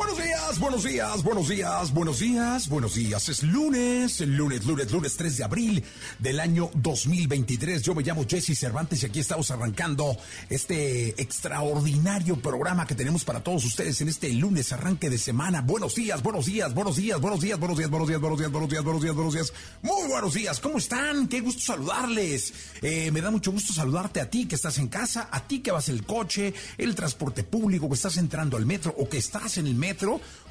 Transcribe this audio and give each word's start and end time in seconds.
Buenos 0.00 0.16
días, 0.16 0.58
buenos 0.58 0.82
días, 0.82 1.22
buenos 1.22 1.48
días, 1.48 1.92
buenos 1.92 2.18
días, 2.20 2.68
buenos 2.70 2.94
días. 2.94 3.28
Es 3.28 3.42
lunes, 3.42 4.20
lunes, 4.20 4.64
lunes, 4.64 4.90
lunes 4.90 5.14
3 5.14 5.36
de 5.36 5.44
abril 5.44 5.84
del 6.18 6.40
año 6.40 6.70
2023. 6.72 7.82
Yo 7.82 7.94
me 7.94 8.02
llamo 8.02 8.24
Jesse 8.26 8.58
Cervantes 8.58 9.02
y 9.02 9.06
aquí 9.06 9.20
estamos 9.20 9.50
arrancando 9.50 10.16
este 10.48 11.20
extraordinario 11.20 12.40
programa 12.40 12.86
que 12.86 12.94
tenemos 12.94 13.26
para 13.26 13.42
todos 13.42 13.62
ustedes 13.66 14.00
en 14.00 14.08
este 14.08 14.32
lunes 14.32 14.72
arranque 14.72 15.10
de 15.10 15.18
semana. 15.18 15.60
Buenos 15.60 15.94
días, 15.94 16.22
buenos 16.22 16.46
días, 16.46 16.72
buenos 16.72 16.96
días, 16.96 17.20
buenos 17.20 17.42
días, 17.42 17.60
buenos 17.60 17.76
días, 17.76 17.90
buenos 17.90 18.08
días, 18.08 18.20
buenos 18.20 18.38
días, 18.38 18.50
buenos 18.50 18.70
días, 18.70 18.84
buenos 18.84 19.02
días, 19.02 19.14
buenos 19.14 19.34
días. 19.34 19.52
Muy 19.82 20.08
buenos 20.08 20.32
días, 20.32 20.60
¿cómo 20.60 20.78
están? 20.78 21.28
Qué 21.28 21.42
gusto 21.42 21.60
saludarles. 21.60 22.54
Eh, 22.80 23.10
me 23.10 23.20
da 23.20 23.30
mucho 23.30 23.52
gusto 23.52 23.74
saludarte 23.74 24.22
a 24.22 24.30
ti 24.30 24.46
que 24.46 24.54
estás 24.54 24.78
en 24.78 24.88
casa, 24.88 25.28
a 25.30 25.46
ti 25.46 25.60
que 25.60 25.72
vas 25.72 25.90
el 25.90 26.06
coche, 26.06 26.54
el 26.78 26.94
transporte 26.94 27.44
público, 27.44 27.86
que 27.86 27.96
estás 27.96 28.16
entrando 28.16 28.56
al 28.56 28.64
metro 28.64 28.94
o 28.96 29.06
que 29.06 29.18
estás 29.18 29.58
en 29.58 29.66
el 29.66 29.74
metro 29.74 29.89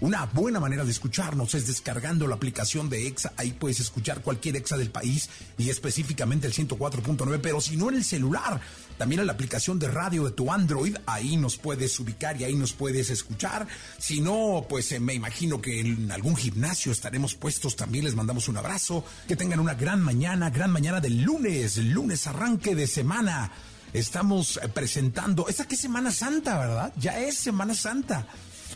una 0.01 0.25
buena 0.25 0.59
manera 0.59 0.85
de 0.85 0.91
escucharnos 0.91 1.53
es 1.55 1.67
descargando 1.67 2.27
la 2.27 2.35
aplicación 2.35 2.89
de 2.89 3.07
EXA. 3.07 3.33
Ahí 3.37 3.51
puedes 3.51 3.79
escuchar 3.79 4.21
cualquier 4.21 4.55
EXA 4.55 4.77
del 4.77 4.91
país 4.91 5.29
y 5.57 5.69
específicamente 5.69 6.47
el 6.47 6.53
104.9, 6.53 7.39
pero 7.41 7.59
si 7.59 7.75
no 7.75 7.89
en 7.89 7.95
el 7.95 8.03
celular, 8.03 8.61
también 8.97 9.21
en 9.21 9.27
la 9.27 9.33
aplicación 9.33 9.79
de 9.79 9.87
radio 9.87 10.25
de 10.25 10.31
tu 10.31 10.51
Android, 10.51 10.95
ahí 11.05 11.37
nos 11.37 11.57
puedes 11.57 11.99
ubicar 11.99 12.39
y 12.39 12.43
ahí 12.43 12.55
nos 12.55 12.73
puedes 12.73 13.09
escuchar. 13.09 13.67
Si 13.97 14.21
no, 14.21 14.65
pues 14.67 14.91
eh, 14.91 14.99
me 14.99 15.13
imagino 15.13 15.61
que 15.61 15.79
en 15.79 16.11
algún 16.11 16.35
gimnasio 16.35 16.91
estaremos 16.91 17.35
puestos. 17.35 17.75
También 17.75 18.05
les 18.05 18.15
mandamos 18.15 18.47
un 18.47 18.57
abrazo. 18.57 19.03
Que 19.27 19.35
tengan 19.35 19.59
una 19.59 19.73
gran 19.73 20.01
mañana, 20.01 20.49
gran 20.49 20.71
mañana 20.71 20.99
del 20.99 21.21
lunes, 21.21 21.77
lunes 21.77 22.27
arranque 22.27 22.75
de 22.75 22.87
semana. 22.87 23.51
Estamos 23.93 24.57
eh, 24.57 24.67
presentando, 24.67 25.47
esta 25.47 25.67
que 25.67 25.75
es 25.75 25.81
Semana 25.81 26.11
Santa, 26.11 26.59
¿verdad? 26.59 26.93
Ya 26.97 27.19
es 27.19 27.37
Semana 27.37 27.73
Santa 27.73 28.27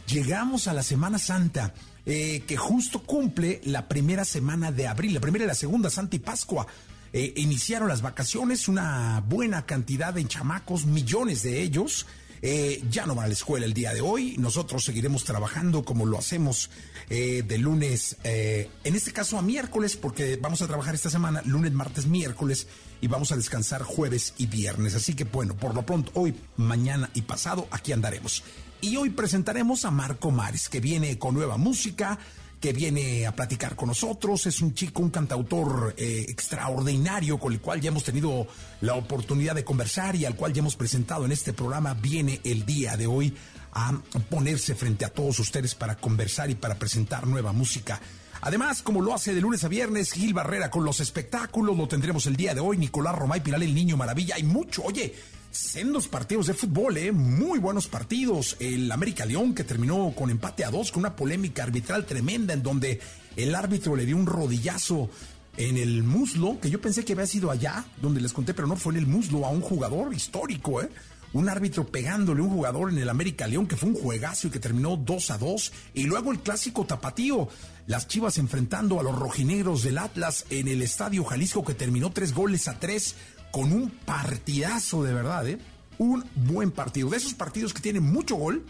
llegamos 0.07 0.67
a 0.67 0.73
la 0.73 0.83
Semana 0.83 1.19
Santa, 1.19 1.73
eh, 2.05 2.43
que 2.45 2.57
justo 2.57 3.01
cumple 3.03 3.61
la 3.63 3.87
primera 3.87 4.25
semana 4.25 4.71
de 4.71 4.87
abril, 4.87 5.13
la 5.13 5.21
primera 5.21 5.45
y 5.45 5.47
la 5.47 5.55
segunda, 5.55 5.89
Santa 5.89 6.15
y 6.15 6.19
Pascua. 6.19 6.67
Eh, 7.13 7.33
iniciaron 7.37 7.87
las 7.87 8.01
vacaciones, 8.01 8.67
una 8.67 9.23
buena 9.27 9.65
cantidad 9.65 10.13
de 10.13 10.25
chamacos, 10.25 10.85
millones 10.85 11.43
de 11.43 11.61
ellos. 11.61 12.05
Eh, 12.41 12.83
ya 12.89 13.05
no 13.05 13.15
van 13.15 13.25
a 13.25 13.27
la 13.27 13.33
escuela 13.33 13.65
el 13.65 13.73
día 13.73 13.93
de 13.93 14.01
hoy. 14.01 14.35
Nosotros 14.37 14.83
seguiremos 14.83 15.23
trabajando 15.23 15.85
como 15.85 16.05
lo 16.05 16.17
hacemos 16.17 16.69
de 17.09 17.57
lunes, 17.59 18.17
en 18.23 18.95
este 18.95 19.11
caso 19.11 19.37
a 19.37 19.43
miércoles, 19.43 19.97
porque 19.97 20.37
vamos 20.37 20.63
a 20.63 20.67
trabajar 20.67 20.95
esta 20.95 21.11
semana, 21.11 21.43
lunes, 21.45 21.71
martes, 21.71 22.07
miércoles, 22.07 22.65
y 23.01 23.07
vamos 23.07 23.31
a 23.31 23.35
descansar 23.35 23.83
jueves 23.83 24.33
y 24.37 24.47
viernes. 24.47 24.95
Así 24.95 25.13
que 25.13 25.25
bueno, 25.25 25.53
por 25.55 25.75
lo 25.75 25.85
pronto, 25.85 26.11
hoy, 26.15 26.33
mañana 26.57 27.11
y 27.13 27.21
pasado, 27.21 27.67
aquí 27.69 27.91
andaremos. 27.91 28.43
Y 28.83 28.97
hoy 28.97 29.11
presentaremos 29.11 29.85
a 29.85 29.91
Marco 29.91 30.29
Mares, 30.29 30.67
que 30.67 30.81
viene 30.81 31.17
con 31.17 31.33
nueva 31.33 31.55
música, 31.55 32.19
que 32.59 32.73
viene 32.73 33.25
a 33.25 33.33
platicar 33.33 33.77
con 33.77 33.87
nosotros. 33.87 34.45
Es 34.45 34.59
un 34.59 34.73
chico, 34.73 35.01
un 35.01 35.09
cantautor 35.09 35.95
eh, 35.95 36.25
extraordinario 36.27 37.39
con 37.39 37.53
el 37.53 37.61
cual 37.61 37.79
ya 37.79 37.91
hemos 37.91 38.03
tenido 38.03 38.45
la 38.81 38.95
oportunidad 38.95 39.55
de 39.55 39.63
conversar 39.63 40.17
y 40.17 40.25
al 40.25 40.35
cual 40.35 40.51
ya 40.51 40.59
hemos 40.59 40.75
presentado 40.75 41.23
en 41.23 41.31
este 41.31 41.53
programa. 41.53 41.93
Viene 41.93 42.41
el 42.43 42.65
día 42.65 42.97
de 42.97 43.07
hoy 43.07 43.33
a 43.71 43.97
ponerse 44.29 44.75
frente 44.75 45.05
a 45.05 45.13
todos 45.13 45.39
ustedes 45.39 45.75
para 45.75 45.95
conversar 45.95 46.49
y 46.49 46.55
para 46.55 46.75
presentar 46.75 47.25
nueva 47.25 47.53
música. 47.53 48.01
Además, 48.41 48.81
como 48.81 48.99
lo 48.99 49.13
hace 49.13 49.33
de 49.33 49.39
lunes 49.39 49.63
a 49.63 49.69
viernes, 49.69 50.11
Gil 50.11 50.33
Barrera 50.33 50.69
con 50.69 50.83
los 50.83 50.99
espectáculos, 50.99 51.77
lo 51.77 51.87
tendremos 51.87 52.25
el 52.25 52.35
día 52.35 52.53
de 52.53 52.59
hoy, 52.59 52.77
Nicolás 52.77 53.15
Romay 53.15 53.41
Piral, 53.41 53.63
el 53.63 53.73
niño 53.73 53.95
maravilla, 53.95 54.35
hay 54.35 54.43
mucho, 54.43 54.83
oye, 54.83 55.15
sendos 55.53 56.07
partidos 56.07 56.47
de 56.47 56.55
fútbol, 56.55 56.97
¿eh? 56.97 57.11
muy 57.11 57.59
buenos 57.59 57.87
partidos. 57.87 58.57
El 58.59 58.91
América 58.91 59.23
León 59.23 59.53
que 59.53 59.63
terminó 59.63 60.11
con 60.15 60.31
empate 60.31 60.65
a 60.65 60.71
dos, 60.71 60.91
con 60.91 61.01
una 61.01 61.15
polémica 61.15 61.61
arbitral 61.61 62.05
tremenda 62.05 62.53
en 62.53 62.63
donde 62.63 62.99
el 63.35 63.53
árbitro 63.53 63.95
le 63.95 64.05
dio 64.05 64.17
un 64.17 64.25
rodillazo 64.25 65.11
en 65.55 65.77
el 65.77 66.01
muslo, 66.01 66.59
que 66.59 66.71
yo 66.71 66.81
pensé 66.81 67.05
que 67.05 67.13
había 67.13 67.27
sido 67.27 67.51
allá, 67.51 67.85
donde 68.01 68.19
les 68.19 68.33
conté, 68.33 68.55
pero 68.55 68.67
no 68.67 68.75
fue 68.75 68.93
en 68.93 68.99
el 68.99 69.05
muslo, 69.05 69.45
a 69.45 69.49
un 69.49 69.61
jugador 69.61 70.11
histórico, 70.11 70.81
¿eh? 70.81 70.89
Un 71.33 71.49
árbitro 71.49 71.85
pegándole 71.85 72.41
un 72.41 72.49
jugador 72.49 72.91
en 72.91 72.97
el 72.97 73.09
América 73.09 73.47
León, 73.47 73.67
que 73.67 73.75
fue 73.75 73.89
un 73.89 73.95
juegazo 73.95 74.47
y 74.47 74.51
que 74.51 74.59
terminó 74.59 74.97
2 74.97 75.31
a 75.31 75.37
2. 75.37 75.71
Y 75.95 76.03
luego 76.03 76.31
el 76.31 76.39
clásico 76.39 76.85
tapatío, 76.85 77.47
las 77.87 78.07
chivas 78.07 78.37
enfrentando 78.37 78.99
a 78.99 79.03
los 79.03 79.17
rojinegros 79.17 79.83
del 79.83 79.97
Atlas 79.97 80.45
en 80.51 80.67
el 80.67 80.83
Estadio 80.83 81.23
Jalisco, 81.23 81.63
que 81.63 81.73
terminó 81.73 82.11
tres 82.11 82.33
goles 82.33 82.67
a 82.67 82.79
tres 82.79 83.15
con 83.53 83.71
un 83.71 83.91
partidazo 83.91 85.03
de 85.03 85.13
verdad, 85.13 85.47
¿eh? 85.47 85.59
Un 85.99 86.25
buen 86.33 86.71
partido. 86.71 87.11
De 87.11 87.17
esos 87.17 87.35
partidos 87.35 87.71
que 87.71 87.81
tienen 87.81 88.01
mucho 88.01 88.35
gol. 88.35 88.65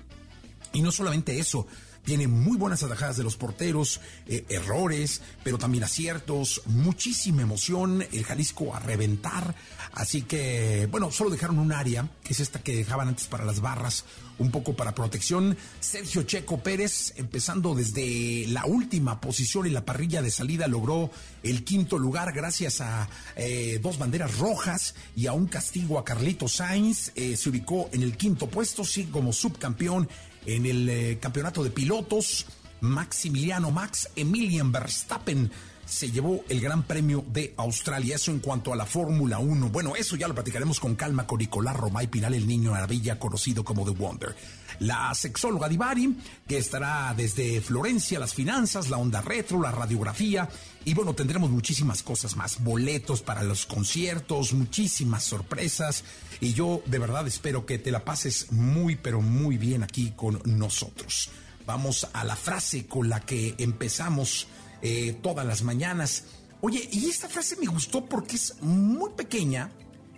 Y 0.74 0.82
no 0.82 0.92
solamente 0.92 1.40
eso, 1.40 1.68
tiene 2.04 2.28
muy 2.28 2.58
buenas 2.58 2.84
atajadas 2.84 3.16
de 3.16 3.24
los 3.24 3.38
porteros, 3.38 4.02
eh, 4.28 4.44
errores, 4.50 5.22
pero 5.42 5.58
también 5.58 5.86
aciertos, 5.86 6.64
muchísima 6.66 7.44
emoción, 7.44 8.06
el 8.12 8.26
Jalisco 8.26 8.76
a 8.76 8.80
reventar. 8.80 9.56
Así 9.94 10.24
que, 10.24 10.88
bueno, 10.90 11.12
solo 11.12 11.30
dejaron 11.30 11.60
un 11.60 11.72
área, 11.72 12.10
que 12.24 12.34
es 12.34 12.40
esta 12.40 12.60
que 12.60 12.76
dejaban 12.76 13.10
antes 13.10 13.28
para 13.28 13.46
las 13.46 13.62
barras, 13.62 14.06
un 14.40 14.50
poco 14.50 14.76
para 14.76 14.96
protección. 14.96 15.56
Sergio 15.80 16.24
Checo 16.24 16.62
Pérez, 16.62 17.14
empezando 17.16 17.76
desde 17.76 18.48
la 18.48 18.66
última 18.66 19.22
posición 19.22 19.68
y 19.68 19.70
la 19.70 19.86
parrilla 19.86 20.24
de 20.24 20.32
salida, 20.32 20.68
logró 20.68 21.12
el 21.44 21.64
quinto 21.64 22.00
lugar 22.00 22.34
gracias 22.34 22.82
a 22.82 23.08
eh, 23.36 23.80
dos 23.84 24.00
banderas 24.00 24.40
rojas 24.40 24.96
y 25.16 25.28
a 25.28 25.34
un 25.34 25.46
castigo 25.46 26.00
a 26.00 26.06
Carlito 26.06 26.48
Sainz. 26.48 27.12
Eh, 27.16 27.38
se 27.38 27.50
ubicó 27.50 27.90
en 27.94 28.02
el 28.02 28.18
quinto 28.18 28.48
puesto, 28.48 28.84
sí, 28.84 29.06
como 29.06 29.32
subcampeón 29.32 30.10
en 30.48 30.66
el 30.66 30.90
eh, 30.90 31.20
campeonato 31.22 31.64
de 31.64 31.70
pilotos, 31.70 32.48
Maximiliano 32.82 33.72
Max 33.72 34.10
Emilian 34.16 34.72
Verstappen 34.72 35.52
se 35.86 36.12
llevó 36.12 36.44
el 36.50 36.62
Gran 36.62 36.84
Premio 36.84 37.24
de 37.28 37.54
Australia. 37.58 38.16
Eso 38.16 38.32
en 38.32 38.40
cuanto 38.40 38.74
a 38.74 38.76
la 38.76 38.86
Fórmula 38.86 39.40
1. 39.40 39.70
Bueno, 39.70 39.96
eso 39.96 40.16
ya 40.16 40.28
lo 40.28 40.34
platicaremos 40.34 40.80
con 40.80 40.96
calma 40.96 41.28
con 41.28 41.40
Nicolás 41.40 41.76
Romay 41.76 42.08
Pinal, 42.08 42.34
el 42.34 42.48
niño 42.48 42.72
maravilla 42.72 43.20
conocido 43.20 43.64
como 43.64 43.86
The 43.86 43.92
Wonder. 43.92 44.36
La 44.80 45.14
sexóloga 45.14 45.70
Divari, 45.70 46.18
que 46.48 46.58
estará 46.58 47.14
desde 47.16 47.62
Florencia, 47.62 48.20
las 48.20 48.34
finanzas, 48.34 48.90
la 48.90 48.98
onda 48.98 49.22
retro, 49.22 49.62
la 49.62 49.72
radiografía. 49.72 50.50
Y 50.86 50.94
bueno, 50.94 51.14
tendremos 51.14 51.52
muchísimas 51.52 52.04
cosas 52.04 52.36
más. 52.36 52.64
Boletos 52.64 53.22
para 53.22 53.44
los 53.44 53.66
conciertos, 53.66 54.54
muchísimas 54.54 55.24
sorpresas. 55.24 56.04
Y 56.42 56.54
yo 56.54 56.82
de 56.86 57.00
verdad 57.00 57.28
espero 57.28 57.66
que 57.66 57.78
te 57.78 57.92
la 57.92 58.04
pases 58.04 58.52
muy, 58.52 58.96
pero 58.96 59.22
muy 59.22 59.58
bien 59.58 59.84
aquí 59.84 60.14
con 60.16 60.42
nosotros. 60.46 61.30
Vamos 61.66 62.08
a 62.12 62.24
la 62.26 62.36
frase 62.36 62.88
con 62.88 63.08
la 63.08 63.22
que 63.22 63.56
empezamos 63.58 64.48
eh, 64.84 65.14
todas 65.24 65.46
las 65.46 65.64
mañanas. 65.64 66.26
Oye, 66.62 66.88
y 66.92 67.10
esta 67.10 67.28
frase 67.28 67.56
me 67.56 67.66
gustó 67.66 68.06
porque 68.06 68.36
es 68.36 68.62
muy 68.62 69.12
pequeña, 69.12 69.72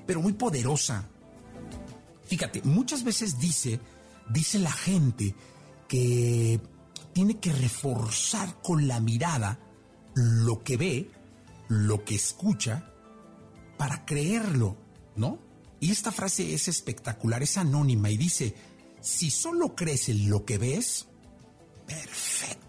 pero 0.06 0.22
muy 0.22 0.34
poderosa. 0.34 1.08
Fíjate, 2.26 2.62
muchas 2.64 3.04
veces 3.04 3.40
dice, 3.40 3.80
dice 4.30 4.60
la 4.60 4.72
gente 4.72 5.36
que 5.88 6.60
tiene 7.14 7.40
que 7.40 7.54
reforzar 7.54 8.62
con 8.62 8.88
la 8.88 9.00
mirada 9.00 9.60
lo 10.16 10.64
que 10.64 10.78
ve, 10.78 11.12
lo 11.70 12.04
que 12.04 12.16
escucha, 12.16 12.92
para 13.78 14.04
creerlo. 14.06 14.78
¿no? 15.16 15.40
Y 15.80 15.92
esta 15.92 16.12
frase 16.12 16.54
es 16.54 16.68
espectacular, 16.68 17.44
es 17.44 17.58
anónima 17.58 18.10
y 18.10 18.18
dice, 18.18 18.56
si 19.02 19.30
solo 19.30 19.76
crees 19.76 20.10
en 20.10 20.30
lo 20.30 20.46
que 20.46 20.58
ves, 20.58 21.08
perfecto. 21.86 22.65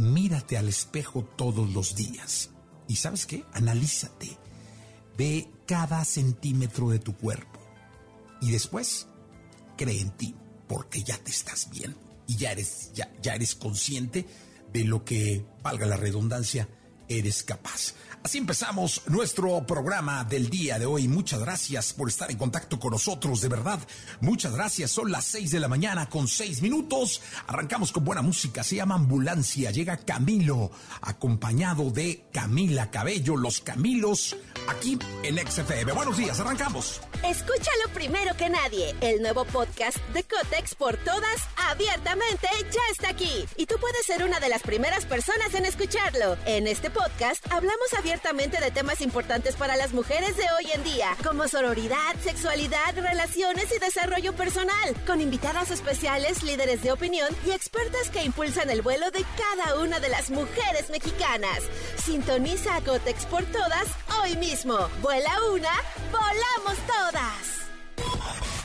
Mírate 0.00 0.56
al 0.56 0.66
espejo 0.66 1.22
todos 1.36 1.70
los 1.74 1.94
días. 1.94 2.48
¿Y 2.88 2.96
sabes 2.96 3.26
qué? 3.26 3.44
Analízate. 3.52 4.38
Ve 5.18 5.46
cada 5.66 6.06
centímetro 6.06 6.88
de 6.88 6.98
tu 6.98 7.14
cuerpo. 7.14 7.60
Y 8.40 8.50
después, 8.50 9.06
cree 9.76 10.00
en 10.00 10.10
ti, 10.16 10.34
porque 10.66 11.02
ya 11.02 11.18
te 11.18 11.30
estás 11.30 11.68
bien. 11.70 11.94
Y 12.26 12.36
ya 12.36 12.52
eres, 12.52 12.92
ya, 12.94 13.12
ya 13.20 13.34
eres 13.34 13.54
consciente 13.54 14.26
de 14.72 14.84
lo 14.84 15.04
que, 15.04 15.44
valga 15.62 15.84
la 15.84 15.98
redundancia, 15.98 16.66
eres 17.06 17.42
capaz. 17.42 17.92
Así 18.22 18.36
empezamos 18.36 19.00
nuestro 19.06 19.66
programa 19.66 20.24
del 20.24 20.50
día 20.50 20.78
de 20.78 20.84
hoy. 20.84 21.08
Muchas 21.08 21.40
gracias 21.40 21.94
por 21.94 22.10
estar 22.10 22.30
en 22.30 22.36
contacto 22.36 22.78
con 22.78 22.90
nosotros, 22.90 23.40
de 23.40 23.48
verdad. 23.48 23.80
Muchas 24.20 24.54
gracias. 24.54 24.90
Son 24.90 25.10
las 25.10 25.24
seis 25.24 25.52
de 25.52 25.58
la 25.58 25.68
mañana 25.68 26.06
con 26.06 26.28
seis 26.28 26.60
minutos. 26.60 27.22
Arrancamos 27.46 27.92
con 27.92 28.04
buena 28.04 28.20
música. 28.20 28.62
Se 28.62 28.76
llama 28.76 28.96
Ambulancia. 28.96 29.70
Llega 29.70 29.96
Camilo, 29.96 30.70
acompañado 31.00 31.90
de 31.90 32.26
Camila 32.30 32.90
Cabello, 32.90 33.38
Los 33.38 33.62
Camilos, 33.62 34.36
aquí 34.68 34.98
en 35.22 35.38
XFM. 35.38 35.90
Buenos 35.92 36.18
días, 36.18 36.38
arrancamos. 36.40 37.00
Escúchalo 37.24 37.88
primero 37.94 38.36
que 38.36 38.50
nadie. 38.50 38.94
El 39.00 39.22
nuevo 39.22 39.46
podcast 39.46 39.96
de 40.12 40.24
Cotex 40.24 40.74
por 40.74 40.98
todas, 40.98 41.40
abiertamente, 41.70 42.48
ya 42.70 42.80
está 42.92 43.08
aquí. 43.08 43.46
Y 43.56 43.64
tú 43.64 43.76
puedes 43.80 44.04
ser 44.04 44.24
una 44.24 44.40
de 44.40 44.50
las 44.50 44.62
primeras 44.62 45.06
personas 45.06 45.54
en 45.54 45.64
escucharlo. 45.64 46.36
En 46.44 46.66
este 46.66 46.90
podcast 46.90 47.44
hablamos 47.50 47.92
abiertamente 47.96 48.09
abiertamente 48.10 48.60
de 48.60 48.72
temas 48.72 49.02
importantes 49.02 49.54
para 49.54 49.76
las 49.76 49.92
mujeres 49.92 50.36
de 50.36 50.42
hoy 50.42 50.68
en 50.74 50.82
día, 50.82 51.16
como 51.24 51.46
sororidad, 51.46 52.16
sexualidad, 52.20 52.92
relaciones 52.96 53.72
y 53.72 53.78
desarrollo 53.78 54.32
personal, 54.32 54.96
con 55.06 55.20
invitadas 55.20 55.70
especiales, 55.70 56.42
líderes 56.42 56.82
de 56.82 56.90
opinión 56.90 57.28
y 57.46 57.52
expertas 57.52 58.10
que 58.10 58.24
impulsan 58.24 58.68
el 58.68 58.82
vuelo 58.82 59.12
de 59.12 59.24
cada 59.38 59.80
una 59.80 60.00
de 60.00 60.08
las 60.08 60.28
mujeres 60.30 60.90
mexicanas. 60.90 61.60
Sintoniza 62.02 62.74
a 62.74 62.80
Cotex 62.80 63.26
por 63.26 63.44
todas 63.44 63.86
hoy 64.20 64.36
mismo. 64.38 64.76
Vuela 65.02 65.30
una, 65.52 65.70
volamos 66.10 66.78
todas. 66.88 67.69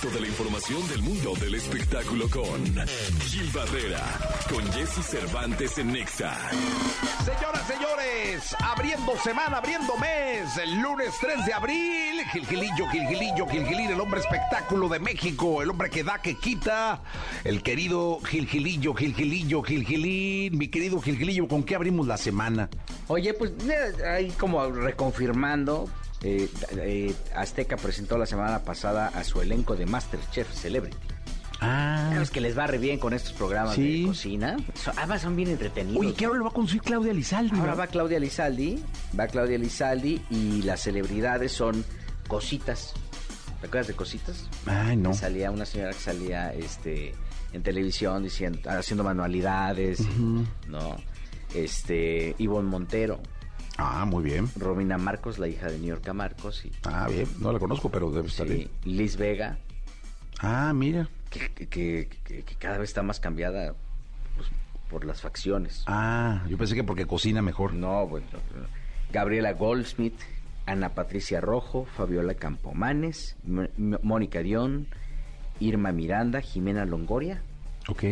Toda 0.06 0.20
la 0.22 0.28
información 0.28 0.88
del 0.88 1.02
mundo 1.02 1.34
del 1.42 1.56
espectáculo 1.56 2.30
con 2.30 2.64
Gil 3.22 3.50
Barrera, 3.52 4.04
con 4.48 4.64
Jesse 4.72 5.04
Cervantes 5.04 5.80
en 5.80 5.94
Nexa. 5.94 6.38
Señoras, 7.26 7.68
señores, 7.68 8.56
abriendo 8.64 9.18
semana, 9.18 9.58
abriendo 9.58 9.98
mes, 9.98 10.58
el 10.62 10.80
lunes 10.80 11.12
3 11.20 11.48
de 11.48 11.54
abril, 11.54 12.24
Gilgilillo, 12.32 12.88
Gilgilillo, 12.92 13.48
Gilgilín, 13.48 13.90
el 13.90 14.00
hombre 14.00 14.20
espectáculo 14.20 14.90
de 14.90 15.00
México, 15.00 15.64
el 15.64 15.72
hombre 15.72 15.90
que 15.90 16.04
da, 16.04 16.22
que 16.22 16.38
quita, 16.38 17.02
el 17.44 17.64
querido 17.64 18.20
Gilgilillo, 18.26 18.94
Gilgilillo, 18.94 19.64
Gilgilín, 19.64 20.56
mi 20.56 20.68
querido 20.68 21.02
Gilgilillo, 21.02 21.48
¿con 21.48 21.64
qué 21.64 21.74
abrimos 21.74 22.06
la 22.06 22.18
semana? 22.18 22.70
Oye, 23.08 23.34
pues 23.34 23.54
eh, 23.68 24.06
ahí 24.06 24.30
como 24.38 24.68
reconfirmando, 24.70 25.90
eh, 26.26 26.50
eh, 26.78 27.14
Azteca 27.36 27.78
presentó 27.78 28.18
la 28.18 28.26
semana 28.26 28.64
pasada 28.64 29.08
a 29.10 29.24
su 29.24 29.42
elenco 29.42 29.76
de 29.76 29.86
Masterchef 29.86 30.52
Celebrity. 30.54 30.98
Ah. 31.62 32.18
Es 32.22 32.32
que 32.32 32.42
les 32.42 32.58
va 32.58 32.68
re 32.68 32.78
bien 32.78 33.00
con 33.00 33.14
estos 33.14 33.32
programas 33.34 33.76
Sí. 33.76 34.02
de 34.02 34.08
cocina. 34.08 34.58
Son- 34.74 34.94
además 34.98 35.22
son 35.22 35.36
bien 35.36 35.50
entretenidos. 35.50 36.00
Oye, 36.02 36.14
¿qué 36.14 36.26
ahora 36.26 36.40
lo 36.40 36.46
va 36.46 36.50
a 36.52 36.54
conducir 36.54 36.82
Claudia 36.82 37.14
Lizaldi? 37.14 37.58
Ahora 37.58 37.72
no? 37.72 37.78
va 37.78 37.88
Claudia 37.88 38.20
Lizaldi, 38.20 38.84
va 39.18 39.28
Claudia 39.28 39.58
Lizaldi 39.58 40.22
y 40.30 40.62
las 40.64 40.82
celebridades 40.82 41.52
son 41.54 41.86
cositas. 42.28 42.94
¿Te 43.62 43.68
acuerdas 43.68 43.88
de 43.88 43.94
cositas? 43.94 44.50
Ay, 44.66 44.98
no. 44.98 45.12
Que 45.12 45.18
salía 45.18 45.50
una 45.50 45.66
señora 45.66 45.92
que 45.94 46.00
salía 46.00 46.54
este 46.54 47.16
en 47.54 47.64
televisión 47.64 48.22
diciendo 48.22 48.60
haciendo 48.70 49.04
manualidades, 49.06 50.02
¿no? 50.68 50.98
Este 51.54 52.36
Ivonne 52.38 52.70
Montero, 52.70 53.20
Ah, 53.78 54.06
muy 54.06 54.24
bien. 54.24 54.50
Romina 54.58 54.98
Marcos, 54.98 55.38
la 55.38 55.48
hija 55.48 55.68
de 55.68 55.78
New 55.80 55.88
York 55.90 56.08
Marcos 56.14 56.64
y 56.66 56.72
Ah, 56.86 57.08
bien. 57.10 57.28
No 57.40 57.52
la 57.52 57.60
conozco, 57.60 57.90
pero 57.90 58.10
debe 58.12 58.28
estar 58.28 58.48
sí, 58.48 58.54
bien. 58.54 58.70
Liz 58.86 59.18
Vega, 59.18 59.58
Ah, 60.40 60.72
mira. 60.74 61.10
que, 61.30 61.50
que- 61.54 61.68
que- 61.68 62.10
que- 62.24 62.44
que 62.44 62.56
cada 62.56 62.78
vez 62.78 62.90
está 62.90 63.04
más 63.04 63.20
cambiada 63.20 63.74
pues, 64.38 64.48
por 64.90 65.04
las 65.04 65.22
facciones. 65.22 65.84
Ah, 65.88 66.44
yo 66.48 66.58
pensé 66.58 66.76
que 66.76 66.84
porque 66.86 67.06
cocina 67.06 67.42
mejor. 67.42 67.74
No, 67.74 68.08
bueno. 68.08 68.26
Gabriela 69.12 69.52
Goldsmith, 69.54 70.20
Ana 70.66 70.90
Patricia 70.90 71.42
Rojo, 71.42 71.86
Fabiola 71.98 72.34
Campomanes, 72.36 73.36
M- 73.46 73.70
M- 73.78 73.98
Mónica 74.04 74.40
Dion, 74.40 74.88
Irma 75.60 75.92
Miranda, 75.92 76.42
Jimena 76.42 76.86
Longoria, 76.86 77.42
Ok. 77.90 78.04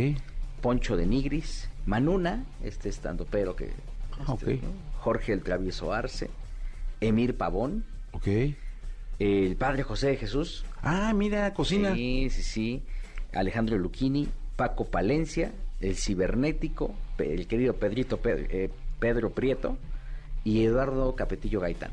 Poncho 0.61 0.95
de 0.97 1.05
Nigris, 1.05 1.69
Manuna, 1.85 2.45
este 2.63 2.89
estando 2.89 3.25
pero 3.25 3.55
que... 3.55 3.71
Ah, 4.19 4.33
este, 4.33 4.55
ok. 4.55 4.61
¿no? 4.63 4.92
Jorge 5.03 5.33
el 5.33 5.41
Travieso 5.43 5.91
Arce, 5.91 6.29
Emir 7.01 7.35
Pavón, 7.35 7.83
Ok. 8.13 8.27
el 9.19 9.55
Padre 9.57 9.83
José 9.83 10.07
de 10.07 10.17
Jesús, 10.17 10.63
Ah, 10.81 11.11
mira, 11.13 11.53
cocina. 11.53 11.93
Sí, 11.93 12.29
sí, 12.29 12.41
sí. 12.41 12.83
Alejandro 13.33 13.77
Luchini, 13.77 14.29
Paco 14.55 14.85
Palencia, 14.85 15.51
el 15.81 15.95
cibernético, 15.97 16.93
el 17.17 17.47
querido 17.47 17.73
Pedrito 17.75 18.17
Pedro, 18.17 18.45
eh, 18.49 18.69
Pedro 18.99 19.31
Prieto 19.31 19.77
y 20.45 20.63
Eduardo 20.63 21.15
Capetillo 21.15 21.59
Gaitán. 21.59 21.91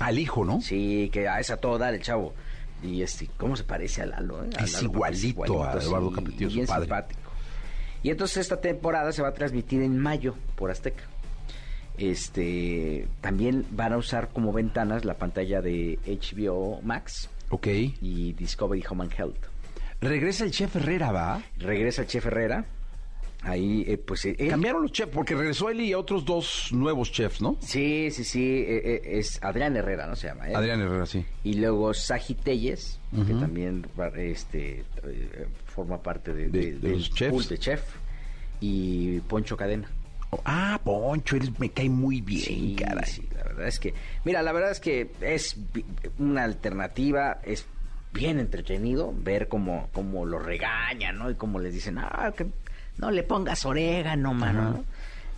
Al 0.00 0.18
hijo, 0.18 0.44
¿no? 0.44 0.60
Sí, 0.60 1.08
que 1.12 1.28
a 1.28 1.40
esa 1.40 1.56
todo 1.56 1.78
dar 1.78 1.94
el 1.94 2.02
chavo. 2.02 2.34
Y 2.82 3.02
este, 3.02 3.28
¿cómo 3.36 3.54
se 3.56 3.64
parece 3.64 4.02
a 4.02 4.06
Lalo? 4.06 4.44
eh? 4.44 4.50
A 4.58 4.64
Es 4.64 4.72
Lalo, 4.74 4.88
igualito 4.90 5.64
a 5.64 5.72
Eduardo 5.74 6.10
Capetillo, 6.12 6.48
su 6.50 6.54
bien 6.56 6.66
padre. 6.66 6.82
simpático. 6.86 7.20
Y 8.02 8.10
entonces 8.10 8.38
esta 8.38 8.60
temporada 8.60 9.12
se 9.12 9.22
va 9.22 9.28
a 9.28 9.34
transmitir 9.34 9.82
en 9.82 9.96
mayo 9.98 10.34
por 10.56 10.70
Azteca. 10.70 11.04
Este, 11.98 13.06
también 13.20 13.64
van 13.70 13.92
a 13.92 13.96
usar 13.98 14.30
como 14.32 14.52
ventanas 14.52 15.04
la 15.04 15.14
pantalla 15.14 15.60
de 15.60 15.98
HBO 16.06 16.80
Max 16.82 17.28
Ok. 17.50 17.66
y 18.00 18.32
Discovery 18.32 18.82
Home 18.88 19.04
and 19.04 19.12
Health. 19.16 19.44
Regresa 20.00 20.44
el 20.44 20.50
chef 20.50 20.74
Herrera, 20.76 21.12
¿va? 21.12 21.42
Regresa 21.58 22.02
el 22.02 22.08
chef 22.08 22.26
Herrera. 22.26 22.64
Ahí, 23.44 23.84
eh, 23.88 23.98
pues 23.98 24.24
eh, 24.24 24.36
Cambiaron 24.48 24.82
los 24.82 24.92
chefs, 24.92 25.10
porque 25.12 25.34
regresó 25.34 25.68
él 25.68 25.80
y 25.80 25.94
otros 25.94 26.24
dos 26.24 26.68
nuevos 26.72 27.10
chefs, 27.10 27.40
¿no? 27.42 27.56
Sí, 27.60 28.08
sí, 28.12 28.22
sí. 28.22 28.64
eh, 28.66 29.00
es 29.04 29.42
Adrián 29.42 29.76
Herrera, 29.76 30.06
¿no 30.06 30.14
se 30.14 30.28
llama? 30.28 30.44
Adrián 30.54 30.80
Herrera, 30.80 31.06
sí. 31.06 31.24
Y 31.42 31.54
luego 31.54 31.92
Saji 31.92 32.34
Telles, 32.34 33.00
que 33.26 33.34
también 33.34 33.84
este, 34.16 34.84
forma 35.66 36.00
parte 36.00 36.32
de, 36.32 36.48
De- 36.48 36.58
de- 36.60 36.72
de 36.72 36.78
del 36.78 36.92
los 36.98 37.10
chefs. 37.12 37.32
pool 37.32 37.46
de 37.48 37.58
chef. 37.58 37.82
Y 38.60 39.18
Poncho 39.20 39.56
Cadena. 39.56 39.88
Ah, 40.44 40.80
Poncho, 40.82 41.36
eres, 41.36 41.58
me 41.58 41.70
cae 41.70 41.88
muy 41.90 42.20
bien, 42.20 42.42
Sí, 42.44 42.76
caray. 42.78 43.04
sí, 43.04 43.28
la 43.36 43.44
verdad 43.44 43.66
es 43.68 43.78
que, 43.78 43.94
mira, 44.24 44.42
la 44.42 44.52
verdad 44.52 44.70
es 44.70 44.80
que 44.80 45.10
es 45.20 45.56
una 46.18 46.44
alternativa, 46.44 47.38
es 47.44 47.66
bien 48.12 48.38
entretenido 48.38 49.12
ver 49.16 49.48
cómo, 49.48 49.88
cómo 49.92 50.24
lo 50.24 50.38
regañan, 50.38 51.18
¿no? 51.18 51.30
Y 51.30 51.34
cómo 51.34 51.58
les 51.58 51.74
dicen, 51.74 51.98
ah, 51.98 52.32
que 52.36 52.46
no 52.98 53.10
le 53.10 53.22
pongas 53.22 53.64
orégano, 53.66 54.32
mano, 54.34 54.62
¿no? 54.70 54.84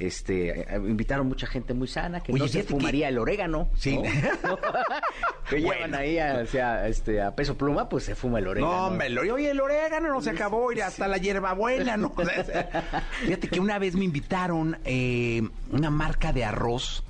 Este, 0.01 0.61
eh, 0.63 0.77
invitaron 0.77 1.29
mucha 1.29 1.47
gente 1.47 1.73
muy 1.73 1.87
sana 1.87 2.21
que 2.21 2.33
Oye, 2.33 2.43
no 2.43 2.49
se 2.49 2.63
que- 2.63 2.69
fumaría 2.69 3.09
el 3.09 3.17
orégano. 3.19 3.69
Sí. 3.77 3.97
¿no? 3.97 4.03
que 5.49 5.61
llevan 5.61 5.95
ahí 5.95 6.19
a, 6.19 6.41
o 6.43 6.47
sea, 6.47 6.89
este, 6.89 7.23
a 7.23 7.35
peso 7.37 7.57
pluma, 7.57 7.89
pues 7.89 8.05
se 8.05 8.15
fuma 8.17 8.41
el 8.41 8.49
orégano. 8.49 8.73
No, 8.73 8.87
hombre, 8.89 9.07
el 9.07 9.19
oye, 9.19 9.51
el 9.51 9.61
orégano 9.61 10.09
no 10.13 10.21
se 10.21 10.31
acabó, 10.31 10.73
y 10.73 10.81
hasta 10.81 11.07
la 11.07 11.19
hierbabuena, 11.19 11.97
¿no? 11.97 12.13
Fíjate 13.25 13.49
que 13.49 13.61
una 13.61 13.79
vez 13.79 13.95
me 13.95 14.05
invitaron 14.05 14.79
eh, 14.85 15.43
una 15.71 15.91
marca 15.91 16.33
de 16.33 16.45
arroz 16.45 17.05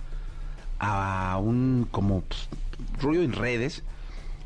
a 0.78 1.38
un 1.38 1.88
como 1.90 2.20
pues, 2.22 2.48
rollo 3.00 3.22
en 3.22 3.32
redes 3.32 3.82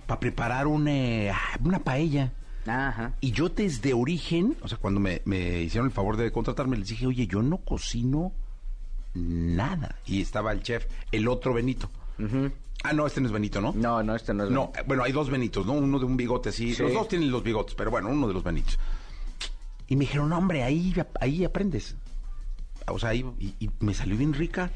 para 0.06 0.20
preparar 0.20 0.66
un, 0.68 0.86
eh, 0.88 1.32
una 1.64 1.80
paella. 1.80 2.32
Ajá. 2.70 3.14
Y 3.20 3.32
yo 3.32 3.48
desde 3.48 3.94
origen, 3.94 4.56
o 4.62 4.68
sea, 4.68 4.78
cuando 4.78 5.00
me, 5.00 5.22
me 5.24 5.62
hicieron 5.62 5.86
el 5.88 5.92
favor 5.92 6.16
de 6.16 6.30
contratarme, 6.32 6.76
les 6.76 6.88
dije, 6.88 7.06
oye, 7.06 7.26
yo 7.26 7.42
no 7.42 7.58
cocino 7.58 8.32
nada. 9.14 9.96
Y 10.06 10.20
estaba 10.22 10.52
el 10.52 10.62
chef, 10.62 10.86
el 11.12 11.28
otro 11.28 11.54
Benito. 11.54 11.90
Ah, 12.84 12.92
no, 12.92 13.06
este 13.06 13.20
no 13.20 13.26
es 13.26 13.32
Benito, 13.32 13.60
¿no? 13.60 13.72
No, 13.72 14.02
no, 14.02 14.14
este 14.14 14.32
no 14.34 14.44
es... 14.44 14.50
No, 14.50 14.72
eh, 14.76 14.82
bueno, 14.86 15.02
hay 15.02 15.12
dos 15.12 15.30
Benitos, 15.30 15.66
¿no? 15.66 15.72
Uno 15.72 15.98
de 15.98 16.04
un 16.04 16.16
bigote 16.16 16.50
así. 16.50 16.74
Sí. 16.74 16.82
Los 16.82 16.92
dos 16.92 17.08
tienen 17.08 17.30
los 17.30 17.42
bigotes, 17.42 17.74
pero 17.74 17.90
bueno, 17.90 18.08
uno 18.08 18.28
de 18.28 18.34
los 18.34 18.44
Benitos. 18.44 18.78
Y 19.88 19.96
me 19.96 20.00
dijeron, 20.02 20.28
no, 20.28 20.38
hombre, 20.38 20.62
ahí, 20.62 20.94
ahí 21.20 21.44
aprendes. 21.44 21.96
O 22.86 22.98
sea, 22.98 23.10
ahí 23.10 23.24
y, 23.38 23.54
y 23.58 23.70
me 23.80 23.94
salió 23.94 24.16
bien 24.16 24.32
rica. 24.32 24.70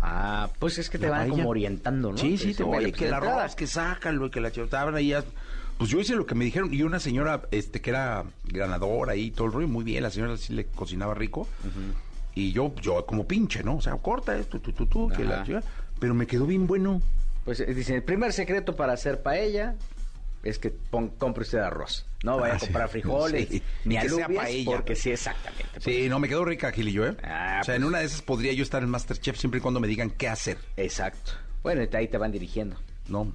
Ah, 0.00 0.48
pues 0.58 0.78
es 0.78 0.88
que 0.88 0.98
te 0.98 1.06
La 1.06 1.10
van 1.12 1.20
paella. 1.22 1.36
como 1.36 1.48
orientando, 1.50 2.12
¿no? 2.12 2.18
Sí, 2.18 2.38
sí, 2.38 2.48
Te 2.48 2.54
te 2.54 2.62
"Oye, 2.62 2.86
que 2.86 2.90
pues, 2.92 3.00
de 3.00 3.06
entrada, 3.08 3.40
arroz, 3.42 3.54
que 3.54 3.66
sácalo, 3.66 4.26
y 4.26 4.30
que 4.30 4.40
la 4.40 4.48
estaban 4.48 4.94
ahí. 4.94 5.12
Pues 5.80 5.88
yo 5.88 5.98
hice 5.98 6.14
lo 6.14 6.26
que 6.26 6.34
me 6.34 6.44
dijeron. 6.44 6.74
Y 6.74 6.82
una 6.82 7.00
señora, 7.00 7.40
este, 7.52 7.80
que 7.80 7.88
era 7.88 8.24
ganadora 8.44 9.12
ahí, 9.12 9.30
todo 9.30 9.46
el 9.46 9.52
rollo, 9.54 9.66
muy 9.66 9.82
bien. 9.82 10.02
La 10.02 10.10
señora 10.10 10.36
sí 10.36 10.52
le 10.52 10.66
cocinaba 10.66 11.14
rico. 11.14 11.48
Y 12.34 12.52
yo, 12.52 12.74
yo 12.82 13.06
como 13.06 13.26
pinche, 13.26 13.62
¿no? 13.64 13.76
O 13.76 13.80
sea, 13.80 13.94
corta 13.96 14.36
esto, 14.36 14.60
tú, 14.60 14.72
tú, 14.72 14.84
tú, 14.84 15.08
que 15.08 15.24
la 15.24 15.42
Pero 15.98 16.12
me 16.12 16.26
quedó 16.26 16.44
bien 16.44 16.66
bueno. 16.66 17.00
Pues 17.46 17.60
eh, 17.60 17.72
dicen, 17.72 17.96
el 17.96 18.02
primer 18.02 18.34
secreto 18.34 18.76
para 18.76 18.92
hacer 18.92 19.22
paella 19.22 19.74
es 20.42 20.58
que 20.58 20.68
pon, 20.68 21.08
compre 21.08 21.44
usted 21.44 21.60
arroz. 21.60 22.04
No 22.24 22.36
vaya 22.38 22.52
Ah, 22.52 22.56
a 22.56 22.58
sí. 22.58 22.66
comprar 22.66 22.88
frijoles 22.90 23.48
Sí. 23.48 23.62
ni 23.86 23.96
Que 23.98 24.08
sea 24.10 24.26
alubias, 24.26 24.44
paella. 24.44 24.70
porque 24.70 24.94
sí, 24.96 25.10
exactamente. 25.12 25.80
Sí, 25.80 26.10
no, 26.10 26.18
me 26.18 26.28
quedó 26.28 26.44
rica, 26.44 26.70
Gilillo, 26.72 27.06
¿eh? 27.06 27.16
Ah, 27.24 27.60
o 27.62 27.64
sea, 27.64 27.74
en 27.74 27.80
pues. 27.80 27.88
una 27.88 28.00
de 28.00 28.04
esas 28.04 28.20
podría 28.20 28.52
yo 28.52 28.62
estar 28.62 28.82
en 28.82 28.90
Masterchef 28.90 29.38
siempre 29.38 29.60
y 29.60 29.62
cuando 29.62 29.80
me 29.80 29.88
digan 29.88 30.10
qué 30.10 30.28
hacer, 30.28 30.58
Exacto. 30.76 31.32
Bueno, 31.62 31.82
y 31.90 31.96
ahí 31.96 32.06
te 32.06 32.18
van 32.18 32.32
dirigiendo. 32.32 32.76
¿no? 33.08 33.32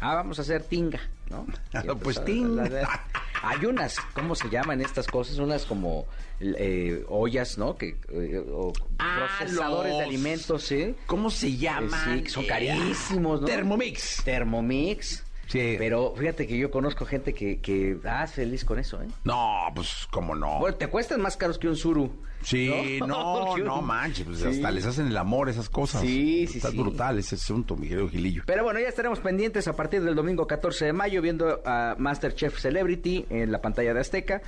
Ah, 0.00 0.14
vamos 0.14 0.38
a 0.38 0.42
hacer 0.42 0.62
tinga, 0.62 1.00
¿no? 1.30 1.46
Ah, 1.72 1.82
pues, 2.00 2.16
empezar 2.18 2.22
a- 2.22 2.24
ting. 2.26 2.56
la- 2.56 2.68
la- 2.68 3.00
Hay 3.42 3.64
unas, 3.66 3.98
¿cómo 4.14 4.34
se 4.34 4.48
llaman 4.50 4.80
estas 4.80 5.06
cosas? 5.06 5.38
Unas 5.38 5.64
como 5.66 6.06
eh, 6.40 7.04
ollas, 7.08 7.56
¿no? 7.58 7.76
Que, 7.76 7.96
eh, 8.10 8.44
o 8.50 8.72
Ah, 8.98 9.28
procesadores 9.38 9.96
de 9.96 10.02
alimentos, 10.04 10.62
¿sí? 10.64 10.94
¿Cómo 11.06 11.30
se 11.30 11.56
llaman? 11.56 12.24
Sí, 12.24 12.30
son 12.30 12.44
Eh, 12.44 12.46
carísimos, 12.48 13.40
¿no? 13.40 13.46
Thermomix. 13.46 14.22
Thermomix. 14.24 15.22
Sí. 15.46 15.76
Pero 15.78 16.12
fíjate 16.16 16.46
que 16.46 16.58
yo 16.58 16.70
conozco 16.70 17.06
gente 17.06 17.32
que, 17.32 17.58
que 17.60 17.96
ah, 18.04 18.26
feliz 18.26 18.64
con 18.64 18.78
eso, 18.78 19.00
¿eh? 19.02 19.06
No, 19.24 19.66
pues, 19.74 20.06
¿cómo 20.10 20.34
no? 20.34 20.58
Bueno, 20.58 20.76
te 20.76 20.88
cuestan 20.88 21.20
más 21.20 21.36
caros 21.36 21.58
que 21.58 21.68
un 21.68 21.76
suru. 21.76 22.10
Sí, 22.42 22.98
no, 23.06 23.56
no 23.56 23.80
manches, 23.82 24.26
pues 24.26 24.38
Sí. 24.40 24.46
hasta 24.48 24.70
les 24.70 24.84
hacen 24.86 25.06
el 25.08 25.16
amor 25.16 25.48
esas 25.48 25.68
cosas. 25.68 26.02
Sí, 26.02 26.46
sí, 26.46 26.58
Está 26.58 26.70
sí. 26.70 26.76
brutal 26.76 27.18
ese 27.18 27.36
asunto, 27.36 27.76
mi 27.76 27.88
querido 27.88 28.08
Gilillo. 28.08 28.42
Pero 28.46 28.62
bueno, 28.64 28.78
ya 28.80 28.88
estaremos 28.88 29.20
pendientes 29.20 29.66
a 29.68 29.74
partir 29.74 30.02
del 30.02 30.14
domingo 30.14 30.46
14 30.46 30.86
de 30.86 30.92
mayo 30.92 31.22
viendo 31.22 31.60
a 31.64 31.94
Masterchef 31.98 32.58
Celebrity 32.58 33.24
en 33.30 33.50
la 33.52 33.60
pantalla 33.60 33.94
de 33.94 34.00
Azteca. 34.00 34.42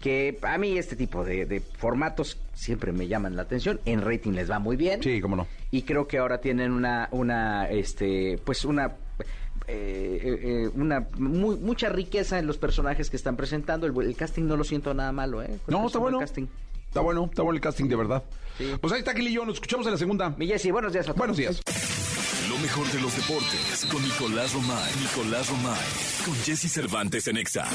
Que 0.00 0.38
a 0.42 0.56
mí 0.56 0.78
este 0.78 0.96
tipo 0.96 1.24
de, 1.24 1.44
de 1.44 1.60
formatos 1.60 2.38
siempre 2.54 2.90
me 2.90 3.06
llaman 3.06 3.36
la 3.36 3.42
atención. 3.42 3.80
En 3.84 4.00
rating 4.00 4.32
les 4.32 4.50
va 4.50 4.58
muy 4.58 4.76
bien. 4.76 5.02
Sí, 5.02 5.20
cómo 5.20 5.36
no. 5.36 5.46
Y 5.70 5.82
creo 5.82 6.08
que 6.08 6.16
ahora 6.18 6.40
tienen 6.40 6.72
una, 6.72 7.08
una, 7.12 7.68
este, 7.68 8.38
pues 8.44 8.64
una, 8.64 8.92
eh, 9.70 10.38
eh, 10.42 10.70
una 10.74 11.06
muy, 11.18 11.56
mucha 11.56 11.88
riqueza 11.88 12.38
en 12.38 12.46
los 12.46 12.58
personajes 12.58 13.10
que 13.10 13.16
están 13.16 13.36
presentando. 13.36 13.86
El, 13.86 13.96
el 14.06 14.16
casting 14.16 14.44
no 14.44 14.56
lo 14.56 14.64
siento 14.64 14.92
nada 14.94 15.12
malo, 15.12 15.42
¿eh? 15.42 15.58
No, 15.68 15.80
es 15.80 15.86
está 15.86 15.98
bueno. 15.98 16.18
casting. 16.18 16.46
Está 16.88 17.00
bueno, 17.00 17.26
está 17.30 17.42
bueno 17.42 17.56
el 17.56 17.60
casting 17.62 17.84
de 17.86 17.96
verdad. 17.96 18.22
Sí. 18.58 18.72
Pues 18.80 18.92
ahí 18.92 18.98
está 18.98 19.14
Gilillo, 19.14 19.44
nos 19.44 19.54
escuchamos 19.54 19.86
en 19.86 19.92
la 19.92 19.98
segunda. 19.98 20.30
Mi 20.36 20.46
Jessy, 20.48 20.70
buenos 20.70 20.92
días 20.92 21.04
a 21.04 21.14
todos. 21.14 21.18
Buenos 21.18 21.36
días. 21.36 21.60
Lo 22.48 22.58
mejor 22.58 22.86
de 22.90 23.00
los 23.00 23.16
deportes 23.16 23.86
con 23.90 24.02
Nicolás 24.02 24.52
Romay. 24.52 24.92
Nicolás 25.00 25.48
Romay. 25.48 25.78
Con 26.24 26.34
Jesse 26.34 26.70
Cervantes 26.70 27.28
en 27.28 27.36
Exa. 27.36 27.68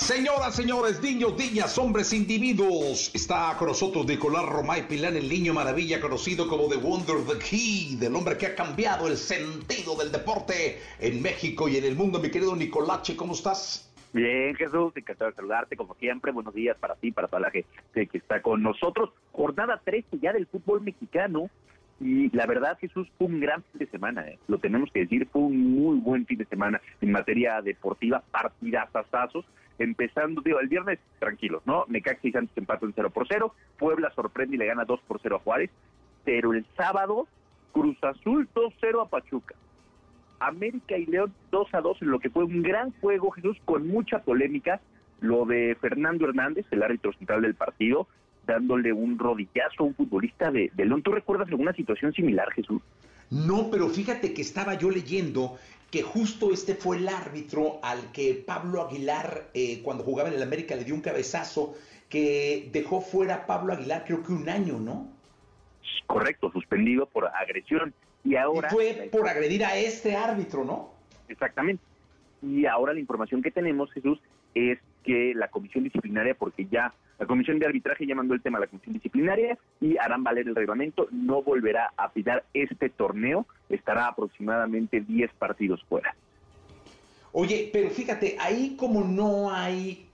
Señoras, 0.00 0.54
señores, 0.54 1.02
niños, 1.02 1.36
niñas, 1.36 1.76
hombres, 1.76 2.12
individuos. 2.12 3.10
Está 3.14 3.56
con 3.58 3.66
nosotros 3.66 4.06
Nicolás 4.06 4.46
Romay 4.46 4.86
Pilán, 4.86 5.16
el 5.16 5.28
niño 5.28 5.52
maravilla, 5.52 6.00
conocido 6.00 6.46
como 6.46 6.68
The 6.68 6.76
Wonder, 6.76 7.16
The 7.26 7.38
Key, 7.38 7.96
del 7.96 8.14
hombre 8.14 8.38
que 8.38 8.46
ha 8.46 8.54
cambiado 8.54 9.08
el 9.08 9.16
sentido 9.16 9.96
del 9.96 10.12
deporte 10.12 10.78
en 11.00 11.20
México 11.20 11.68
y 11.68 11.78
en 11.78 11.84
el 11.84 11.96
mundo. 11.96 12.20
Mi 12.20 12.30
querido 12.30 12.54
Nicolache, 12.54 13.16
¿cómo 13.16 13.32
estás? 13.32 13.92
Bien, 14.12 14.54
Jesús, 14.54 14.92
encantado 14.96 15.32
de 15.32 15.36
saludarte 15.36 15.76
como 15.76 15.94
siempre. 15.96 16.30
Buenos 16.30 16.54
días 16.54 16.76
para 16.78 16.94
ti, 16.94 17.10
para 17.10 17.26
toda 17.26 17.40
la 17.40 17.50
gente 17.50 18.06
que 18.06 18.18
está 18.18 18.40
con 18.40 18.62
nosotros. 18.62 19.10
Jornada 19.32 19.82
13 19.84 20.20
ya 20.22 20.32
del 20.32 20.46
fútbol 20.46 20.80
mexicano. 20.80 21.50
Y 22.00 22.34
la 22.34 22.46
verdad, 22.46 22.78
Jesús, 22.80 23.08
fue 23.18 23.26
un 23.26 23.40
gran 23.40 23.64
fin 23.64 23.80
de 23.80 23.86
semana. 23.86 24.26
¿eh? 24.28 24.38
Lo 24.46 24.58
tenemos 24.58 24.92
que 24.92 25.00
decir, 25.00 25.26
fue 25.32 25.42
un 25.42 25.74
muy 25.74 25.98
buen 25.98 26.24
fin 26.24 26.38
de 26.38 26.44
semana 26.44 26.80
en 27.00 27.10
materia 27.10 27.60
deportiva, 27.60 28.22
partidazazazos. 28.30 29.44
Empezando, 29.78 30.40
digo, 30.40 30.60
el 30.60 30.68
viernes 30.68 30.98
tranquilos, 31.18 31.62
¿no? 31.64 31.84
Necaxa 31.88 32.26
y 32.26 32.32
Santos 32.32 32.56
empatan 32.56 32.92
0 32.94 33.10
por 33.10 33.26
0. 33.28 33.54
Puebla 33.78 34.10
sorprende 34.14 34.56
y 34.56 34.58
le 34.58 34.66
gana 34.66 34.84
2 34.84 35.00
por 35.06 35.20
0 35.22 35.36
a 35.36 35.38
Juárez. 35.40 35.70
Pero 36.24 36.52
el 36.52 36.66
sábado, 36.76 37.28
Cruz 37.72 37.96
Azul 38.02 38.48
2-0 38.54 39.02
a 39.02 39.08
Pachuca. 39.08 39.54
América 40.40 40.96
y 40.96 41.06
León 41.06 41.32
2 41.50 41.74
a 41.74 41.80
2 41.80 42.02
en 42.02 42.10
lo 42.10 42.18
que 42.20 42.30
fue 42.30 42.44
un 42.44 42.62
gran 42.62 42.92
juego, 43.00 43.30
Jesús, 43.30 43.56
con 43.64 43.86
mucha 43.88 44.20
polémica. 44.20 44.80
Lo 45.20 45.46
de 45.46 45.76
Fernando 45.80 46.26
Hernández, 46.26 46.66
el 46.70 46.82
árbitro 46.82 47.12
central 47.12 47.42
del 47.42 47.54
partido, 47.54 48.06
dándole 48.46 48.92
un 48.92 49.18
rodillazo 49.18 49.82
a 49.82 49.86
un 49.86 49.94
futbolista 49.94 50.50
de, 50.50 50.70
de 50.74 50.84
León. 50.84 51.02
¿Tú 51.02 51.12
recuerdas 51.12 51.48
alguna 51.48 51.72
situación 51.72 52.12
similar, 52.12 52.52
Jesús? 52.52 52.80
No, 53.30 53.68
pero 53.70 53.88
fíjate 53.88 54.32
que 54.32 54.42
estaba 54.42 54.74
yo 54.74 54.90
leyendo 54.90 55.58
que 55.90 56.02
justo 56.02 56.52
este 56.52 56.74
fue 56.74 56.98
el 56.98 57.08
árbitro 57.08 57.80
al 57.82 58.12
que 58.12 58.34
Pablo 58.46 58.82
Aguilar, 58.82 59.48
eh, 59.54 59.80
cuando 59.82 60.04
jugaba 60.04 60.28
en 60.28 60.36
el 60.36 60.42
América, 60.42 60.76
le 60.76 60.84
dio 60.84 60.94
un 60.94 61.00
cabezazo 61.00 61.74
que 62.08 62.68
dejó 62.72 63.00
fuera 63.00 63.34
a 63.34 63.46
Pablo 63.46 63.72
Aguilar 63.72 64.04
creo 64.04 64.22
que 64.22 64.32
un 64.32 64.48
año, 64.48 64.78
¿no? 64.78 65.08
Correcto, 66.06 66.50
suspendido 66.52 67.06
por 67.06 67.26
agresión. 67.26 67.94
Y 68.24 68.36
ahora... 68.36 68.68
y 68.68 68.74
fue 68.74 69.08
por 69.10 69.28
agredir 69.28 69.64
a 69.64 69.76
este 69.76 70.16
árbitro, 70.16 70.64
¿no? 70.64 70.92
Exactamente. 71.28 71.82
Y 72.42 72.66
ahora 72.66 72.92
la 72.92 73.00
información 73.00 73.42
que 73.42 73.50
tenemos, 73.50 73.90
Jesús, 73.92 74.20
es 74.54 74.78
que 75.04 75.32
la 75.34 75.48
comisión 75.48 75.84
disciplinaria, 75.84 76.34
porque 76.34 76.66
ya 76.66 76.92
la 77.18 77.26
comisión 77.26 77.58
de 77.58 77.66
arbitraje 77.66 78.06
ya 78.06 78.14
mandó 78.14 78.34
el 78.34 78.42
tema 78.42 78.58
a 78.58 78.60
la 78.62 78.66
comisión 78.68 78.94
disciplinaria 78.94 79.58
y 79.80 79.96
harán 79.96 80.22
valer 80.22 80.46
el 80.46 80.54
reglamento, 80.54 81.08
no 81.10 81.42
volverá 81.42 81.92
a 81.96 82.12
pitar 82.12 82.44
este 82.54 82.88
torneo, 82.90 83.46
estará 83.68 84.06
aproximadamente 84.06 85.00
10 85.00 85.32
partidos 85.32 85.82
fuera. 85.88 86.14
Oye, 87.32 87.70
pero 87.72 87.90
fíjate, 87.90 88.36
ahí 88.38 88.76
como 88.76 89.04
no 89.04 89.52
hay... 89.52 90.06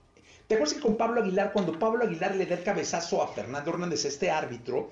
¿Te 0.47 0.55
acuerdas 0.55 0.75
que 0.75 0.81
con 0.81 0.97
Pablo 0.97 1.21
Aguilar, 1.21 1.53
cuando 1.53 1.77
Pablo 1.77 2.03
Aguilar 2.03 2.35
le 2.35 2.45
da 2.45 2.55
el 2.55 2.63
cabezazo 2.63 3.23
a 3.23 3.27
Fernando 3.27 3.71
Hernández, 3.71 4.05
este 4.05 4.29
árbitro, 4.29 4.91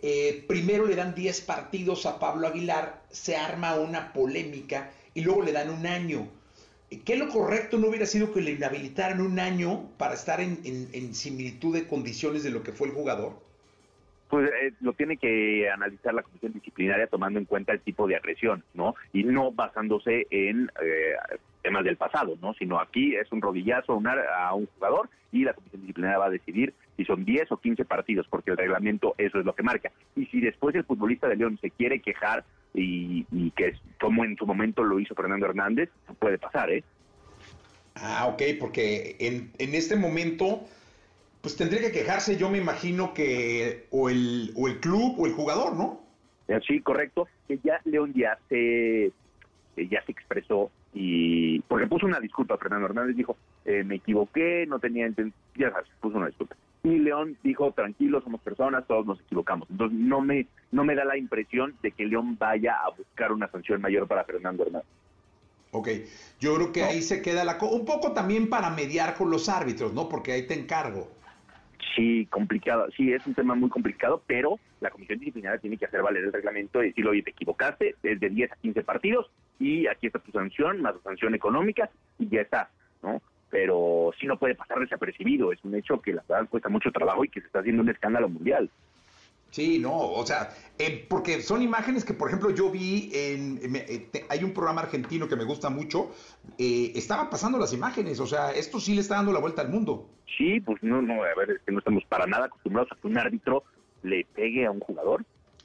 eh, 0.00 0.44
primero 0.46 0.86
le 0.86 0.96
dan 0.96 1.14
10 1.14 1.40
partidos 1.42 2.06
a 2.06 2.18
Pablo 2.18 2.48
Aguilar, 2.48 3.02
se 3.10 3.36
arma 3.36 3.76
una 3.76 4.12
polémica 4.12 4.90
y 5.14 5.22
luego 5.22 5.42
le 5.42 5.52
dan 5.52 5.70
un 5.70 5.86
año. 5.86 6.28
¿Qué 7.00 7.16
lo 7.16 7.28
correcto 7.28 7.78
no 7.78 7.88
hubiera 7.88 8.06
sido 8.06 8.32
que 8.32 8.40
le 8.40 8.52
inhabilitaran 8.52 9.20
un 9.20 9.38
año 9.38 9.88
para 9.98 10.14
estar 10.14 10.40
en, 10.40 11.14
similitud 11.14 11.74
de 11.74 11.86
condiciones 11.86 12.42
de 12.42 12.50
lo 12.50 12.62
que 12.62 12.72
fue 12.72 12.88
el 12.88 12.94
jugador? 12.94 13.40
Pues 14.28 14.50
eh, 14.50 14.72
lo 14.80 14.92
tiene 14.94 15.16
que 15.18 15.68
analizar 15.70 16.14
la 16.14 16.22
comisión 16.22 16.52
disciplinaria 16.52 17.06
tomando 17.06 17.38
en 17.38 17.44
cuenta 17.44 17.72
el 17.72 17.80
tipo 17.80 18.06
de 18.06 18.16
agresión, 18.16 18.64
¿no? 18.72 18.94
Y 19.12 19.24
no 19.24 19.52
basándose 19.52 20.26
en 20.30 20.70
eh, 20.82 21.12
temas 21.62 21.84
del 21.84 21.96
pasado, 21.98 22.38
¿no? 22.40 22.54
Sino 22.54 22.80
aquí 22.80 23.14
es 23.14 23.30
un 23.30 23.42
rodillazo 23.42 23.92
a 23.92 23.96
un, 23.96 24.06
ar- 24.06 24.26
a 24.26 24.54
un 24.54 24.66
jugador 24.74 25.10
y 25.32 25.44
la 25.44 25.52
comisión 25.52 25.82
disciplinaria 25.82 26.18
va 26.18 26.26
a 26.26 26.30
decidir 26.30 26.72
si 26.96 27.04
son 27.04 27.24
10 27.24 27.52
o 27.52 27.56
15 27.58 27.84
partidos, 27.84 28.26
porque 28.28 28.50
el 28.52 28.56
reglamento 28.56 29.14
eso 29.18 29.38
es 29.38 29.44
lo 29.44 29.54
que 29.54 29.62
marca. 29.62 29.90
Y 30.16 30.26
si 30.26 30.40
después 30.40 30.74
el 30.74 30.84
futbolista 30.84 31.28
de 31.28 31.36
León 31.36 31.58
se 31.60 31.70
quiere 31.70 32.00
quejar 32.00 32.44
y, 32.74 33.26
y 33.30 33.50
que 33.52 33.68
es 33.68 33.78
como 34.00 34.24
en 34.24 34.36
su 34.36 34.46
momento 34.46 34.82
lo 34.82 34.98
hizo 34.98 35.14
Fernando 35.14 35.46
Hernández, 35.46 35.90
puede 36.18 36.38
pasar, 36.38 36.70
¿eh? 36.70 36.84
Ah, 37.94 38.26
ok, 38.26 38.42
porque 38.58 39.16
en, 39.20 39.52
en 39.58 39.74
este 39.74 39.96
momento, 39.96 40.64
pues 41.42 41.56
tendría 41.56 41.80
que 41.80 41.92
quejarse, 41.92 42.36
yo 42.36 42.48
me 42.48 42.58
imagino 42.58 43.12
que 43.12 43.86
o 43.90 44.08
el, 44.08 44.52
o 44.56 44.68
el 44.68 44.80
club 44.80 45.14
o 45.18 45.26
el 45.26 45.32
jugador, 45.32 45.76
¿no? 45.76 46.00
Eh, 46.48 46.58
Sí, 46.66 46.80
correcto. 46.80 47.28
Que 47.48 47.58
ya 47.62 47.80
León 47.84 48.12
ya 48.14 48.38
se 48.48 49.12
eh, 49.76 49.88
ya 49.88 50.02
se 50.04 50.12
expresó 50.12 50.70
y 50.94 51.60
porque 51.60 51.86
puso 51.86 52.06
una 52.06 52.20
disculpa 52.20 52.58
Fernando 52.58 52.86
Hernández 52.86 53.16
dijo 53.16 53.36
eh, 53.64 53.82
me 53.84 53.94
equivoqué 53.94 54.66
no 54.66 54.78
tenía 54.78 55.08
ya 55.56 55.70
sabes 55.70 55.88
puso 56.00 56.18
una 56.18 56.26
disculpa 56.26 56.54
y 56.84 56.98
León 56.98 57.36
dijo 57.42 57.70
tranquilo 57.72 58.20
somos 58.22 58.40
personas 58.40 58.86
todos 58.86 59.06
nos 59.06 59.20
equivocamos 59.20 59.68
entonces 59.70 59.98
no 59.98 60.20
me 60.20 60.46
no 60.72 60.84
me 60.84 60.94
da 60.94 61.04
la 61.04 61.16
impresión 61.16 61.74
de 61.82 61.92
que 61.92 62.06
León 62.06 62.36
vaya 62.38 62.74
a 62.74 62.90
buscar 62.90 63.32
una 63.32 63.48
sanción 63.48 63.80
mayor 63.80 64.08
para 64.08 64.24
Fernando 64.24 64.64
Hernández 64.64 64.88
Ok, 65.74 65.88
yo 66.38 66.54
creo 66.56 66.70
que 66.70 66.82
ahí 66.82 67.00
se 67.00 67.22
queda 67.22 67.44
la 67.44 67.56
cosa, 67.56 67.74
un 67.74 67.86
poco 67.86 68.12
también 68.12 68.50
para 68.50 68.68
mediar 68.68 69.14
con 69.14 69.30
los 69.30 69.48
árbitros, 69.48 69.94
¿no? 69.94 70.06
Porque 70.06 70.32
ahí 70.32 70.46
te 70.46 70.52
encargo. 70.52 71.08
sí 71.96 72.26
complicado 72.26 72.88
sí 72.96 73.12
es 73.12 73.26
un 73.26 73.34
tema 73.34 73.54
muy 73.54 73.70
complicado 73.70 74.22
pero 74.26 74.58
la 74.80 74.90
comisión 74.90 75.18
disciplinaria 75.18 75.60
tiene 75.60 75.76
que 75.78 75.86
hacer 75.86 76.02
valer 76.02 76.24
el 76.24 76.32
reglamento 76.32 76.82
y 76.82 76.88
decirle 76.88 77.10
oye 77.10 77.22
te 77.22 77.30
equivocaste 77.30 77.96
es 78.02 78.20
de 78.20 78.28
10 78.28 78.52
a 78.52 78.56
15 78.56 78.82
partidos 78.82 79.30
y 79.58 79.86
aquí 79.86 80.08
está 80.08 80.18
tu 80.18 80.32
sanción 80.32 80.82
más 80.82 80.94
tu 80.94 81.00
sanción 81.02 81.34
económica 81.34 81.88
y 82.18 82.28
ya 82.28 82.42
está 82.42 82.70
no 83.02 83.22
pero 83.52 84.10
sí 84.18 84.26
no 84.26 84.38
puede 84.38 84.54
pasar 84.54 84.78
desapercibido 84.80 85.52
es 85.52 85.62
un 85.62 85.74
hecho 85.74 86.00
que 86.00 86.14
la 86.14 86.24
verdad 86.26 86.48
cuesta 86.48 86.70
mucho 86.70 86.90
trabajo 86.90 87.22
y 87.22 87.28
que 87.28 87.40
se 87.40 87.46
está 87.48 87.58
haciendo 87.60 87.82
un 87.82 87.90
escándalo 87.90 88.28
mundial 88.30 88.70
Sí, 89.50 89.78
no, 89.78 89.92
o 89.94 90.24
sea, 90.24 90.48
eh, 90.78 91.06
porque 91.10 91.42
son 91.42 91.60
imágenes 91.60 92.06
que, 92.06 92.14
por 92.14 92.28
ejemplo, 92.28 92.48
yo 92.52 92.70
vi 92.70 93.10
en, 93.12 93.70
me- 93.70 93.80
eh, 93.80 94.08
te- 94.10 94.24
hay 94.30 94.42
un 94.44 94.54
programa 94.54 94.80
argentino 94.80 95.28
que 95.28 95.36
me 95.36 95.44
gusta 95.44 95.68
mucho, 95.68 96.14
eh, 96.56 96.92
estaban 96.94 97.28
pasando 97.28 97.58
las 97.58 97.74
imágenes, 97.74 98.18
o 98.20 98.26
sea, 98.26 98.52
esto 98.52 98.80
sí 98.80 98.94
le 98.94 99.02
está 99.02 99.16
dando 99.16 99.30
la 99.30 99.40
vuelta 99.40 99.60
al 99.60 99.68
mundo. 99.68 100.08
sí 100.38 100.58
pues 100.60 100.82
no 100.82 101.02
no 101.02 101.22
a 101.22 101.34
ver 101.36 101.50
es 101.50 101.60
que 101.66 101.72
no 101.72 101.80
estamos 101.80 102.02
para 102.08 102.26
nada 102.26 102.46
acostumbrados 102.46 102.90
a 102.92 102.96
que 102.96 103.06
un 103.08 103.18
árbitro 103.18 103.64
le 104.00 104.24
pegue 104.32 104.64
a 104.64 104.70
un 104.70 104.80
jugador 104.80 105.22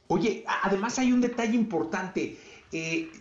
Oye, 0.10 0.44
además 0.64 1.00
hay 1.00 1.12
un 1.14 1.20
detalle 1.22 1.56
importante. 1.56 2.38
Eh, 2.72 3.12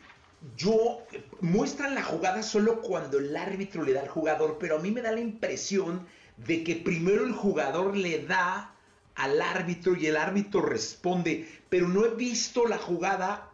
yo 0.57 1.03
muestran 1.41 1.95
la 1.95 2.03
jugada 2.03 2.43
solo 2.43 2.81
cuando 2.81 3.19
el 3.19 3.37
árbitro 3.37 3.83
le 3.83 3.93
da 3.93 4.03
al 4.03 4.09
jugador, 4.09 4.59
pero 4.61 4.77
a 4.77 4.81
mí 4.81 4.91
me 4.91 5.03
da 5.03 5.13
la 5.13 5.21
impresión 5.21 6.07
de 6.37 6.63
que 6.63 6.77
primero 6.77 7.25
el 7.25 7.33
jugador 7.33 7.97
le 7.97 8.25
da 8.27 8.75
al 9.15 9.41
árbitro 9.41 9.97
y 9.97 10.07
el 10.07 10.17
árbitro 10.17 10.61
responde, 10.61 11.49
pero 11.69 11.89
no 11.89 12.05
he 12.05 12.15
visto 12.15 12.67
la 12.67 12.77
jugada 12.77 13.51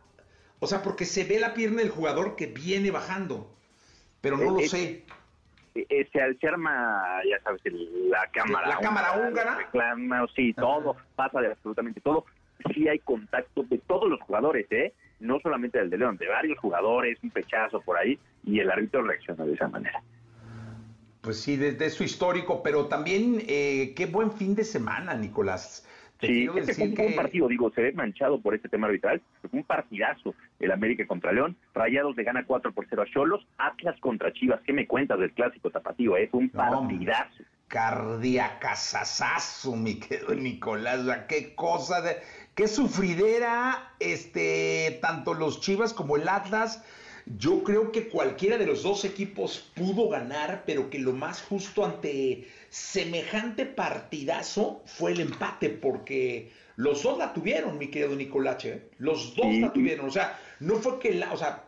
O 0.59 0.67
sea, 0.67 0.83
porque 0.83 1.05
se 1.05 1.25
ve 1.25 1.39
la 1.39 1.55
pierna 1.55 1.79
del 1.79 1.91
jugador 1.91 2.37
que 2.37 2.47
viene 2.47 2.91
bajando, 2.91 3.51
pero 4.21 4.37
no 4.37 4.51
lo 4.53 4.61
sé. 4.61 5.05
Se, 5.75 6.09
se, 6.13 6.49
arma, 6.49 7.21
ya 7.29 7.41
sabes, 7.43 7.63
la 7.65 8.27
cámara. 8.31 8.69
La 8.69 8.79
cámara 8.79 9.13
húngara. 9.19 9.57
Reclama, 9.57 10.27
sí, 10.37 10.53
todo, 10.53 10.97
pasa 11.17 11.41
de 11.41 11.49
absolutamente 11.49 12.01
todo. 12.01 12.27
Sí 12.75 12.87
hay 12.87 12.99
contacto 13.01 13.63
de 13.65 13.79
todos 13.79 14.09
los 14.09 14.21
jugadores, 14.21 14.67
¿eh? 14.71 14.93
No 15.23 15.41
solamente 15.41 15.79
del 15.79 15.91
de 15.91 15.99
León, 15.99 16.17
de 16.17 16.29
varios 16.29 16.59
jugadores, 16.59 17.19
un 17.23 17.31
pechazo 17.31 17.81
por 17.81 17.97
ahí, 17.97 18.19
y 18.45 18.59
el 18.59 18.71
árbitro 18.71 19.03
reacciona 19.03 19.45
de 19.45 19.55
esa 19.55 19.69
manera. 19.69 20.03
Pues 21.23 21.41
sí, 21.41 21.57
desde 21.57 21.89
su 21.91 22.03
histórico, 22.03 22.63
pero 22.65 22.87
también 22.87 23.45
eh, 23.47 23.95
qué 23.95 24.07
buen 24.07 24.33
fin 24.33 24.57
de 24.57 24.65
semana, 24.65 25.15
Nicolás. 25.15 25.87
sí, 26.21 26.49
este 26.57 26.75
fue 26.75 26.89
un 27.07 27.15
partido, 27.15 27.47
digo, 27.47 27.71
se 27.71 27.81
ve 27.81 27.93
manchado 27.93 28.41
por 28.41 28.57
este 28.57 28.69
tema 28.69 28.89
arbitral, 28.89 29.23
fue 29.41 29.51
un 29.53 29.63
partidazo 29.65 30.35
el 30.59 30.73
América 30.73 31.07
contra 31.07 31.31
León, 31.31 31.57
Rayados 31.75 32.17
le 32.17 32.25
gana 32.25 32.45
4 32.45 32.73
por 32.73 32.89
0 32.89 33.03
a 33.03 33.07
Cholos, 33.07 33.47
Atlas 33.59 33.95
contra 34.01 34.33
Chivas, 34.33 34.61
¿qué 34.67 34.73
me 34.73 34.89
cuentas 34.89 35.21
del 35.21 35.33
clásico 35.33 35.71
tapatío? 35.71 36.17
Es 36.17 36.25
eh? 36.25 36.31
un 36.33 36.49
partidazo. 36.49 37.45
Cardiacasasazo, 37.69 39.77
mi 39.77 40.01
querido 40.01 40.35
Nicolás, 40.35 41.07
qué 41.29 41.55
cosa 41.55 42.03
de, 42.03 42.17
qué 42.55 42.69
sufridera, 42.69 43.95
este, 44.01 44.99
tanto 45.01 45.35
los 45.35 45.61
Chivas 45.61 45.93
como 45.93 46.17
el 46.17 46.29
Atlas, 46.29 46.83
yo 47.39 47.63
creo 47.63 47.93
que 47.93 48.09
cualquiera 48.09 48.59
de 48.59 48.67
los 48.67 48.83
dos 48.83 49.05
equipos 49.05 49.71
pudo 49.75 50.09
ganar, 50.09 50.65
pero 50.67 50.91
que 50.91 50.99
lo 50.99 51.13
más 51.13 51.43
justo 51.43 51.85
ante 51.85 52.49
semejante 52.69 53.65
partidazo 53.65 54.83
fue 54.87 55.13
el 55.13 55.21
empate, 55.21 55.71
porque 55.71 56.51
los 56.77 57.03
dos 57.03 57.19
la 57.19 57.33
tuvieron, 57.33 57.79
mi 57.79 57.89
querido 57.89 58.17
Nicolache. 58.17 58.71
¿eh? 58.71 58.91
Los 58.99 59.37
dos 59.37 59.55
la 59.55 59.73
tuvieron. 59.73 60.09
O 60.09 60.11
sea, 60.11 60.39
no 60.59 60.77
fue 60.77 60.99
que 60.99 61.15
la. 61.15 61.33
O 61.33 61.37
sea, 61.37 61.65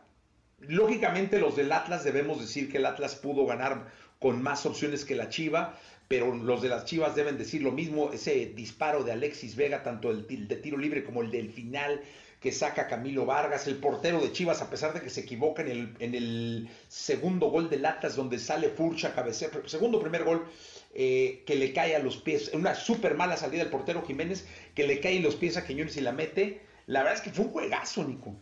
lógicamente 0.60 1.38
los 1.38 1.56
del 1.56 1.70
Atlas 1.72 2.04
debemos 2.04 2.40
decir 2.40 2.70
que 2.70 2.78
el 2.78 2.86
Atlas 2.86 3.14
pudo 3.14 3.46
ganar 3.46 3.92
con 4.24 4.42
más 4.42 4.64
opciones 4.64 5.04
que 5.04 5.14
la 5.14 5.28
Chiva, 5.28 5.78
pero 6.08 6.34
los 6.34 6.62
de 6.62 6.70
las 6.70 6.86
Chivas 6.86 7.14
deben 7.14 7.36
decir 7.36 7.60
lo 7.60 7.72
mismo. 7.72 8.10
Ese 8.10 8.46
disparo 8.56 9.04
de 9.04 9.12
Alexis 9.12 9.54
Vega, 9.54 9.82
tanto 9.82 10.10
el 10.10 10.48
de 10.48 10.56
tiro 10.56 10.78
libre 10.78 11.04
como 11.04 11.20
el 11.20 11.30
del 11.30 11.50
final, 11.50 12.00
que 12.40 12.50
saca 12.50 12.88
Camilo 12.88 13.26
Vargas, 13.26 13.68
el 13.68 13.76
portero 13.76 14.22
de 14.22 14.32
Chivas, 14.32 14.62
a 14.62 14.70
pesar 14.70 14.94
de 14.94 15.02
que 15.02 15.10
se 15.10 15.20
equivoca 15.20 15.60
en 15.60 15.68
el, 15.68 15.94
en 15.98 16.14
el 16.14 16.70
segundo 16.88 17.50
gol 17.50 17.68
de 17.68 17.76
Latas, 17.76 18.16
donde 18.16 18.38
sale 18.38 18.70
Furcha 18.70 19.14
cabecea, 19.14 19.50
segundo 19.66 20.00
primer 20.00 20.24
gol, 20.24 20.46
eh, 20.94 21.42
que 21.44 21.56
le 21.56 21.74
cae 21.74 21.94
a 21.94 21.98
los 21.98 22.16
pies, 22.16 22.50
una 22.54 22.74
súper 22.74 23.16
mala 23.16 23.36
salida 23.36 23.62
del 23.62 23.70
portero 23.70 24.00
Jiménez, 24.06 24.48
que 24.74 24.86
le 24.86 25.00
cae 25.00 25.18
en 25.18 25.22
los 25.22 25.36
pies 25.36 25.58
a 25.58 25.66
Quiñones 25.66 25.98
y 25.98 26.00
la 26.00 26.12
mete. 26.12 26.62
La 26.86 27.00
verdad 27.00 27.18
es 27.18 27.20
que 27.20 27.30
fue 27.30 27.44
un 27.44 27.50
juegazo, 27.50 28.02
Nico. 28.02 28.34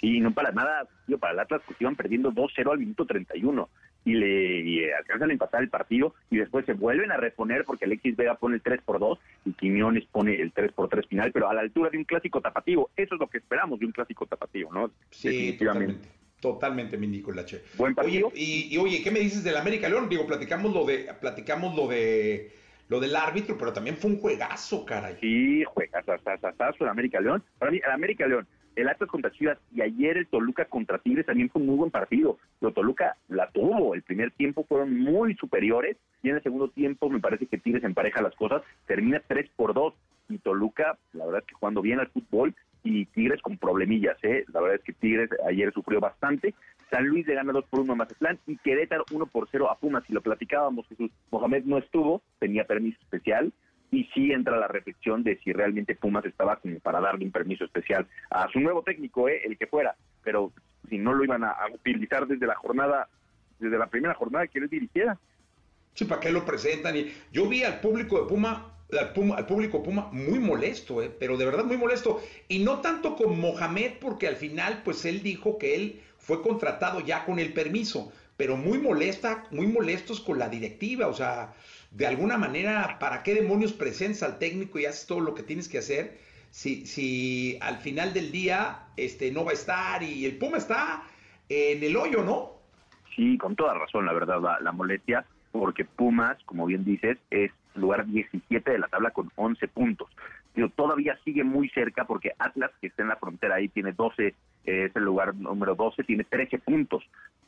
Sí, 0.00 0.18
no 0.18 0.34
para 0.34 0.50
nada, 0.50 0.88
tío, 1.06 1.16
para 1.16 1.34
el 1.34 1.38
Atlas, 1.38 1.62
pues 1.64 1.80
iban 1.80 1.94
perdiendo 1.94 2.32
2-0 2.32 2.72
al 2.72 2.78
minuto 2.78 3.06
31 3.06 3.68
y 4.08 4.14
le 4.14 4.86
eh, 4.86 4.94
alcanzan 4.94 5.28
a 5.28 5.32
empatar 5.34 5.62
el 5.62 5.68
partido 5.68 6.14
y 6.30 6.38
después 6.38 6.64
se 6.64 6.72
vuelven 6.72 7.12
a 7.12 7.18
reponer 7.18 7.64
porque 7.64 7.84
Alexis 7.84 8.16
Vega 8.16 8.36
pone 8.36 8.54
el 8.54 8.62
3 8.62 8.80
por 8.82 8.98
2 8.98 9.18
y 9.44 9.52
Quiñones 9.52 10.06
pone 10.06 10.40
el 10.40 10.50
3 10.52 10.72
por 10.72 10.88
3 10.88 11.06
final, 11.06 11.30
pero 11.30 11.50
a 11.50 11.54
la 11.54 11.60
altura 11.60 11.90
de 11.90 11.98
un 11.98 12.04
clásico 12.04 12.40
tapativo. 12.40 12.90
Eso 12.96 13.14
es 13.14 13.20
lo 13.20 13.26
que 13.26 13.38
esperamos 13.38 13.78
de 13.78 13.86
un 13.86 13.92
clásico 13.92 14.24
tapativo, 14.24 14.72
¿no? 14.72 14.90
Sí, 15.10 15.28
Definitivamente. 15.28 16.08
Totalmente, 16.40 16.96
mi 16.96 17.08
Nicolache. 17.08 17.62
Buen 17.76 17.94
partido. 17.94 18.32
y, 18.34 18.76
oye, 18.78 19.02
¿qué 19.02 19.10
me 19.10 19.18
dices 19.18 19.44
del 19.44 19.56
América 19.56 19.88
León? 19.88 20.08
Digo, 20.08 20.26
platicamos 20.26 20.72
lo 20.72 20.86
de, 20.86 21.12
platicamos 21.20 21.74
lo 21.74 21.88
de 21.88 22.52
lo 22.88 23.00
del 23.00 23.14
árbitro, 23.14 23.58
pero 23.58 23.72
también 23.72 23.96
fue 23.96 24.12
un 24.12 24.18
juegazo, 24.18 24.86
caray. 24.86 25.16
Sí, 25.20 25.64
juegazo, 25.64 26.14
el 26.14 26.88
América 26.88 27.20
León. 27.20 27.42
Para 27.58 27.70
mí, 27.70 27.80
el 27.84 27.90
América 27.90 28.26
León 28.26 28.46
el 28.78 28.88
Atlas 28.88 29.10
contra 29.10 29.32
Chivas 29.32 29.58
y 29.74 29.82
ayer 29.82 30.16
el 30.16 30.28
Toluca 30.28 30.64
contra 30.66 30.98
Tigres 30.98 31.26
también 31.26 31.50
fue 31.50 31.60
un 31.60 31.66
muy 31.66 31.76
buen 31.76 31.90
partido. 31.90 32.38
Pero 32.60 32.72
Toluca 32.72 33.16
la 33.28 33.50
tuvo, 33.50 33.94
el 33.94 34.02
primer 34.02 34.30
tiempo 34.30 34.64
fueron 34.64 34.96
muy 34.96 35.34
superiores 35.34 35.96
y 36.22 36.30
en 36.30 36.36
el 36.36 36.42
segundo 36.42 36.68
tiempo 36.68 37.10
me 37.10 37.18
parece 37.18 37.46
que 37.46 37.58
Tigres 37.58 37.82
empareja 37.82 38.22
las 38.22 38.36
cosas, 38.36 38.62
termina 38.86 39.20
3 39.26 39.50
por 39.56 39.74
2 39.74 39.94
y 40.28 40.38
Toluca, 40.38 40.96
la 41.12 41.24
verdad 41.26 41.40
es 41.40 41.46
que 41.46 41.54
jugando 41.54 41.82
bien 41.82 41.98
al 41.98 42.08
fútbol 42.08 42.54
y 42.84 43.06
Tigres 43.06 43.42
con 43.42 43.58
problemillas, 43.58 44.16
¿eh? 44.22 44.44
la 44.52 44.60
verdad 44.60 44.76
es 44.76 44.84
que 44.84 44.92
Tigres 44.92 45.30
ayer 45.46 45.72
sufrió 45.72 45.98
bastante. 45.98 46.54
San 46.90 47.06
Luis 47.06 47.26
le 47.26 47.34
gana 47.34 47.52
2 47.52 47.64
por 47.66 47.80
1 47.80 47.92
a 47.92 47.96
Mazatlán 47.96 48.38
y 48.46 48.56
Querétaro 48.58 49.04
1 49.12 49.26
por 49.26 49.48
0 49.50 49.70
a 49.70 49.76
Pumas. 49.76 50.04
Si 50.06 50.12
lo 50.12 50.22
platicábamos, 50.22 50.86
Jesús 50.86 51.10
Mohamed 51.30 51.64
no 51.64 51.78
estuvo, 51.78 52.22
tenía 52.38 52.64
permiso 52.64 52.98
especial, 53.02 53.52
y 53.90 54.04
sí 54.14 54.32
entra 54.32 54.58
la 54.58 54.68
reflexión 54.68 55.22
de 55.22 55.38
si 55.38 55.52
realmente 55.52 55.94
Pumas 55.94 56.24
estaba 56.24 56.60
para 56.82 57.00
darle 57.00 57.24
un 57.24 57.32
permiso 57.32 57.64
especial 57.64 58.06
a 58.30 58.48
su 58.48 58.60
nuevo 58.60 58.82
técnico, 58.82 59.28
¿eh? 59.28 59.40
el 59.44 59.56
que 59.56 59.66
fuera, 59.66 59.96
pero 60.22 60.52
si 60.88 60.98
no 60.98 61.14
lo 61.14 61.24
iban 61.24 61.44
a, 61.44 61.54
utilizar 61.72 62.26
desde 62.26 62.46
la 62.46 62.54
jornada, 62.56 63.08
desde 63.58 63.78
la 63.78 63.86
primera 63.86 64.14
jornada 64.14 64.46
que 64.46 64.58
él 64.58 64.68
dirigiera. 64.68 65.18
Sí, 65.94 66.04
¿para 66.04 66.20
qué 66.20 66.30
lo 66.30 66.44
presentan? 66.44 66.96
Y 66.96 67.12
yo 67.32 67.48
vi 67.48 67.64
al 67.64 67.80
público 67.80 68.20
de 68.20 68.28
Puma, 68.28 68.72
al, 68.92 69.12
Puma, 69.12 69.36
al 69.36 69.46
público 69.46 69.82
Puma 69.82 70.08
muy 70.12 70.38
molesto, 70.38 71.02
¿eh? 71.02 71.10
pero 71.18 71.36
de 71.36 71.46
verdad 71.46 71.64
muy 71.64 71.76
molesto. 71.76 72.20
Y 72.46 72.60
no 72.60 72.80
tanto 72.80 73.16
con 73.16 73.38
Mohamed, 73.40 73.94
porque 74.00 74.28
al 74.28 74.36
final, 74.36 74.82
pues 74.84 75.04
él 75.04 75.22
dijo 75.22 75.58
que 75.58 75.74
él 75.74 76.00
fue 76.18 76.42
contratado 76.42 77.00
ya 77.00 77.24
con 77.24 77.38
el 77.38 77.52
permiso, 77.52 78.12
pero 78.36 78.56
muy 78.56 78.78
molesta, 78.78 79.44
muy 79.50 79.66
molestos 79.66 80.20
con 80.20 80.38
la 80.38 80.48
directiva, 80.48 81.08
o 81.08 81.14
sea, 81.14 81.54
de 81.90 82.06
alguna 82.06 82.36
manera, 82.36 82.98
¿para 82.98 83.22
qué 83.22 83.34
demonios 83.34 83.72
presentas 83.72 84.22
al 84.22 84.38
técnico 84.38 84.78
y 84.78 84.86
haces 84.86 85.06
todo 85.06 85.20
lo 85.20 85.34
que 85.34 85.42
tienes 85.42 85.68
que 85.68 85.78
hacer? 85.78 86.18
Si, 86.50 86.86
si 86.86 87.58
al 87.60 87.78
final 87.78 88.12
del 88.12 88.30
día 88.30 88.80
este, 88.96 89.30
no 89.32 89.44
va 89.44 89.52
a 89.52 89.54
estar 89.54 90.02
y 90.02 90.24
el 90.24 90.36
Puma 90.36 90.58
está 90.58 91.02
en 91.48 91.82
el 91.82 91.96
hoyo, 91.96 92.22
¿no? 92.22 92.52
Sí, 93.16 93.36
con 93.38 93.56
toda 93.56 93.74
razón, 93.74 94.06
la 94.06 94.12
verdad, 94.12 94.38
la, 94.60 94.72
molestia, 94.72 95.24
porque 95.50 95.84
Pumas, 95.84 96.36
como 96.44 96.66
bien 96.66 96.84
dices, 96.84 97.18
es 97.30 97.50
lugar 97.74 98.06
17 98.06 98.70
de 98.70 98.78
la 98.78 98.88
tabla 98.88 99.10
con 99.10 99.30
11 99.34 99.66
puntos. 99.68 100.08
Pero 100.54 100.70
todavía 100.70 101.18
sigue 101.24 101.44
muy 101.44 101.68
cerca 101.70 102.04
porque 102.04 102.32
Atlas, 102.38 102.70
que 102.80 102.88
está 102.88 103.02
en 103.02 103.08
la 103.08 103.16
frontera 103.16 103.56
ahí, 103.56 103.68
tiene 103.68 103.92
12, 103.92 104.34
es 104.64 104.96
el 104.96 105.02
lugar 105.02 105.34
número 105.34 105.74
12, 105.74 106.04
tiene 106.04 106.24
13 106.24 106.58
puntos. 106.58 107.04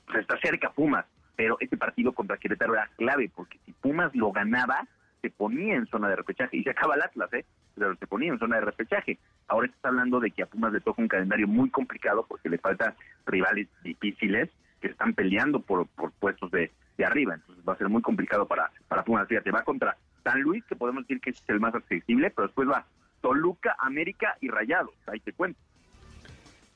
Pues 0.06 0.20
está 0.20 0.38
cerca 0.40 0.70
Pumas 0.70 1.06
pero 1.40 1.56
este 1.58 1.78
partido 1.78 2.12
contra 2.12 2.36
Querétaro 2.36 2.74
era 2.74 2.90
clave, 2.98 3.30
porque 3.34 3.58
si 3.64 3.72
Pumas 3.72 4.14
lo 4.14 4.30
ganaba, 4.30 4.86
se 5.22 5.30
ponía 5.30 5.74
en 5.74 5.86
zona 5.86 6.10
de 6.10 6.16
repechaje, 6.16 6.58
y 6.58 6.62
se 6.62 6.68
acaba 6.68 6.96
el 6.96 7.00
Atlas, 7.00 7.32
¿eh? 7.32 7.46
pero 7.74 7.96
se 7.96 8.06
ponía 8.06 8.30
en 8.30 8.38
zona 8.38 8.56
de 8.56 8.66
repechaje. 8.66 9.18
Ahora 9.48 9.68
está 9.68 9.88
hablando 9.88 10.20
de 10.20 10.32
que 10.32 10.42
a 10.42 10.46
Pumas 10.46 10.70
le 10.70 10.82
toca 10.82 11.00
un 11.00 11.08
calendario 11.08 11.48
muy 11.48 11.70
complicado 11.70 12.26
porque 12.28 12.50
le 12.50 12.58
faltan 12.58 12.92
rivales 13.24 13.68
difíciles 13.82 14.50
que 14.82 14.88
están 14.88 15.14
peleando 15.14 15.62
por, 15.62 15.86
puestos 16.18 16.50
de, 16.50 16.70
arriba, 17.02 17.36
entonces 17.36 17.64
va 17.66 17.72
a 17.72 17.78
ser 17.78 17.88
muy 17.88 18.02
complicado 18.02 18.46
para, 18.46 18.70
para 18.86 19.02
Pumas. 19.02 19.26
Fíjate, 19.26 19.50
va 19.50 19.64
contra 19.64 19.96
San 20.22 20.42
Luis, 20.42 20.62
que 20.66 20.76
podemos 20.76 21.04
decir 21.04 21.22
que 21.22 21.30
es 21.30 21.42
el 21.48 21.58
más 21.58 21.74
accesible, 21.74 22.30
pero 22.30 22.48
después 22.48 22.68
va 22.68 22.84
Toluca, 23.22 23.76
América 23.78 24.36
y 24.42 24.50
Rayados, 24.50 24.92
ahí 25.06 25.20
te 25.20 25.32
cuento. 25.32 25.58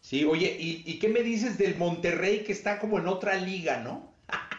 Sí, 0.00 0.24
oye, 0.24 0.56
¿y, 0.58 0.84
¿y 0.86 0.98
qué 0.98 1.10
me 1.10 1.22
dices 1.22 1.58
del 1.58 1.76
Monterrey 1.76 2.44
que 2.44 2.52
está 2.52 2.78
como 2.78 2.98
en 2.98 3.08
otra 3.08 3.34
liga, 3.34 3.82
no? 3.82 4.13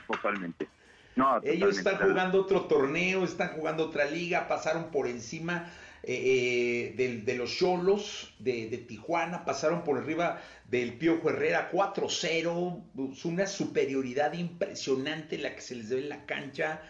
Totalmente. 0.08 0.68
No, 1.15 1.39
Ellos 1.44 1.78
están 1.78 1.98
jugando 1.98 2.41
otro 2.41 2.62
torneo, 2.65 3.24
están 3.24 3.50
jugando 3.50 3.86
otra 3.86 4.06
liga, 4.06 4.48
pasaron 4.50 4.91
por 4.91 5.08
encima 5.08 5.72
eh, 6.04 6.94
eh, 6.98 7.22
de, 7.26 7.36
los 7.36 7.58
Cholos 7.58 8.36
de, 8.38 8.68
Tijuana, 8.88 9.46
pasaron 9.46 9.84
por 9.84 9.98
arriba 9.98 10.41
del 10.70 10.94
Piojo 10.94 11.30
Herrera 11.30 11.72
4-0, 11.72 13.12
es 13.12 13.26
una 13.26 13.48
superioridad 13.48 14.34
impresionante 14.34 15.38
la 15.38 15.56
que 15.56 15.62
se 15.62 15.76
les 15.76 15.89
debe 15.89 16.04
en 16.04 16.10
la 16.10 16.26
cancha. 16.26 16.82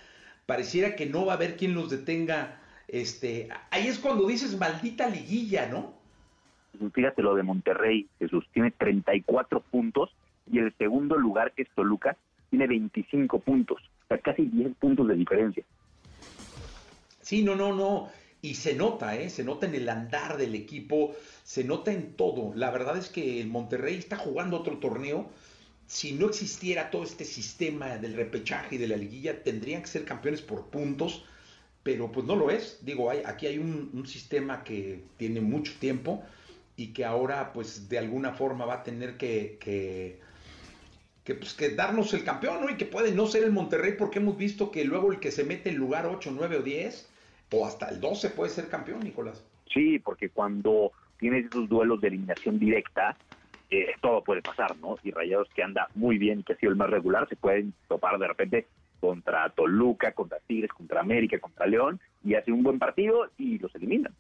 Pareciera 0.48 0.96
que 0.96 1.06
no 1.06 1.26
va 1.26 1.34
a 1.34 1.36
haber 1.36 1.56
quien 1.56 1.76
los 1.76 1.92
detenga. 1.92 2.60
Este, 2.88 3.48
ahí 3.70 3.88
es 3.88 4.00
cuando 4.00 4.28
dices 4.28 4.58
maldita 4.58 5.08
liguilla, 5.08 5.68
¿no? 5.68 5.94
Fíjate 6.94 7.22
lo 7.22 7.36
de 7.36 7.44
Monterrey, 7.44 8.08
Jesús, 8.20 8.46
tiene 8.54 8.72
34 8.72 9.62
puntos 9.62 10.14
y 10.52 10.60
el 10.60 10.76
segundo 10.78 11.16
lugar 11.16 11.54
que 11.54 11.62
es 11.62 11.70
Toluca 11.76 12.18
tiene 12.56 12.68
25 12.68 13.40
puntos, 13.40 13.82
o 13.82 14.08
sea, 14.08 14.18
casi 14.20 14.46
10 14.46 14.76
puntos 14.78 15.08
de 15.10 15.16
diferencia. 15.16 15.64
Sí, 17.22 17.44
no, 17.44 17.56
no, 17.56 17.76
no. 17.76 18.10
Y 18.42 18.56
se 18.56 18.76
nota, 18.76 19.18
¿eh? 19.18 19.30
Se 19.30 19.44
nota 19.44 19.66
en 19.66 19.76
el 19.76 19.90
andar 19.90 20.38
del 20.38 20.56
equipo, 20.56 21.16
se 21.44 21.64
nota 21.64 21.92
en 21.92 22.14
todo. 22.14 22.54
La 22.56 22.72
verdad 22.72 22.98
es 22.98 23.10
que 23.10 23.42
el 23.42 23.48
Monterrey 23.48 23.96
está 23.96 24.16
jugando 24.16 24.58
otro 24.58 24.78
torneo. 24.78 25.30
Si 25.88 26.14
no 26.14 26.28
existiera 26.28 26.92
todo 26.92 27.04
este 27.04 27.26
sistema 27.26 27.98
del 27.98 28.14
repechaje 28.14 28.76
y 28.76 28.78
de 28.78 28.88
la 28.88 28.96
liguilla, 28.96 29.44
tendrían 29.44 29.82
que 29.82 29.88
ser 29.88 30.06
campeones 30.06 30.42
por 30.42 30.68
puntos, 30.68 31.26
pero 31.84 32.12
pues 32.12 32.26
no 32.26 32.36
lo 32.36 32.52
es. 32.52 32.80
Digo, 32.86 33.10
hay, 33.10 33.22
aquí 33.26 33.48
hay 33.48 33.58
un, 33.58 34.06
sistema 34.08 34.64
que 34.64 35.04
tiene 35.18 35.42
mucho 35.42 35.74
tiempo 35.80 36.24
y 36.78 36.94
que 36.94 37.04
ahora 37.04 37.52
pues 37.52 37.90
de 37.90 37.98
alguna 37.98 38.34
forma 38.34 38.66
va 38.66 38.76
a 38.76 38.84
tener 38.84 39.18
que 39.18 39.58
que, 39.60 40.20
pues, 41.34 41.56
que 41.56 41.70
darnos 41.70 42.14
el 42.14 42.24
campeón, 42.24 42.62
¿no? 42.62 42.70
Y 42.70 42.78
que 42.78 42.86
puede 42.86 43.12
no 43.12 43.26
ser 43.26 43.44
el 43.44 43.52
Monterrey 43.52 43.96
porque 43.98 44.20
hemos 44.20 44.38
visto 44.38 44.70
que 44.70 44.86
luego 44.86 45.12
el 45.12 45.20
que 45.20 45.32
se 45.32 45.44
mete 45.44 45.70
en 45.70 45.78
lugar 45.78 46.06
8, 46.06 46.32
9 46.36 46.58
o 46.58 46.62
10 46.62 47.10
o 47.52 47.66
hasta 47.66 47.90
el 47.90 48.00
12 48.00 48.30
puede 48.30 48.52
ser 48.52 48.68
campeón, 48.68 49.00
Nicolás. 49.00 49.44
Sí, 49.74 49.98
porque 49.98 50.30
cuando 50.30 50.92
tienes 51.18 51.46
esos 51.46 51.68
duelos 51.68 52.00
de 52.02 52.10
eliminación 52.10 52.60
directa, 52.60 53.18
eh, 53.72 53.88
todo 54.02 54.24
puede 54.24 54.42
pasar, 54.42 54.78
¿no? 54.78 54.98
Y 55.04 55.12
Rayados 55.12 55.50
que 55.56 55.64
anda 55.64 55.88
muy 55.96 56.18
bien 56.18 56.42
y 56.42 56.44
que 56.44 56.54
ha 56.54 56.58
sido 56.58 56.72
el 56.72 56.78
más 56.78 56.90
regular, 56.90 57.28
se 57.28 57.36
pueden 57.36 57.74
topar 57.88 58.20
de 58.20 58.28
repente 58.28 58.68
contra 59.00 59.50
Toluca, 59.50 60.12
contra 60.12 60.40
Tigres, 60.46 60.72
contra 60.72 61.02
América, 61.02 61.40
contra 61.40 61.66
León, 61.66 62.00
y 62.24 62.36
hace 62.36 62.52
un 62.52 62.64
buen 62.64 62.80
partido 62.80 63.30
y 63.38 63.58
los 63.58 63.74
eliminan. 63.76 64.14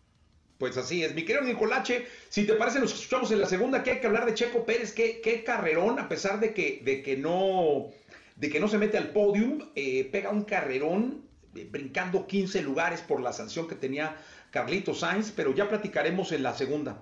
Pues 0.57 0.77
así 0.77 1.03
es, 1.03 1.13
mi 1.13 1.25
querido 1.25 1.43
Nicolache, 1.43 2.07
si 2.29 2.47
te 2.47 2.53
parece 2.53 2.79
nos 2.79 2.93
escuchamos 2.93 3.29
en 3.31 3.41
la 3.41 3.47
segunda, 3.47 3.83
que 3.83 3.91
hay 3.91 3.99
que 3.99 4.07
hablar 4.07 4.25
de 4.25 4.33
Checo 4.33 4.65
Pérez, 4.65 4.93
qué, 4.93 5.19
qué 5.21 5.43
carrerón, 5.43 5.99
a 5.99 6.07
pesar 6.07 6.39
de 6.39 6.53
que, 6.53 6.81
de 6.83 7.03
que 7.03 7.17
no 7.17 7.91
de 8.35 8.49
que 8.49 8.59
no 8.59 8.67
se 8.67 8.77
mete 8.77 8.97
al 8.97 9.09
podium, 9.09 9.59
eh, 9.75 10.09
pega 10.11 10.29
un 10.29 10.43
carrerón, 10.43 11.25
eh, 11.55 11.67
brincando 11.69 12.27
15 12.27 12.61
lugares 12.63 13.01
por 13.01 13.21
la 13.21 13.31
sanción 13.31 13.67
que 13.67 13.75
tenía 13.75 14.17
Carlito 14.51 14.93
Sainz, 14.93 15.31
pero 15.31 15.53
ya 15.53 15.69
platicaremos 15.69 16.31
en 16.31 16.43
la 16.43 16.53
segunda. 16.53 17.01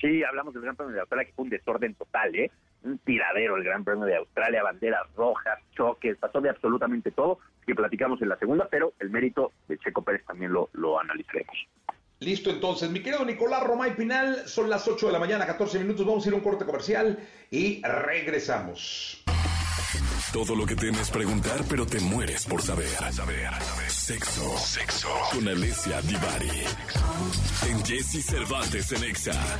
Sí, 0.00 0.22
hablamos 0.22 0.52
del 0.52 0.62
Gran 0.62 0.76
Premio 0.76 0.94
de 0.94 1.00
Australia, 1.00 1.26
que 1.26 1.32
fue 1.32 1.44
un 1.44 1.50
desorden 1.50 1.94
total, 1.94 2.34
¿eh? 2.34 2.50
Un 2.82 2.98
tiradero 2.98 3.56
el 3.56 3.64
Gran 3.64 3.84
Premio 3.84 4.04
de 4.04 4.16
Australia, 4.16 4.62
banderas 4.62 5.10
rojas, 5.14 5.58
choques, 5.74 6.18
pasó 6.18 6.40
de 6.42 6.50
absolutamente 6.50 7.10
todo, 7.10 7.38
que 7.66 7.74
platicamos 7.74 8.20
en 8.20 8.28
la 8.28 8.38
segunda, 8.38 8.68
pero 8.70 8.92
el 8.98 9.08
mérito 9.08 9.52
de 9.68 9.78
Checo 9.78 10.02
Pérez 10.02 10.24
también 10.26 10.52
lo, 10.52 10.68
lo 10.74 11.00
analizaremos. 11.00 11.56
Listo, 12.24 12.48
entonces, 12.48 12.88
mi 12.88 13.00
querido 13.00 13.22
Nicolás 13.22 13.62
Romay 13.64 13.94
Pinal, 13.94 14.44
son 14.48 14.70
las 14.70 14.88
8 14.88 15.08
de 15.08 15.12
la 15.12 15.18
mañana, 15.18 15.46
14 15.46 15.78
minutos, 15.78 16.06
vamos 16.06 16.24
a 16.24 16.28
ir 16.28 16.32
a 16.32 16.38
un 16.38 16.42
corte 16.42 16.64
comercial 16.64 17.18
y 17.50 17.82
regresamos. 17.82 19.22
Todo 20.32 20.56
lo 20.56 20.64
que 20.64 20.74
temes 20.74 21.10
preguntar, 21.10 21.60
pero 21.68 21.84
te 21.84 22.00
mueres 22.00 22.46
por 22.46 22.62
saber. 22.62 22.88
Saber, 22.88 23.12
saber. 23.12 23.90
Sexo. 23.90 24.56
Sexo. 24.56 25.08
Con 25.32 25.46
Alicia 25.46 26.00
Divari. 26.00 26.64
En 27.68 27.84
Jesse 27.84 28.24
Cervantes 28.24 28.90
en 28.92 29.04
Exa. 29.04 29.58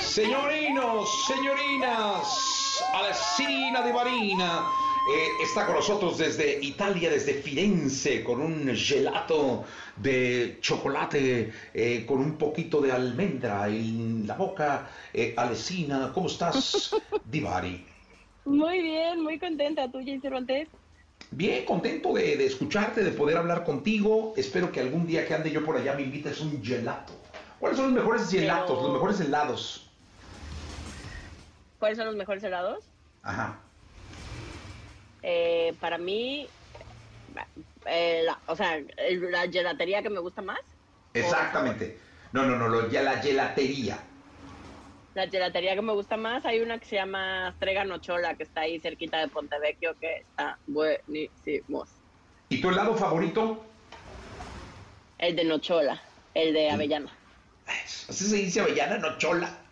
Señorinos, 0.00 1.26
señorinas, 1.26 2.84
Alessina 2.92 3.82
Divarina 3.86 4.85
eh, 5.08 5.28
está 5.40 5.66
con 5.66 5.76
nosotros 5.76 6.18
desde 6.18 6.58
Italia, 6.60 7.10
desde 7.10 7.34
Firenze, 7.34 8.24
con 8.24 8.40
un 8.40 8.74
gelato 8.74 9.64
de 9.94 10.58
chocolate 10.60 11.52
eh, 11.72 12.04
con 12.04 12.18
un 12.18 12.36
poquito 12.36 12.80
de 12.80 12.90
almendra 12.90 13.68
en 13.68 14.26
la 14.26 14.34
boca. 14.34 14.90
Eh, 15.14 15.32
Alessina, 15.36 16.10
¿cómo 16.12 16.26
estás, 16.26 16.90
Divari? 17.24 17.86
Muy 18.46 18.82
bien, 18.82 19.22
muy 19.22 19.38
contenta. 19.38 19.88
¿Tú, 19.90 19.98
Jay 20.04 20.18
Cervantes? 20.18 20.68
Bien, 21.30 21.64
contento 21.64 22.12
de, 22.12 22.36
de, 22.36 22.46
escucharte, 22.46 23.04
de 23.04 23.12
poder 23.12 23.36
hablar 23.36 23.62
contigo. 23.62 24.34
Espero 24.36 24.72
que 24.72 24.80
algún 24.80 25.06
día 25.06 25.24
que 25.26 25.34
ande 25.34 25.52
yo 25.52 25.64
por 25.64 25.76
allá 25.76 25.94
me 25.94 26.02
invites 26.02 26.40
un 26.40 26.62
gelato. 26.64 27.12
¿Cuáles 27.60 27.78
son 27.78 27.94
los 27.94 28.02
mejores 28.02 28.28
gelatos, 28.28 28.76
Pero... 28.76 28.82
los 28.82 28.92
mejores 28.92 29.20
helados? 29.20 29.88
¿Cuáles 31.78 31.96
son 31.96 32.06
los 32.06 32.16
mejores 32.16 32.42
helados? 32.42 32.84
Ajá. 33.22 33.60
Eh, 35.28 35.74
para 35.80 35.98
mí, 35.98 36.46
eh, 37.86 38.22
la, 38.24 38.38
o 38.46 38.54
sea, 38.54 38.78
la 39.10 39.50
gelatería 39.50 40.00
que 40.00 40.08
me 40.08 40.20
gusta 40.20 40.40
más. 40.40 40.60
Exactamente. 41.14 41.98
No, 42.30 42.44
no, 42.44 42.56
no, 42.56 42.68
lo, 42.68 42.88
ya 42.88 43.02
la 43.02 43.20
gelatería. 43.20 43.98
La 45.14 45.26
gelatería 45.26 45.74
que 45.74 45.82
me 45.82 45.94
gusta 45.94 46.16
más, 46.16 46.46
hay 46.46 46.60
una 46.60 46.78
que 46.78 46.86
se 46.86 46.94
llama 46.94 47.52
Strega 47.56 47.84
Nochola, 47.84 48.36
que 48.36 48.44
está 48.44 48.60
ahí 48.60 48.78
cerquita 48.78 49.18
de 49.18 49.26
Pontevecchio, 49.26 49.96
que 49.98 50.18
está 50.18 50.60
buenísimo. 50.68 51.88
¿Y 52.48 52.60
tu 52.60 52.68
helado 52.68 52.94
favorito? 52.94 53.66
El 55.18 55.34
de 55.34 55.44
Nochola, 55.44 56.00
el 56.34 56.52
de 56.52 56.70
avellana. 56.70 57.10
¿Así 57.66 58.28
se 58.28 58.36
dice 58.36 58.60
avellana, 58.60 58.98
Nochola? 58.98 59.65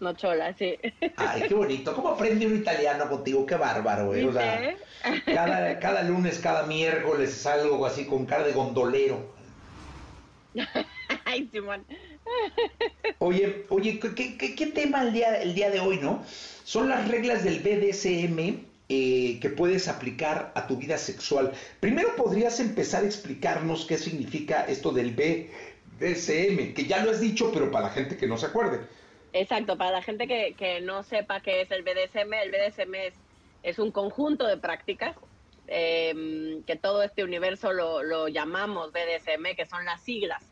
Nochola, 0.00 0.54
sí. 0.56 0.78
Ay, 1.16 1.44
qué 1.48 1.54
bonito. 1.54 1.94
¿Cómo 1.94 2.10
aprende 2.10 2.46
un 2.46 2.56
italiano 2.56 3.08
contigo? 3.08 3.46
Qué 3.46 3.56
bárbaro, 3.56 4.14
¿eh? 4.14 4.24
O 4.24 4.32
sea, 4.32 4.76
cada, 5.26 5.78
cada 5.78 6.02
lunes, 6.02 6.38
cada 6.38 6.64
miércoles 6.64 7.32
salgo 7.32 7.84
así 7.86 8.06
con 8.06 8.26
cara 8.26 8.44
de 8.44 8.52
gondolero. 8.52 9.32
Ay, 11.24 11.48
Simón. 11.52 11.84
Oye, 13.18 13.66
oye, 13.68 13.98
¿qué, 13.98 14.36
qué, 14.36 14.54
qué 14.54 14.66
tema 14.66 15.02
el 15.02 15.12
día, 15.12 15.40
el 15.40 15.54
día 15.54 15.70
de 15.70 15.80
hoy, 15.80 15.98
no? 15.98 16.24
Son 16.64 16.88
las 16.88 17.08
reglas 17.08 17.44
del 17.44 17.60
BDSM 17.60 18.70
eh, 18.92 19.38
que 19.40 19.50
puedes 19.50 19.86
aplicar 19.86 20.50
a 20.56 20.66
tu 20.66 20.76
vida 20.76 20.98
sexual. 20.98 21.52
Primero 21.78 22.16
podrías 22.16 22.58
empezar 22.58 23.04
a 23.04 23.06
explicarnos 23.06 23.86
qué 23.86 23.96
significa 23.96 24.64
esto 24.64 24.90
del 24.90 25.12
BDSM, 25.12 26.74
que 26.74 26.86
ya 26.88 27.04
lo 27.04 27.12
has 27.12 27.20
dicho, 27.20 27.52
pero 27.52 27.70
para 27.70 27.86
la 27.86 27.92
gente 27.92 28.16
que 28.16 28.26
no 28.26 28.36
se 28.36 28.46
acuerde. 28.46 28.80
Exacto, 29.32 29.78
para 29.78 29.92
la 29.92 30.02
gente 30.02 30.26
que, 30.26 30.54
que 30.54 30.80
no 30.80 31.02
sepa 31.02 31.40
qué 31.40 31.60
es 31.60 31.70
el 31.70 31.82
BDSM, 31.82 32.32
el 32.34 32.50
BDSM 32.50 32.94
es, 33.62 33.78
un 33.78 33.92
conjunto 33.92 34.46
de 34.46 34.56
prácticas 34.56 35.16
eh, 35.68 36.60
que 36.66 36.76
todo 36.76 37.02
este 37.02 37.22
universo 37.22 37.72
lo, 37.72 38.02
lo, 38.02 38.26
llamamos 38.26 38.90
BDSM, 38.92 39.54
que 39.56 39.66
son 39.66 39.84
las 39.84 40.02
siglas. 40.02 40.42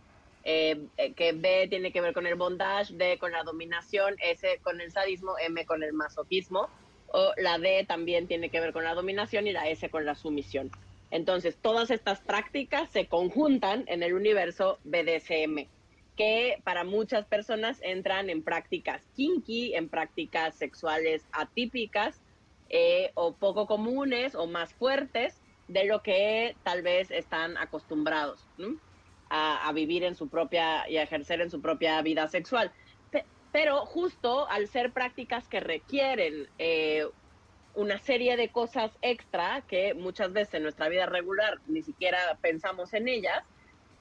Eh, 0.44 0.86
que 1.16 1.32
B 1.32 1.66
tiene 1.68 1.92
que 1.92 2.00
ver 2.00 2.14
con 2.14 2.26
el 2.26 2.36
bondage, 2.36 2.94
D 2.94 3.18
con 3.18 3.32
la 3.32 3.42
dominación, 3.42 4.14
S 4.20 4.60
con 4.62 4.80
el 4.80 4.92
sadismo, 4.92 5.36
M 5.38 5.66
con 5.66 5.82
el 5.82 5.92
masoquismo, 5.92 6.68
o 7.08 7.32
la 7.36 7.58
D 7.58 7.84
también 7.86 8.28
tiene 8.28 8.48
que 8.48 8.60
ver 8.60 8.72
con 8.72 8.84
la 8.84 8.94
dominación 8.94 9.46
y 9.48 9.52
la 9.52 9.68
S 9.68 9.90
con 9.90 10.06
la 10.06 10.14
sumisión. 10.14 10.70
Entonces, 11.10 11.56
todas 11.60 11.90
estas 11.90 12.20
prácticas 12.20 12.88
se 12.90 13.08
conjuntan 13.08 13.84
en 13.88 14.02
el 14.02 14.14
universo 14.14 14.78
BDSM 14.84 15.66
que 16.18 16.60
para 16.64 16.82
muchas 16.82 17.26
personas 17.26 17.78
entran 17.80 18.28
en 18.28 18.42
prácticas 18.42 19.06
kinky, 19.14 19.76
en 19.76 19.88
prácticas 19.88 20.56
sexuales 20.56 21.24
atípicas 21.30 22.20
eh, 22.70 23.12
o 23.14 23.34
poco 23.34 23.68
comunes 23.68 24.34
o 24.34 24.48
más 24.48 24.74
fuertes 24.74 25.40
de 25.68 25.84
lo 25.84 26.02
que 26.02 26.56
tal 26.64 26.82
vez 26.82 27.12
están 27.12 27.56
acostumbrados 27.56 28.44
a, 29.30 29.70
vivir 29.72 30.02
en 30.02 30.16
su 30.16 30.28
propia 30.28 30.88
y 30.90 30.96
a 30.96 31.04
ejercer 31.04 31.40
en 31.40 31.50
su 31.50 31.60
propia 31.60 32.02
vida 32.02 32.26
sexual. 32.26 32.72
Pe 33.12 33.24
pero 33.52 33.86
justo 33.86 34.48
al 34.48 34.66
ser 34.66 34.92
prácticas 34.92 35.46
que 35.46 35.60
requieren 35.60 36.48
eh, 36.58 37.06
una 37.74 37.98
serie 37.98 38.36
de 38.36 38.48
cosas 38.48 38.90
extra 39.02 39.62
que 39.68 39.94
muchas 39.94 40.32
veces 40.32 40.54
en 40.54 40.64
nuestra 40.64 40.88
vida 40.88 41.06
regular 41.06 41.60
ni 41.68 41.82
siquiera 41.82 42.18
pensamos 42.42 42.92
en 42.92 43.06
ellas, 43.06 43.44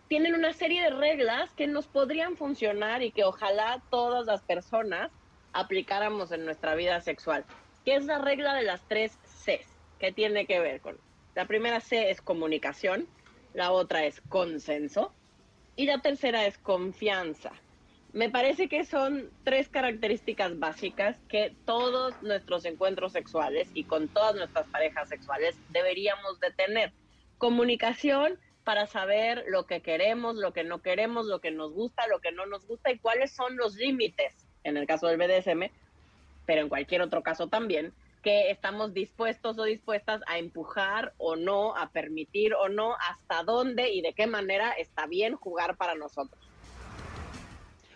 tienen 0.07 0.35
una 0.35 0.53
serie 0.53 0.83
de 0.83 0.89
reglas 0.89 1.51
que 1.53 1.67
nos 1.67 1.87
podrían 1.87 2.37
funcionar 2.37 3.03
y 3.03 3.11
que 3.11 3.23
ojalá 3.23 3.81
todas 3.89 4.25
las 4.25 4.41
personas 4.41 5.11
aplicáramos 5.53 6.31
en 6.31 6.45
nuestra 6.45 6.75
vida 6.75 7.01
sexual. 7.01 7.45
¿Qué 7.83 7.95
es 7.95 8.05
la 8.05 8.19
regla 8.19 8.53
de 8.55 8.63
las 8.63 8.81
tres 8.87 9.17
Cs? 9.23 9.67
¿Qué 9.99 10.11
tiene 10.11 10.45
que 10.45 10.59
ver 10.59 10.81
con? 10.81 10.97
La 11.35 11.45
primera 11.45 11.79
C 11.79 12.09
es 12.09 12.21
comunicación, 12.21 13.07
la 13.53 13.71
otra 13.71 14.05
es 14.05 14.21
consenso 14.29 15.13
y 15.75 15.85
la 15.85 15.99
tercera 15.99 16.45
es 16.45 16.57
confianza. 16.57 17.51
Me 18.13 18.29
parece 18.29 18.67
que 18.67 18.85
son 18.85 19.29
tres 19.43 19.67
características 19.69 20.57
básicas 20.57 21.17
que 21.27 21.55
todos 21.65 22.19
nuestros 22.21 22.65
encuentros 22.65 23.11
sexuales 23.11 23.69
y 23.73 23.83
con 23.83 24.07
todas 24.07 24.35
nuestras 24.35 24.67
parejas 24.67 25.09
sexuales 25.09 25.55
deberíamos 25.69 26.39
de 26.39 26.51
tener. 26.51 26.93
Comunicación, 27.37 28.39
para 28.67 28.85
saber 28.85 29.45
lo 29.47 29.65
que 29.65 29.79
queremos, 29.79 30.35
lo 30.35 30.51
que 30.51 30.65
no 30.65 30.81
queremos, 30.81 31.25
lo 31.25 31.39
que 31.39 31.51
nos 31.51 31.71
gusta, 31.71 32.05
lo 32.07 32.19
que 32.19 32.33
no 32.33 32.45
nos 32.45 32.67
gusta 32.67 32.91
y 32.91 32.99
cuáles 32.99 33.31
son 33.31 33.55
los 33.55 33.75
límites, 33.75 34.33
en 34.65 34.75
el 34.75 34.85
caso 34.85 35.07
del 35.07 35.15
BDSM, 35.15 35.71
pero 36.45 36.63
en 36.63 36.67
cualquier 36.67 37.01
otro 37.01 37.23
caso 37.23 37.47
también, 37.47 37.93
que 38.21 38.51
estamos 38.51 38.93
dispuestos 38.93 39.57
o 39.57 39.63
dispuestas 39.63 40.19
a 40.27 40.37
empujar 40.37 41.13
o 41.17 41.37
no, 41.37 41.77
a 41.77 41.91
permitir 41.91 42.55
o 42.55 42.67
no, 42.67 42.97
hasta 43.09 43.41
dónde 43.43 43.89
y 43.89 44.01
de 44.01 44.11
qué 44.11 44.27
manera 44.27 44.73
está 44.73 45.07
bien 45.07 45.37
jugar 45.37 45.77
para 45.77 45.95
nosotros. 45.95 46.43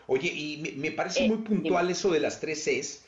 Oye, 0.08 0.30
y 0.30 0.76
me, 0.78 0.92
parece 0.92 1.26
eh, 1.26 1.28
muy 1.28 1.40
puntual 1.40 1.88
dime. 1.88 1.92
eso 1.92 2.12
de 2.12 2.22
las 2.22 2.40
tres 2.40 2.64
Cs, 2.64 3.04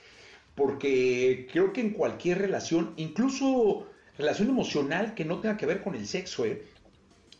porque 0.53 1.47
creo 1.49 1.71
que 1.71 1.79
en 1.79 1.91
cualquier 1.91 2.39
relación, 2.39 2.93
incluso 2.97 3.87
relación 4.17 4.49
emocional 4.49 5.15
que 5.15 5.23
no 5.23 5.39
tenga 5.39 5.55
que 5.55 5.65
ver 5.65 5.81
con 5.81 5.95
el 5.95 6.05
sexo, 6.07 6.43
¿eh? 6.43 6.72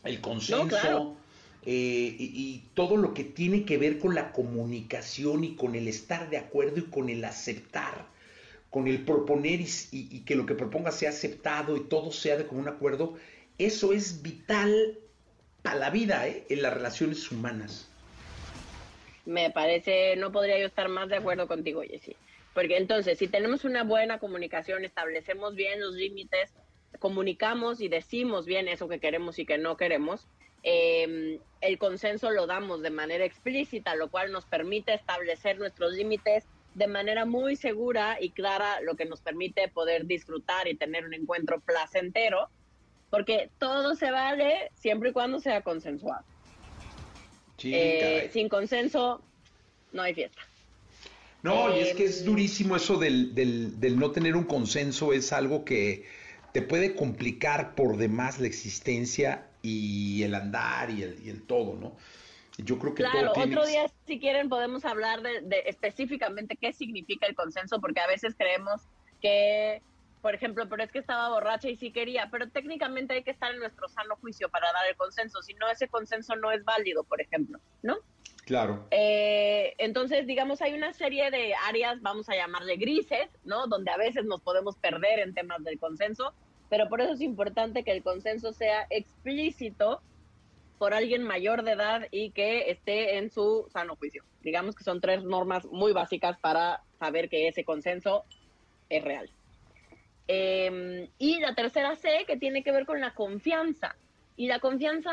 El 0.04 0.20
consenso 0.20 0.64
no, 0.64 0.68
claro. 0.68 1.16
eh, 1.64 2.16
y, 2.18 2.24
y, 2.34 2.64
todo 2.74 2.96
lo 2.96 3.14
que 3.14 3.24
tiene 3.24 3.64
que 3.64 3.78
ver 3.78 3.98
con 3.98 4.14
la 4.14 4.32
comunicación 4.32 5.44
y 5.44 5.54
con 5.54 5.74
el 5.74 5.88
estar 5.88 6.30
de 6.30 6.38
acuerdo 6.38 6.78
y 6.78 6.84
con 6.84 7.08
el 7.08 7.24
aceptar, 7.24 8.06
con 8.70 8.86
el 8.86 9.04
proponer 9.04 9.60
y, 9.60 9.68
y, 9.92 10.08
y 10.10 10.20
que 10.20 10.34
lo 10.34 10.46
que 10.46 10.54
proponga 10.54 10.90
sea 10.92 11.10
aceptado 11.10 11.76
y 11.76 11.84
todo 11.84 12.12
sea 12.12 12.36
de 12.36 12.46
común 12.46 12.68
acuerdo, 12.68 13.16
eso 13.58 13.92
es 13.92 14.22
vital 14.22 14.98
para 15.62 15.78
la 15.78 15.90
vida, 15.90 16.28
¿eh? 16.28 16.44
en 16.50 16.62
las 16.62 16.74
relaciones 16.74 17.30
humanas. 17.32 17.88
Me 19.24 19.50
parece, 19.50 20.16
no 20.16 20.30
podría 20.30 20.58
yo 20.58 20.66
estar 20.66 20.88
más 20.88 21.08
de 21.08 21.16
acuerdo 21.16 21.48
contigo, 21.48 21.82
Jessy. 21.82 22.14
Porque 22.52 22.76
entonces, 22.76 23.18
si 23.18 23.26
tenemos 23.26 23.64
una 23.64 23.82
buena 23.82 24.18
comunicación, 24.18 24.84
establecemos 24.84 25.54
bien 25.54 25.80
los 25.80 25.94
límites, 25.94 26.52
comunicamos 26.98 27.80
y 27.80 27.88
decimos 27.88 28.46
bien 28.46 28.68
eso 28.68 28.88
que 28.88 29.00
queremos 29.00 29.38
y 29.38 29.46
que 29.46 29.58
no 29.58 29.76
queremos, 29.76 30.26
eh, 30.62 31.38
el 31.60 31.78
consenso 31.78 32.30
lo 32.30 32.46
damos 32.46 32.82
de 32.82 32.90
manera 32.90 33.24
explícita, 33.24 33.94
lo 33.94 34.10
cual 34.10 34.32
nos 34.32 34.46
permite 34.46 34.94
establecer 34.94 35.58
nuestros 35.58 35.92
límites 35.92 36.44
de 36.74 36.86
manera 36.86 37.24
muy 37.24 37.54
segura 37.56 38.16
y 38.20 38.30
clara, 38.30 38.80
lo 38.80 38.96
que 38.96 39.04
nos 39.04 39.20
permite 39.20 39.68
poder 39.68 40.06
disfrutar 40.06 40.66
y 40.66 40.74
tener 40.74 41.04
un 41.04 41.14
encuentro 41.14 41.60
placentero, 41.60 42.48
porque 43.10 43.50
todo 43.58 43.94
se 43.94 44.10
vale 44.10 44.70
siempre 44.74 45.10
y 45.10 45.12
cuando 45.12 45.38
sea 45.38 45.60
consensuado. 45.62 46.24
Eh, 47.62 48.28
sin 48.32 48.48
consenso 48.48 49.22
no 49.92 50.02
hay 50.02 50.14
fiesta. 50.14 50.40
No, 51.42 51.76
y 51.76 51.80
es 51.80 51.90
Eh, 51.90 51.94
que 51.94 52.04
es 52.04 52.24
durísimo 52.24 52.74
eso 52.74 52.96
del, 52.96 53.34
del, 53.34 53.78
del 53.78 53.98
no 53.98 54.10
tener 54.10 54.34
un 54.34 54.44
consenso, 54.44 55.12
es 55.12 55.32
algo 55.32 55.64
que 55.64 56.04
te 56.54 56.62
puede 56.62 56.94
complicar 56.94 57.74
por 57.74 57.96
demás 57.96 58.38
la 58.38 58.46
existencia 58.46 59.48
y 59.60 60.22
el 60.22 60.36
andar 60.36 60.88
y 60.88 61.02
el, 61.02 61.20
y 61.20 61.28
el 61.28 61.42
todo, 61.42 61.74
¿no? 61.74 61.96
Yo 62.58 62.78
creo 62.78 62.94
que 62.94 63.02
Claro, 63.02 63.32
todo 63.32 63.44
otro 63.44 63.66
día 63.66 63.90
si 64.06 64.20
quieren 64.20 64.48
podemos 64.48 64.84
hablar 64.84 65.20
de, 65.22 65.40
de 65.40 65.64
específicamente 65.66 66.56
qué 66.56 66.72
significa 66.72 67.26
el 67.26 67.34
consenso, 67.34 67.80
porque 67.80 67.98
a 67.98 68.06
veces 68.06 68.36
creemos 68.38 68.82
que, 69.20 69.82
por 70.22 70.36
ejemplo, 70.36 70.68
pero 70.68 70.84
es 70.84 70.92
que 70.92 71.00
estaba 71.00 71.28
borracha 71.28 71.68
y 71.68 71.74
sí 71.74 71.90
quería, 71.90 72.28
pero 72.30 72.48
técnicamente 72.48 73.14
hay 73.14 73.24
que 73.24 73.32
estar 73.32 73.52
en 73.52 73.58
nuestro 73.58 73.88
sano 73.88 74.14
juicio 74.20 74.48
para 74.48 74.72
dar 74.72 74.86
el 74.88 74.94
consenso, 74.94 75.42
si 75.42 75.54
no 75.54 75.68
ese 75.68 75.88
consenso 75.88 76.36
no 76.36 76.52
es 76.52 76.64
válido, 76.64 77.02
por 77.02 77.20
ejemplo, 77.20 77.58
¿no? 77.82 77.96
Claro. 78.44 78.86
Eh, 78.90 79.74
entonces, 79.78 80.26
digamos, 80.26 80.62
hay 80.62 80.74
una 80.74 80.92
serie 80.92 81.30
de 81.32 81.54
áreas, 81.66 82.00
vamos 82.02 82.28
a 82.28 82.36
llamarle 82.36 82.76
grises, 82.76 83.28
¿no? 83.44 83.66
Donde 83.66 83.90
a 83.90 83.96
veces 83.96 84.24
nos 84.24 84.40
podemos 84.40 84.76
perder 84.76 85.18
en 85.18 85.34
temas 85.34 85.64
del 85.64 85.78
consenso, 85.78 86.34
pero 86.68 86.88
por 86.88 87.00
eso 87.00 87.12
es 87.12 87.20
importante 87.20 87.84
que 87.84 87.92
el 87.92 88.02
consenso 88.02 88.52
sea 88.52 88.86
explícito 88.90 90.00
por 90.78 90.94
alguien 90.94 91.22
mayor 91.22 91.62
de 91.62 91.72
edad 91.72 92.06
y 92.10 92.30
que 92.30 92.70
esté 92.70 93.18
en 93.18 93.30
su 93.30 93.66
sano 93.72 93.96
juicio. 93.96 94.24
Digamos 94.42 94.74
que 94.74 94.84
son 94.84 95.00
tres 95.00 95.22
normas 95.22 95.64
muy 95.66 95.92
básicas 95.92 96.38
para 96.38 96.82
saber 96.98 97.28
que 97.28 97.48
ese 97.48 97.64
consenso 97.64 98.24
es 98.88 99.02
real. 99.02 99.30
Eh, 100.26 101.08
y 101.18 101.38
la 101.40 101.54
tercera 101.54 101.96
C, 101.96 102.24
que 102.26 102.36
tiene 102.36 102.62
que 102.62 102.72
ver 102.72 102.86
con 102.86 103.00
la 103.00 103.14
confianza. 103.14 103.96
Y 104.36 104.48
la 104.48 104.58
confianza, 104.58 105.12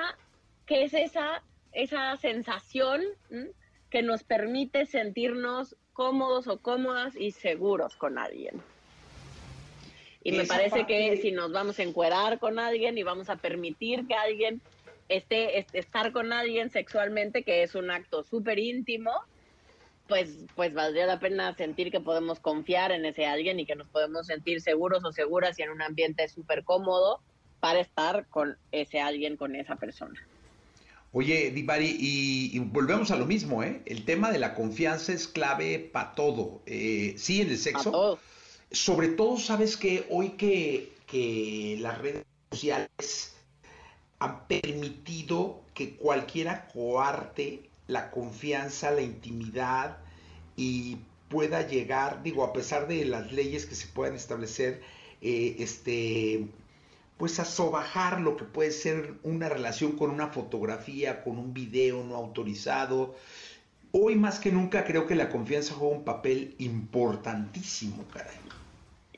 que 0.66 0.84
es 0.84 0.94
esa, 0.94 1.44
esa 1.74 2.16
sensación 2.18 3.02
que 3.90 4.02
nos 4.02 4.24
permite 4.24 4.86
sentirnos 4.86 5.76
cómodos 5.94 6.48
o 6.48 6.60
cómodas 6.60 7.16
y 7.16 7.32
seguros 7.32 7.96
con 7.96 8.18
alguien. 8.18 8.62
Y 10.24 10.32
me 10.34 10.46
parece 10.46 10.70
parte- 10.82 10.86
que 10.88 11.18
si 11.18 11.32
nos 11.32 11.52
vamos 11.52 11.80
a 11.80 11.84
encuerar 11.84 12.40
con 12.40 12.60
alguien 12.60 12.98
y 12.98 13.04
vamos 13.04 13.30
a 13.30 13.38
permitir 13.38 14.06
que 14.08 14.14
alguien 14.14 14.62
esté, 15.10 15.58
est- 15.60 15.74
estar 15.76 16.12
con 16.12 16.32
alguien 16.32 16.70
sexualmente, 16.70 17.44
que 17.44 17.64
es 17.64 17.76
un 17.76 17.90
acto 17.92 18.24
súper 18.24 18.60
íntimo, 18.60 19.12
pues, 20.08 20.46
pues 20.56 20.74
valdría 20.74 21.06
la 21.06 21.20
pena 21.20 21.56
sentir 21.56 21.92
que 21.92 22.00
podemos 22.00 22.40
confiar 22.40 22.92
en 22.92 23.06
ese 23.06 23.26
alguien 23.26 23.60
y 23.60 23.66
que 23.66 23.76
nos 23.76 23.88
podemos 23.88 24.28
sentir 24.28 24.62
seguros 24.62 25.04
o 25.06 25.12
seguras 25.12 25.58
y 25.58 25.64
en 25.64 25.70
un 25.72 25.82
ambiente 25.82 26.28
súper 26.28 26.64
cómodo 26.64 27.22
para 27.60 27.80
estar 27.80 28.28
con 28.28 28.58
ese 28.72 29.00
alguien, 29.00 29.38
con 29.38 29.56
esa 29.56 29.76
persona. 29.76 30.20
Oye, 31.14 31.52
Divari, 31.52 31.98
y, 32.00 32.52
y 32.56 32.60
volvemos 32.60 33.12
a 33.12 33.18
lo 33.18 33.26
mismo, 33.26 33.64
¿eh? 33.64 33.82
El 33.86 34.06
tema 34.06 34.32
de 34.32 34.40
la 34.40 34.54
confianza 34.56 35.12
es 35.12 35.28
clave 35.28 35.78
para 35.92 36.14
todo. 36.14 36.62
Eh, 36.66 37.16
sí, 37.18 37.42
en 37.42 37.50
el 37.50 37.58
sexo. 37.58 37.92
todos. 37.92 38.20
Sobre 38.72 39.10
todo, 39.10 39.38
sabes 39.38 39.76
que 39.76 40.08
hoy 40.10 40.30
que, 40.32 40.94
que 41.06 41.78
las 41.82 41.98
redes 41.98 42.24
sociales 42.52 43.34
han 44.20 44.48
permitido 44.48 45.62
que 45.74 45.96
cualquiera 45.96 46.68
coarte 46.68 47.70
la 47.88 48.12
confianza, 48.12 48.92
la 48.92 49.02
intimidad 49.02 49.98
y 50.56 50.98
pueda 51.28 51.68
llegar, 51.68 52.24
digo, 52.24 52.44
a 52.44 52.54
pesar 52.54 52.88
de 52.88 53.06
las 53.06 53.32
leyes 53.32 53.66
que 53.66 53.76
se 53.76 53.88
puedan 53.88 54.16
establecer, 54.16 54.82
eh, 55.22 55.56
este, 55.60 56.48
pues 57.18 57.40
a 57.40 57.46
sobajar 57.46 58.22
lo 58.22 58.38
que 58.38 58.46
puede 58.46 58.72
ser 58.72 59.16
una 59.24 59.50
relación 59.50 59.94
con 59.94 60.12
una 60.12 60.28
fotografía, 60.28 61.24
con 61.24 61.38
un 61.38 61.54
video 61.54 62.04
no 62.04 62.16
autorizado. 62.16 63.16
Hoy 63.92 64.16
más 64.16 64.40
que 64.40 64.52
nunca 64.52 64.86
creo 64.86 65.08
que 65.08 65.16
la 65.16 65.30
confianza 65.30 65.74
juega 65.74 65.96
un 65.96 66.04
papel 66.04 66.56
importantísimo, 66.60 68.06
caray. 68.14 68.61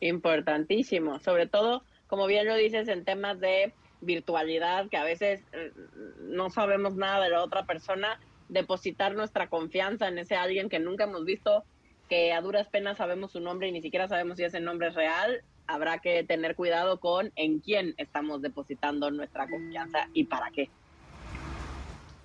Importantísimo, 0.03 1.19
sobre 1.19 1.47
todo, 1.47 1.83
como 2.07 2.27
bien 2.27 2.45
lo 2.45 2.55
dices, 2.55 2.89
en 2.89 3.05
temas 3.05 3.39
de 3.39 3.73
virtualidad, 4.01 4.89
que 4.89 4.97
a 4.97 5.05
veces 5.05 5.41
eh, 5.53 5.71
no 6.19 6.49
sabemos 6.49 6.95
nada 6.95 7.23
de 7.23 7.29
la 7.29 7.41
otra 7.41 7.65
persona, 7.65 8.19
depositar 8.49 9.15
nuestra 9.15 9.47
confianza 9.47 10.09
en 10.09 10.17
ese 10.17 10.35
alguien 10.35 10.67
que 10.67 10.79
nunca 10.79 11.05
hemos 11.05 11.23
visto, 11.23 11.63
que 12.09 12.33
a 12.33 12.41
duras 12.41 12.67
penas 12.67 12.97
sabemos 12.97 13.31
su 13.31 13.39
nombre 13.39 13.69
y 13.69 13.71
ni 13.71 13.81
siquiera 13.81 14.09
sabemos 14.09 14.35
si 14.35 14.43
ese 14.43 14.59
nombre 14.59 14.89
es 14.89 14.95
real, 14.95 15.41
habrá 15.67 15.99
que 15.99 16.25
tener 16.25 16.57
cuidado 16.57 16.99
con 16.99 17.31
en 17.37 17.59
quién 17.59 17.95
estamos 17.97 18.41
depositando 18.41 19.09
nuestra 19.09 19.47
confianza 19.47 20.09
y 20.13 20.25
para 20.25 20.51
qué. 20.51 20.69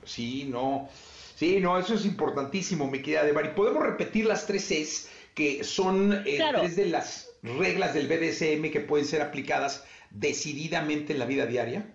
Sí, 0.05 0.49
no. 0.51 0.89
Sí, 1.37 1.61
no, 1.61 1.79
eso 1.79 1.95
es 1.95 2.05
importantísimo, 2.05 2.91
mi 2.91 3.01
querida 3.01 3.23
Devari. 3.23 3.51
¿Podemos 3.51 3.85
repetir 3.85 4.27
las 4.27 4.49
tres 4.49 4.67
Cs 4.67 5.18
que 5.39 5.63
son 5.63 6.25
eh, 6.27 6.35
Claro. 6.35 6.59
tres 6.59 6.75
de 6.75 6.87
las 6.87 7.31
reglas 7.45 7.95
del 7.95 8.09
BDSM 8.09 8.73
que 8.73 8.81
pueden 8.81 9.07
ser 9.07 9.23
aplicadas 9.23 9.85
decididamente 10.11 11.13
en 11.13 11.21
la 11.21 11.27
vida 11.27 11.47
diaria? 11.47 11.87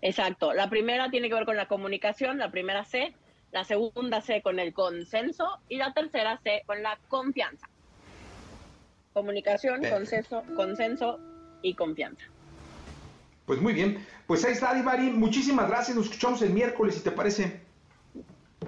Exacto. 0.00 0.52
La 0.52 0.70
primera 0.70 1.10
tiene 1.10 1.28
que 1.28 1.34
ver 1.34 1.44
con 1.44 1.56
la 1.56 1.66
comunicación, 1.66 2.38
la 2.38 2.52
primera 2.52 2.84
C, 2.84 3.12
la 3.50 3.64
segunda 3.64 4.20
C 4.20 4.40
con 4.40 4.60
el 4.60 4.72
consenso 4.72 5.58
y 5.68 5.78
la 5.78 5.92
tercera 5.92 6.38
C 6.44 6.62
con 6.64 6.80
la 6.80 6.96
confianza. 7.08 7.68
Comunicación, 9.12 9.82
consenso, 9.90 10.44
consenso 10.54 11.18
y 11.60 11.74
confianza. 11.74 12.24
Pues 13.46 13.60
muy 13.60 13.72
bien. 13.72 14.06
Pues 14.28 14.44
ahí 14.44 14.52
está, 14.52 14.72
Divari. 14.74 15.10
Muchísimas 15.10 15.68
gracias. 15.68 15.96
Nos 15.96 16.06
escuchamos 16.06 16.40
el 16.42 16.50
miércoles, 16.50 16.94
si 16.94 17.00
te 17.00 17.10
parece. 17.10 17.60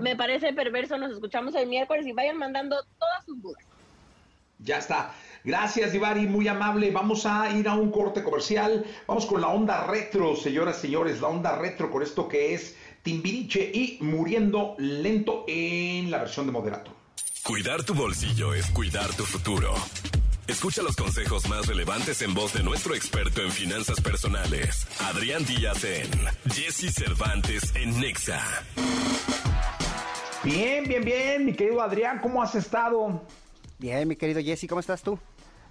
Me 0.00 0.16
parece 0.16 0.52
perverso, 0.52 0.96
nos 0.98 1.12
escuchamos 1.12 1.54
el 1.54 1.68
miércoles 1.68 2.06
y 2.06 2.12
vayan 2.12 2.38
mandando 2.38 2.76
todas 2.98 3.24
sus 3.24 3.40
dudas. 3.42 3.64
Ya 4.58 4.78
está. 4.78 5.14
Gracias, 5.44 5.92
Divari, 5.92 6.26
muy 6.26 6.46
amable. 6.46 6.90
Vamos 6.90 7.26
a 7.26 7.50
ir 7.50 7.68
a 7.68 7.74
un 7.74 7.90
corte 7.90 8.22
comercial. 8.22 8.84
Vamos 9.06 9.26
con 9.26 9.40
la 9.40 9.48
onda 9.48 9.86
retro, 9.86 10.36
señoras 10.36 10.78
y 10.78 10.82
señores, 10.82 11.20
la 11.20 11.28
onda 11.28 11.58
retro 11.58 11.90
con 11.90 12.02
esto 12.02 12.28
que 12.28 12.54
es 12.54 12.76
Timbiriche 13.02 13.70
y 13.72 13.98
Muriendo 14.00 14.76
Lento 14.78 15.44
en 15.48 16.10
la 16.10 16.18
versión 16.18 16.46
de 16.46 16.52
moderato. 16.52 16.94
Cuidar 17.42 17.82
tu 17.82 17.94
bolsillo 17.94 18.54
es 18.54 18.70
cuidar 18.70 19.12
tu 19.14 19.24
futuro. 19.24 19.74
Escucha 20.46 20.82
los 20.82 20.94
consejos 20.96 21.48
más 21.48 21.66
relevantes 21.66 22.22
en 22.22 22.34
voz 22.34 22.52
de 22.52 22.62
nuestro 22.62 22.94
experto 22.94 23.42
en 23.42 23.50
finanzas 23.50 24.00
personales, 24.00 24.86
Adrián 25.00 25.44
Díaz 25.44 25.82
en 25.84 26.10
Jesse 26.52 26.92
Cervantes 26.92 27.74
en 27.74 27.98
Nexa. 28.00 28.40
Bien, 30.44 30.84
bien, 30.84 31.04
bien, 31.04 31.44
mi 31.46 31.52
querido 31.54 31.80
Adrián, 31.82 32.18
¿cómo 32.20 32.42
has 32.42 32.54
estado? 32.54 33.20
Bien, 33.78 34.06
mi 34.08 34.16
querido 34.16 34.40
Jesse, 34.40 34.66
¿cómo 34.68 34.80
estás 34.80 35.02
tú? 35.02 35.18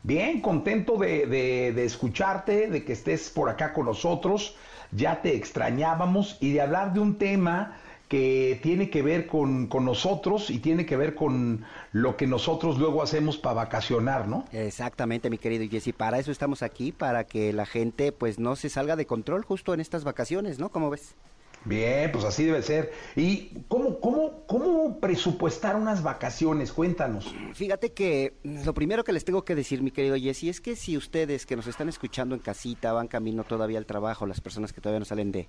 Bien, 0.04 0.42
contento 0.42 0.98
de, 0.98 1.26
de- 1.28 1.74
de 1.74 1.86
escucharte, 1.86 2.68
de 2.70 2.84
que 2.84 2.94
estés 2.94 3.30
por 3.30 3.50
acá 3.50 3.74
con 3.74 3.86
nosotros. 3.86 4.56
Ya 4.92 5.22
te 5.22 5.36
extrañábamos 5.36 6.38
y 6.42 6.54
de 6.54 6.62
hablar 6.62 6.94
de 6.94 7.00
un 7.00 7.18
tema 7.18 7.78
que 8.10 8.60
tiene 8.62 8.90
que 8.90 9.02
ver 9.02 9.28
con, 9.28 9.68
con 9.68 9.86
nosotros 9.86 10.50
y 10.50 10.60
tiene 10.60 10.86
que 10.86 10.98
ver 10.98 11.16
con 11.16 11.64
lo 11.94 12.18
que 12.18 12.28
nosotros 12.28 12.78
luego 12.78 13.02
hacemos 13.04 13.38
para 13.38 13.54
vacacionar, 13.56 14.28
¿no? 14.28 14.44
Exactamente, 14.52 15.30
mi 15.30 15.38
querido 15.38 15.66
Jesse. 15.70 15.94
Para 15.96 16.20
eso 16.20 16.32
estamos 16.32 16.62
aquí, 16.62 16.92
para 16.92 17.24
que 17.26 17.54
la 17.54 17.66
gente 17.66 18.12
pues 18.12 18.38
no 18.40 18.56
se 18.58 18.70
salga 18.70 18.96
de 18.98 19.06
control 19.06 19.46
justo 19.46 19.74
en 19.74 19.80
estas 19.80 20.04
vacaciones, 20.04 20.60
¿no? 20.60 20.70
¿Cómo 20.70 20.90
ves? 20.90 21.16
Bien, 21.64 22.12
pues 22.12 22.26
así 22.26 22.46
debe 22.46 22.64
ser. 22.64 22.92
¿Y 23.16 23.64
cómo, 23.68 24.00
cómo, 24.00 24.46
cómo 24.48 25.00
presupuestar 25.00 25.76
unas 25.76 26.02
vacaciones? 26.02 26.72
Cuéntanos. 26.72 27.34
Fíjate 27.54 27.92
que 27.92 28.34
lo 28.44 28.74
primero 28.74 29.04
que 29.04 29.14
les 29.14 29.26
tengo 29.26 29.44
que 29.44 29.54
decir, 29.54 29.84
mi 29.84 29.92
querido 29.92 30.16
Jesse, 30.18 30.46
es 30.46 30.62
que 30.62 30.76
si 30.76 30.98
ustedes 30.98 31.46
que 31.46 31.56
nos 31.56 31.68
están 31.68 31.88
escuchando 31.88 32.34
en 32.34 32.42
casita, 32.42 32.94
van 32.94 33.08
camino 33.08 33.44
todavía 33.44 33.78
al 33.78 33.86
trabajo, 33.86 34.26
las 34.26 34.42
personas 34.42 34.74
que 34.74 34.82
todavía 34.82 35.00
no 35.00 35.06
salen 35.06 35.32
de, 35.32 35.48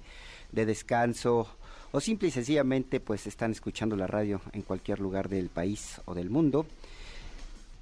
de 0.53 0.67
descanso, 0.67 1.49
o 1.93 2.01
simple 2.01 2.29
y 2.29 2.31
sencillamente 2.31 3.01
pues 3.01 3.27
están 3.27 3.53
escuchando 3.53 3.97
la 3.97 4.07
radio 4.07 4.41
en 4.53 4.63
cualquier 4.63 5.01
lugar 5.01 5.29
del 5.29 5.49
país 5.49 6.01
o 6.05 6.15
del 6.15 6.31
mundo, 6.31 6.67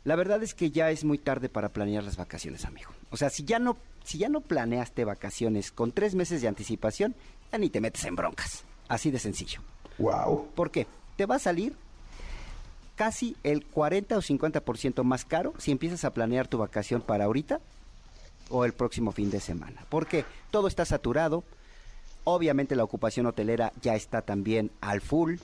la 0.05 0.17
verdad 0.17 0.43
es 0.43 0.55
que 0.55 0.71
ya 0.71 0.91
es 0.91 1.05
muy 1.05 1.19
tarde 1.19 1.49
para 1.49 1.71
planear 1.71 2.03
las 2.05 2.17
vacaciones, 2.17 2.65
amigo. 2.65 2.91
O 3.11 3.17
sea, 3.17 3.29
si 3.29 3.45
ya 3.45 3.59
no, 3.59 3.77
si 4.03 4.19
ya 4.19 4.29
no 4.29 4.41
planeaste 4.41 5.05
vacaciones 5.05 5.71
con 5.73 5.93
tres 5.93 6.15
meses 6.15 6.41
de 6.41 6.49
anticipación, 6.49 7.15
ya 7.51 7.59
ni 7.59 7.71
te 7.71 7.81
metes 7.81 8.05
en 8.05 8.17
broncas. 8.17 8.65
Así 8.89 9.11
de 9.11 9.19
sencillo. 9.19 9.61
Wow. 9.99 10.49
¿Por 10.55 10.71
qué? 10.71 10.87
Te 11.17 11.27
va 11.27 11.37
a 11.37 11.41
salir 11.41 11.75
casi 12.97 13.37
el 13.43 13.65
40 13.67 14.17
o 14.17 14.23
50% 14.23 15.03
más 15.05 15.25
caro 15.25 15.55
si 15.59 15.71
empiezas 15.71 16.05
a 16.05 16.13
planear 16.13 16.49
tu 16.49 16.59
vacación 16.59 17.01
para 17.03 17.25
ahorita 17.25 17.61
o 18.51 18.65
el 18.65 18.73
próximo 18.73 19.13
fin 19.13 19.31
de 19.31 19.41
semana. 19.41 19.85
Porque 19.89 20.25
todo 20.51 20.69
está 20.69 20.85
saturado, 20.85 21.45
Obviamente 22.25 22.77
la 22.77 22.85
ocupación 22.85 23.27
hotelera 23.27 23.73
ya 23.81 23.95
está 23.95 24.23
también 24.23 24.71
al 24.81 25.01
full. 25.01 25.37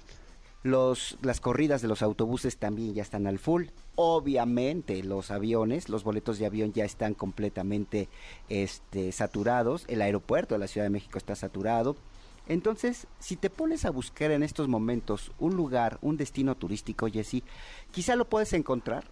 Los, 0.66 1.16
las 1.22 1.38
corridas 1.38 1.80
de 1.80 1.86
los 1.86 2.02
autobuses 2.02 2.56
también 2.56 2.92
ya 2.92 3.02
están 3.02 3.28
al 3.28 3.38
full. 3.38 3.66
Obviamente 3.94 5.00
los 5.04 5.30
aviones, 5.30 5.88
los 5.88 6.02
boletos 6.02 6.40
de 6.40 6.46
avión 6.46 6.72
ya 6.72 6.84
están 6.84 7.14
completamente 7.14 8.08
este, 8.48 9.12
saturados. 9.12 9.84
El 9.86 10.02
aeropuerto 10.02 10.56
de 10.56 10.58
la 10.58 10.66
Ciudad 10.66 10.84
de 10.84 10.90
México 10.90 11.18
está 11.18 11.36
saturado. 11.36 11.94
Entonces, 12.48 13.06
si 13.20 13.36
te 13.36 13.48
pones 13.48 13.84
a 13.84 13.90
buscar 13.90 14.32
en 14.32 14.42
estos 14.42 14.66
momentos 14.66 15.30
un 15.38 15.54
lugar, 15.54 15.98
un 16.02 16.16
destino 16.16 16.56
turístico, 16.56 17.06
Jesse, 17.06 17.44
quizá 17.92 18.16
lo 18.16 18.24
puedes 18.24 18.52
encontrar, 18.52 19.04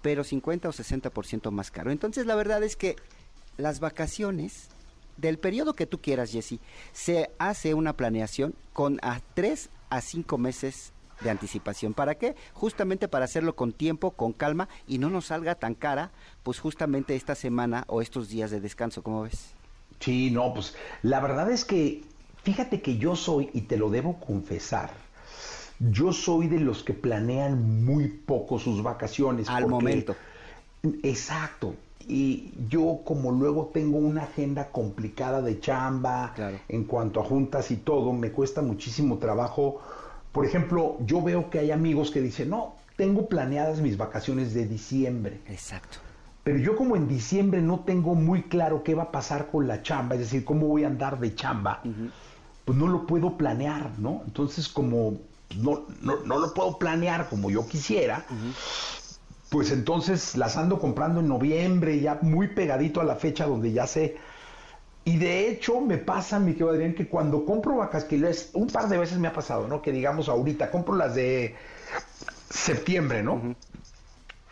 pero 0.00 0.24
50 0.24 0.70
o 0.70 0.72
60% 0.72 1.50
más 1.50 1.70
caro. 1.70 1.90
Entonces, 1.90 2.24
la 2.24 2.34
verdad 2.34 2.62
es 2.62 2.76
que 2.76 2.96
las 3.58 3.78
vacaciones 3.78 4.68
del 5.18 5.38
periodo 5.38 5.74
que 5.74 5.86
tú 5.86 6.00
quieras, 6.00 6.32
Jesse, 6.32 6.60
se 6.92 7.30
hace 7.38 7.74
una 7.74 7.92
planeación 7.92 8.54
con 8.72 8.98
a 9.02 9.20
3 9.34 9.68
a 9.92 10.00
5 10.00 10.38
meses 10.38 10.92
de 11.20 11.30
anticipación. 11.30 11.92
¿Para 11.92 12.16
qué? 12.16 12.34
Justamente 12.54 13.08
para 13.08 13.26
hacerlo 13.26 13.54
con 13.54 13.72
tiempo, 13.72 14.12
con 14.12 14.32
calma 14.32 14.68
y 14.86 14.98
no 14.98 15.10
nos 15.10 15.26
salga 15.26 15.54
tan 15.54 15.74
cara, 15.74 16.10
pues 16.42 16.58
justamente 16.58 17.14
esta 17.14 17.34
semana 17.34 17.84
o 17.86 18.00
estos 18.00 18.28
días 18.28 18.50
de 18.50 18.60
descanso, 18.60 19.02
¿cómo 19.02 19.22
ves? 19.22 19.54
Sí, 20.00 20.30
no, 20.30 20.52
pues 20.54 20.74
la 21.02 21.20
verdad 21.20 21.50
es 21.50 21.64
que 21.64 22.02
fíjate 22.42 22.80
que 22.80 22.96
yo 22.96 23.14
soy, 23.14 23.50
y 23.52 23.62
te 23.62 23.76
lo 23.76 23.90
debo 23.90 24.18
confesar, 24.18 24.90
yo 25.78 26.12
soy 26.12 26.48
de 26.48 26.58
los 26.58 26.82
que 26.82 26.94
planean 26.94 27.84
muy 27.84 28.08
poco 28.08 28.58
sus 28.58 28.82
vacaciones. 28.82 29.48
Al 29.48 29.68
momento. 29.68 30.16
Exacto. 31.02 31.76
Y 32.08 32.52
yo 32.68 33.00
como 33.04 33.32
luego 33.32 33.70
tengo 33.72 33.98
una 33.98 34.24
agenda 34.24 34.70
complicada 34.70 35.42
de 35.42 35.60
chamba 35.60 36.34
en 36.68 36.84
cuanto 36.84 37.20
a 37.20 37.24
juntas 37.24 37.70
y 37.70 37.76
todo, 37.76 38.12
me 38.12 38.30
cuesta 38.32 38.62
muchísimo 38.62 39.18
trabajo. 39.18 39.80
Por 40.32 40.46
ejemplo, 40.46 40.96
yo 41.04 41.22
veo 41.22 41.50
que 41.50 41.58
hay 41.58 41.70
amigos 41.70 42.10
que 42.10 42.20
dicen, 42.20 42.50
no, 42.50 42.74
tengo 42.96 43.28
planeadas 43.28 43.80
mis 43.80 43.96
vacaciones 43.96 44.54
de 44.54 44.66
diciembre. 44.66 45.40
Exacto. 45.46 45.98
Pero 46.44 46.58
yo 46.58 46.76
como 46.76 46.96
en 46.96 47.06
diciembre 47.06 47.62
no 47.62 47.80
tengo 47.80 48.14
muy 48.14 48.42
claro 48.42 48.82
qué 48.82 48.94
va 48.94 49.04
a 49.04 49.12
pasar 49.12 49.48
con 49.50 49.68
la 49.68 49.82
chamba, 49.82 50.16
es 50.16 50.22
decir, 50.22 50.44
cómo 50.44 50.66
voy 50.66 50.84
a 50.84 50.88
andar 50.88 51.20
de 51.20 51.34
chamba, 51.34 51.82
pues 52.64 52.76
no 52.76 52.88
lo 52.88 53.06
puedo 53.06 53.36
planear, 53.36 53.98
¿no? 53.98 54.22
Entonces 54.26 54.68
como 54.68 55.18
no, 55.56 55.84
no, 56.00 56.38
lo 56.38 56.54
puedo 56.54 56.78
planear 56.78 57.28
como 57.28 57.50
yo 57.50 57.66
quisiera, 57.68 58.24
pues 59.52 59.70
entonces 59.70 60.34
las 60.34 60.56
ando 60.56 60.80
comprando 60.80 61.20
en 61.20 61.28
noviembre, 61.28 62.00
ya 62.00 62.18
muy 62.22 62.48
pegadito 62.48 63.02
a 63.02 63.04
la 63.04 63.16
fecha 63.16 63.44
donde 63.44 63.70
ya 63.70 63.86
sé. 63.86 64.16
Y 65.04 65.18
de 65.18 65.50
hecho 65.50 65.78
me 65.82 65.98
pasa, 65.98 66.40
mi 66.40 66.52
querido 66.52 66.70
Adrián, 66.70 66.94
que 66.94 67.06
cuando 67.06 67.44
compro 67.44 67.76
vacaciones, 67.76 68.48
un 68.54 68.68
par 68.68 68.88
de 68.88 68.96
veces 68.96 69.18
me 69.18 69.28
ha 69.28 69.34
pasado, 69.34 69.68
¿no? 69.68 69.82
Que 69.82 69.92
digamos 69.92 70.30
ahorita, 70.30 70.70
compro 70.70 70.94
las 70.94 71.14
de 71.14 71.54
septiembre, 72.48 73.22
¿no? 73.22 73.54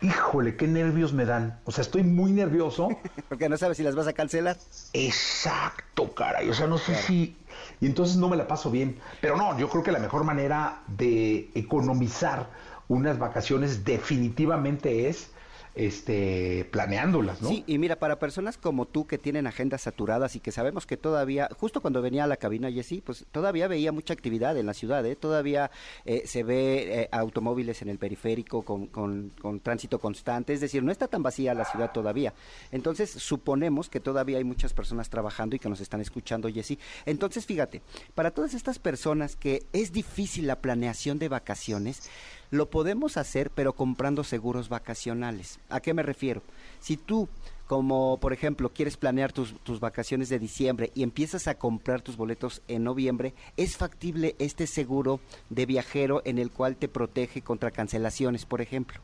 Híjole, 0.01 0.55
qué 0.55 0.67
nervios 0.67 1.13
me 1.13 1.25
dan. 1.25 1.59
O 1.65 1.71
sea, 1.71 1.81
estoy 1.81 2.03
muy 2.03 2.31
nervioso. 2.31 2.89
Porque 3.29 3.49
no 3.49 3.57
sabes 3.57 3.77
si 3.77 3.83
las 3.83 3.95
vas 3.95 4.05
a 4.05 4.13
cancelar. 4.13 4.57
Exacto, 4.93 6.13
caray. 6.13 6.47
O 6.47 6.53
sea, 6.53 6.67
no 6.67 6.77
sé 6.77 6.93
si 6.93 7.35
y 7.81 7.87
entonces 7.87 8.17
no 8.17 8.29
me 8.29 8.37
la 8.37 8.47
paso 8.47 8.69
bien. 8.69 8.99
Pero 9.19 9.35
no, 9.35 9.57
yo 9.57 9.67
creo 9.67 9.83
que 9.83 9.91
la 9.91 9.99
mejor 9.99 10.23
manera 10.23 10.83
de 10.87 11.49
economizar 11.55 12.49
unas 12.91 13.17
vacaciones 13.17 13.85
definitivamente 13.85 15.07
es 15.07 15.31
este, 15.73 16.67
planeándolas, 16.69 17.41
¿no? 17.41 17.47
Sí, 17.47 17.63
y 17.65 17.77
mira, 17.77 17.95
para 17.95 18.19
personas 18.19 18.57
como 18.57 18.85
tú 18.85 19.07
que 19.07 19.17
tienen 19.17 19.47
agendas 19.47 19.83
saturadas 19.83 20.35
y 20.35 20.41
que 20.41 20.51
sabemos 20.51 20.85
que 20.85 20.97
todavía, 20.97 21.47
justo 21.57 21.79
cuando 21.79 22.01
venía 22.01 22.25
a 22.25 22.27
la 22.27 22.35
cabina 22.35 22.69
Jessy, 22.69 22.99
pues 22.99 23.25
todavía 23.31 23.69
veía 23.69 23.93
mucha 23.93 24.13
actividad 24.13 24.57
en 24.57 24.65
la 24.65 24.73
ciudad, 24.73 25.05
¿eh? 25.05 25.15
Todavía 25.15 25.71
eh, 26.03 26.23
se 26.25 26.43
ve 26.43 27.03
eh, 27.03 27.09
automóviles 27.13 27.81
en 27.81 27.87
el 27.87 27.97
periférico 27.97 28.63
con, 28.63 28.87
con, 28.87 29.31
tránsito 29.61 29.99
constante, 29.99 30.51
es 30.51 30.59
decir, 30.59 30.83
no 30.83 30.91
está 30.91 31.07
tan 31.07 31.23
vacía 31.23 31.53
la 31.53 31.63
ciudad 31.63 31.93
todavía. 31.93 32.33
Entonces, 32.71 33.09
suponemos 33.09 33.87
que 33.87 34.01
todavía 34.01 34.39
hay 34.39 34.43
muchas 34.43 34.73
personas 34.73 35.09
trabajando 35.09 35.55
y 35.55 35.59
que 35.59 35.69
nos 35.69 35.79
están 35.79 36.01
escuchando, 36.01 36.49
Jessy. 36.49 36.77
Entonces, 37.05 37.45
fíjate, 37.45 37.81
para 38.13 38.31
todas 38.31 38.53
estas 38.53 38.77
personas 38.79 39.37
que 39.37 39.63
es 39.71 39.93
difícil 39.93 40.47
la 40.47 40.59
planeación 40.59 41.17
de 41.17 41.29
vacaciones, 41.29 42.09
lo 42.51 42.69
podemos 42.69 43.17
hacer, 43.17 43.49
pero 43.49 43.73
comprando 43.73 44.23
seguros 44.23 44.69
vacacionales. 44.69 45.59
¿A 45.69 45.79
qué 45.79 45.93
me 45.93 46.03
refiero? 46.03 46.43
Si 46.79 46.97
tú 46.97 47.27
como 47.71 48.17
por 48.19 48.33
ejemplo 48.33 48.73
quieres 48.73 48.97
planear 48.97 49.31
tus, 49.31 49.57
tus, 49.63 49.79
vacaciones 49.79 50.27
de 50.27 50.39
diciembre 50.39 50.91
y 50.93 51.03
empiezas 51.03 51.47
a 51.47 51.55
comprar 51.55 52.01
tus 52.01 52.17
boletos 52.17 52.61
en 52.67 52.83
noviembre, 52.83 53.33
es 53.55 53.77
factible 53.77 54.35
este 54.39 54.67
seguro 54.67 55.21
de 55.49 55.65
viajero 55.65 56.21
en 56.25 56.37
el 56.37 56.51
cual 56.51 56.75
te 56.75 56.89
protege 56.89 57.41
contra 57.41 57.71
cancelaciones, 57.71 58.45
por 58.45 58.59
ejemplo, 58.59 58.99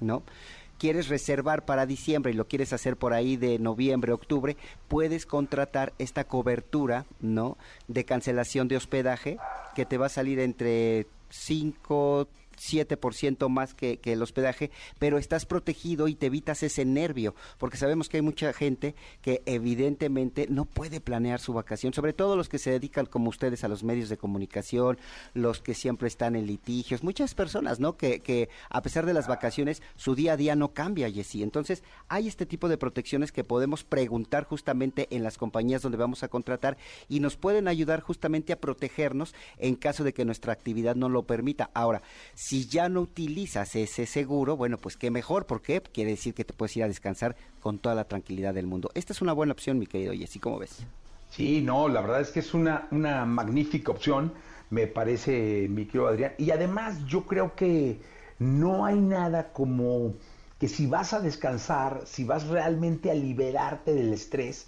¿no? 0.00 0.22
Quieres 0.76 1.08
reservar 1.08 1.64
para 1.64 1.86
diciembre 1.86 2.32
y 2.32 2.34
lo 2.34 2.46
quieres 2.46 2.74
hacer 2.74 2.98
por 2.98 3.14
ahí 3.14 3.38
de 3.38 3.58
noviembre, 3.58 4.12
octubre, 4.12 4.58
puedes 4.88 5.24
contratar 5.24 5.94
esta 5.98 6.24
cobertura, 6.24 7.06
¿no? 7.20 7.56
De 7.88 8.04
cancelación 8.04 8.68
de 8.68 8.76
hospedaje 8.76 9.38
que 9.74 9.86
te 9.86 9.96
va 9.96 10.06
a 10.06 10.10
salir 10.10 10.40
entre 10.40 11.06
5, 11.30 12.28
7% 12.60 13.48
más 13.48 13.74
que, 13.74 13.98
que, 13.98 14.12
el 14.12 14.22
hospedaje, 14.22 14.70
pero 14.98 15.18
estás 15.18 15.46
protegido 15.46 16.08
y 16.08 16.14
te 16.14 16.26
evitas 16.26 16.62
ese 16.62 16.84
nervio, 16.84 17.34
porque 17.58 17.76
sabemos 17.76 18.08
que 18.08 18.18
hay 18.18 18.22
mucha 18.22 18.52
gente 18.52 18.94
que 19.22 19.42
evidentemente 19.46 20.46
no 20.48 20.66
puede 20.66 21.00
planear 21.00 21.40
su 21.40 21.52
vacación, 21.52 21.94
sobre 21.94 22.12
todo 22.12 22.36
los 22.36 22.48
que 22.48 22.58
se 22.58 22.70
dedican 22.70 23.06
como 23.06 23.30
ustedes 23.30 23.64
a 23.64 23.68
los 23.68 23.82
medios 23.82 24.08
de 24.08 24.18
comunicación, 24.18 24.98
los 25.34 25.60
que 25.60 25.74
siempre 25.74 26.08
están 26.08 26.36
en 26.36 26.46
litigios, 26.46 27.02
muchas 27.02 27.34
personas, 27.34 27.80
¿no? 27.80 27.96
Que, 27.96 28.20
que 28.20 28.48
a 28.68 28.82
pesar 28.82 29.06
de 29.06 29.14
las 29.14 29.26
vacaciones, 29.26 29.82
su 29.96 30.14
día 30.14 30.34
a 30.34 30.36
día 30.36 30.54
no 30.54 30.72
cambia, 30.72 31.10
Jessy. 31.10 31.42
Entonces, 31.42 31.82
hay 32.08 32.28
este 32.28 32.46
tipo 32.46 32.68
de 32.68 32.78
protecciones 32.78 33.32
que 33.32 33.44
podemos 33.44 33.84
preguntar 33.84 34.44
justamente 34.44 35.08
en 35.10 35.22
las 35.22 35.38
compañías 35.38 35.82
donde 35.82 35.98
vamos 35.98 36.22
a 36.22 36.28
contratar 36.28 36.76
y 37.08 37.20
nos 37.20 37.36
pueden 37.36 37.68
ayudar 37.68 38.00
justamente 38.00 38.52
a 38.52 38.60
protegernos 38.60 39.34
en 39.58 39.76
caso 39.76 40.04
de 40.04 40.12
que 40.12 40.24
nuestra 40.24 40.52
actividad 40.52 40.96
no 40.96 41.08
lo 41.08 41.24
permita. 41.24 41.70
Ahora, 41.74 42.02
si 42.34 42.49
ya 42.68 42.88
no 42.88 43.00
utilizas 43.00 43.76
ese 43.76 44.06
seguro, 44.06 44.56
bueno, 44.56 44.78
pues 44.78 44.96
qué 44.96 45.10
mejor, 45.10 45.46
porque 45.46 45.80
quiere 45.80 46.10
decir 46.10 46.34
que 46.34 46.44
te 46.44 46.52
puedes 46.52 46.76
ir 46.76 46.84
a 46.84 46.88
descansar 46.88 47.36
con 47.60 47.78
toda 47.78 47.94
la 47.94 48.04
tranquilidad 48.04 48.54
del 48.54 48.66
mundo. 48.66 48.90
Esta 48.94 49.12
es 49.12 49.22
una 49.22 49.32
buena 49.32 49.52
opción, 49.52 49.78
mi 49.78 49.86
querido 49.86 50.12
Jessy, 50.12 50.38
¿cómo 50.38 50.58
ves? 50.58 50.78
Sí, 51.30 51.62
no, 51.62 51.88
la 51.88 52.00
verdad 52.00 52.20
es 52.20 52.30
que 52.30 52.40
es 52.40 52.54
una, 52.54 52.88
una 52.90 53.24
magnífica 53.24 53.92
opción, 53.92 54.32
me 54.70 54.86
parece, 54.86 55.68
mi 55.68 55.86
querido 55.86 56.08
Adrián. 56.08 56.32
Y 56.38 56.50
además 56.50 57.04
yo 57.06 57.24
creo 57.24 57.54
que 57.54 58.00
no 58.38 58.84
hay 58.84 58.98
nada 58.98 59.52
como 59.52 60.14
que 60.58 60.68
si 60.68 60.86
vas 60.86 61.12
a 61.12 61.20
descansar, 61.20 62.02
si 62.04 62.24
vas 62.24 62.46
realmente 62.48 63.10
a 63.10 63.14
liberarte 63.14 63.94
del 63.94 64.12
estrés, 64.12 64.66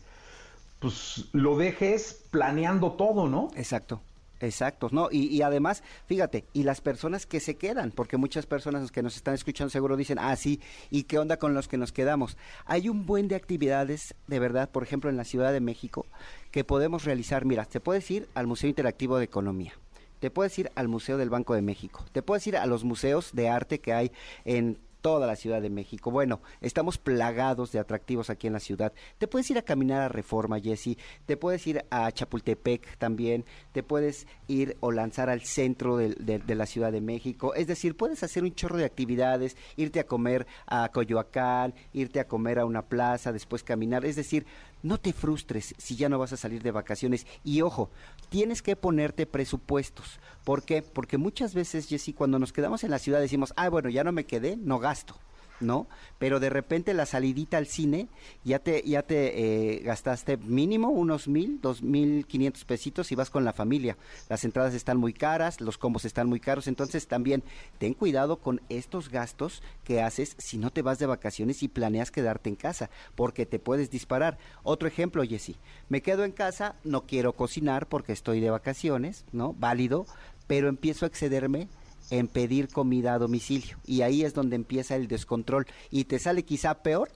pues 0.79 1.27
lo 1.33 1.57
dejes 1.57 2.25
planeando 2.31 2.93
todo, 2.93 3.29
¿no? 3.29 3.51
Exacto. 3.57 4.01
Exacto, 4.43 4.89
¿no? 4.91 5.09
Y, 5.11 5.41
además, 5.43 5.85
fíjate, 6.07 6.45
y 6.53 6.65
las 6.65 6.81
personas 6.81 7.27
que 7.27 7.39
se 7.39 7.57
quedan, 7.57 7.93
porque 7.93 8.17
muchas 8.17 8.45
personas 8.45 8.91
que 8.91 9.01
nos 9.01 9.15
están 9.15 9.35
escuchando 9.35 9.71
seguro 9.71 9.97
dicen, 9.97 10.19
ah, 10.19 10.35
sí, 10.35 10.61
¿y 10.91 11.05
qué 11.05 11.21
onda 11.21 11.37
con 11.37 11.55
los 11.55 11.69
que 11.69 11.79
nos 11.79 11.93
quedamos? 11.93 12.37
Hay 12.67 12.89
un 12.89 13.07
buen 13.07 13.29
de 13.29 13.37
actividades, 13.37 14.17
de 14.27 14.41
verdad, 14.41 14.69
por 14.69 14.83
ejemplo, 14.83 15.09
en 15.11 15.17
la 15.17 15.23
Ciudad 15.23 15.53
de 15.53 15.61
México, 15.61 16.07
que 16.51 16.65
podemos 16.65 17.05
realizar. 17.05 17.45
Mira, 17.45 17.67
te 17.67 17.79
puedes 17.79 18.11
ir 18.11 18.29
al 18.35 18.49
Museo 18.49 18.69
Interactivo 18.69 19.17
de 19.17 19.25
Economía, 19.25 19.75
te 20.19 20.33
puedes 20.33 20.59
ir 20.59 20.73
al 20.75 20.89
Museo 20.89 21.19
del 21.19 21.31
Banco 21.31 21.55
de 21.55 21.63
México, 21.63 22.05
te 22.11 22.23
puedes 22.23 22.45
ir 22.49 22.57
a 22.57 22.67
los 22.67 22.83
museos 22.83 23.31
de 23.35 23.49
arte 23.49 23.79
que 23.79 23.93
hay 23.93 24.11
en 24.45 24.77
toda 25.03 25.27
la 25.27 25.37
Ciudad 25.37 25.61
de 25.61 25.69
México. 25.69 26.11
Bueno, 26.11 26.41
estamos 26.61 26.97
plagados 26.97 27.73
de 27.73 27.81
atractivos 27.81 28.31
aquí 28.31 28.47
en 28.47 28.55
la 28.55 28.61
ciudad. 28.61 28.93
Te 29.19 29.29
puedes 29.29 29.51
ir 29.51 29.59
a 29.59 29.63
caminar 29.63 30.01
a 30.01 30.09
Reforma, 30.09 30.61
Jesse. 30.61 30.97
Te 31.27 31.37
puedes 31.37 31.67
ir 31.67 31.85
a 31.91 32.11
Chapultepec 32.11 32.97
también. 32.97 33.45
Te 33.73 33.83
puedes 33.83 34.27
ir 34.49 34.77
o 34.81 34.93
lanzar 34.93 35.29
al 35.29 35.43
centro 35.43 35.97
de, 35.97 36.15
de, 36.15 36.55
la 36.55 36.67
Ciudad 36.67 36.93
de 36.93 37.01
México. 37.01 37.55
Es 37.55 37.67
decir, 37.67 37.97
puedes 37.97 38.23
hacer 38.23 38.45
un 38.45 38.55
chorro 38.55 38.79
de 38.79 38.85
actividades, 38.85 39.57
irte 39.77 40.01
a 40.01 40.07
comer 40.07 40.47
a 40.67 40.89
Coyoacán, 40.91 41.75
irte 41.93 42.21
a 42.21 42.29
comer 42.29 42.61
a 42.61 42.65
una 42.65 42.83
plaza, 42.83 43.33
después 43.33 43.65
caminar. 43.65 44.05
Es 44.05 44.17
decir, 44.17 44.47
no 44.83 44.99
te 44.99 45.13
frustres 45.13 45.75
si 45.79 45.97
ya 45.97 46.09
no 46.09 46.19
vas 46.19 46.33
a 46.33 46.37
salir 46.37 46.63
de 46.63 46.71
vacaciones. 46.71 47.27
Y 47.45 47.63
ojo, 47.63 47.91
tienes 48.29 48.63
que 48.63 48.77
ponerte 48.77 49.27
presupuestos. 49.27 50.19
¿Por 50.45 50.65
qué? 50.65 50.83
Porque 50.83 51.19
muchas 51.19 51.55
veces, 51.55 51.89
Jessy, 51.89 52.13
cuando 52.13 52.39
nos 52.39 52.53
quedamos 52.53 52.85
en 52.85 52.91
la 52.91 52.99
ciudad 52.99 53.21
decimos, 53.21 53.53
ah, 53.57 53.69
bueno, 53.69 53.89
ya 53.89 54.05
no 54.05 54.13
me 54.13 54.27
quedé, 54.27 54.57
no 54.57 54.79
gasto. 54.79 55.17
¿No? 55.61 55.87
Pero 56.19 56.41
de 56.41 56.51
repente 56.51 56.95
la 56.95 57.07
salidita 57.07 57.59
al 57.59 57.67
cine 57.67 58.09
ya 58.45 58.59
te, 58.59 58.83
ya 58.83 59.03
te 59.03 59.77
eh, 59.77 59.81
gastaste 59.81 60.37
mínimo 60.37 60.89
unos 60.89 61.29
mil, 61.29 61.61
dos 61.61 61.83
mil 61.83 62.27
quinientos 62.27 62.65
pesitos 62.65 63.13
y 63.13 63.15
vas 63.15 63.31
con 63.31 63.45
la 63.45 63.53
familia. 63.53 63.97
Las 64.29 64.45
entradas 64.45 64.75
están 64.75 64.99
muy 64.99 65.13
caras, 65.13 65.61
los 65.61 65.79
combos 65.79 66.05
están 66.05 66.29
muy 66.29 66.41
caros, 66.41 66.67
entonces 66.67 67.07
también 67.07 67.43
ten 67.79 67.95
cuidado 67.95 68.37
con 68.37 68.61
estos 68.69 69.09
gastos 69.09 69.63
que 69.85 70.03
haces 70.03 70.37
si 70.39 70.59
no 70.59 70.71
te 70.71 70.83
vas 70.83 70.99
de 70.99 71.07
vacaciones 71.07 71.63
y 71.63 71.69
planeas 71.69 72.11
quedarte 72.11 72.49
en 72.49 72.57
casa, 72.57 72.91
porque 73.15 73.47
te 73.47 73.59
puedes 73.59 73.91
disparar. 73.91 74.39
Otro 74.63 74.89
ejemplo, 74.89 75.23
Jessy, 75.23 75.57
me 75.89 76.03
quedo 76.03 76.25
en 76.25 76.33
casa, 76.33 76.77
no 76.85 77.07
quiero 77.07 77.33
cocinar 77.35 77.87
porque 77.87 78.13
estoy 78.13 78.41
de 78.41 78.51
vacaciones, 78.51 79.25
¿no? 79.33 79.55
Válido, 79.55 80.07
pero 80.47 80.69
empiezo 80.69 81.05
a 81.05 81.09
excederme 81.09 81.69
en 82.11 82.29
pedir 82.29 82.69
comida 82.69 83.15
a 83.15 83.19
domicilio. 83.19 83.79
Y 83.85 84.03
ahí 84.03 84.23
es 84.23 84.35
donde 84.35 84.57
empieza 84.57 84.97
el 84.97 85.09
descontrol. 85.09 85.67
Y 85.91 86.05
te 86.05 86.19
sale 86.19 86.45
quizá 86.45 86.83
peor 86.83 87.11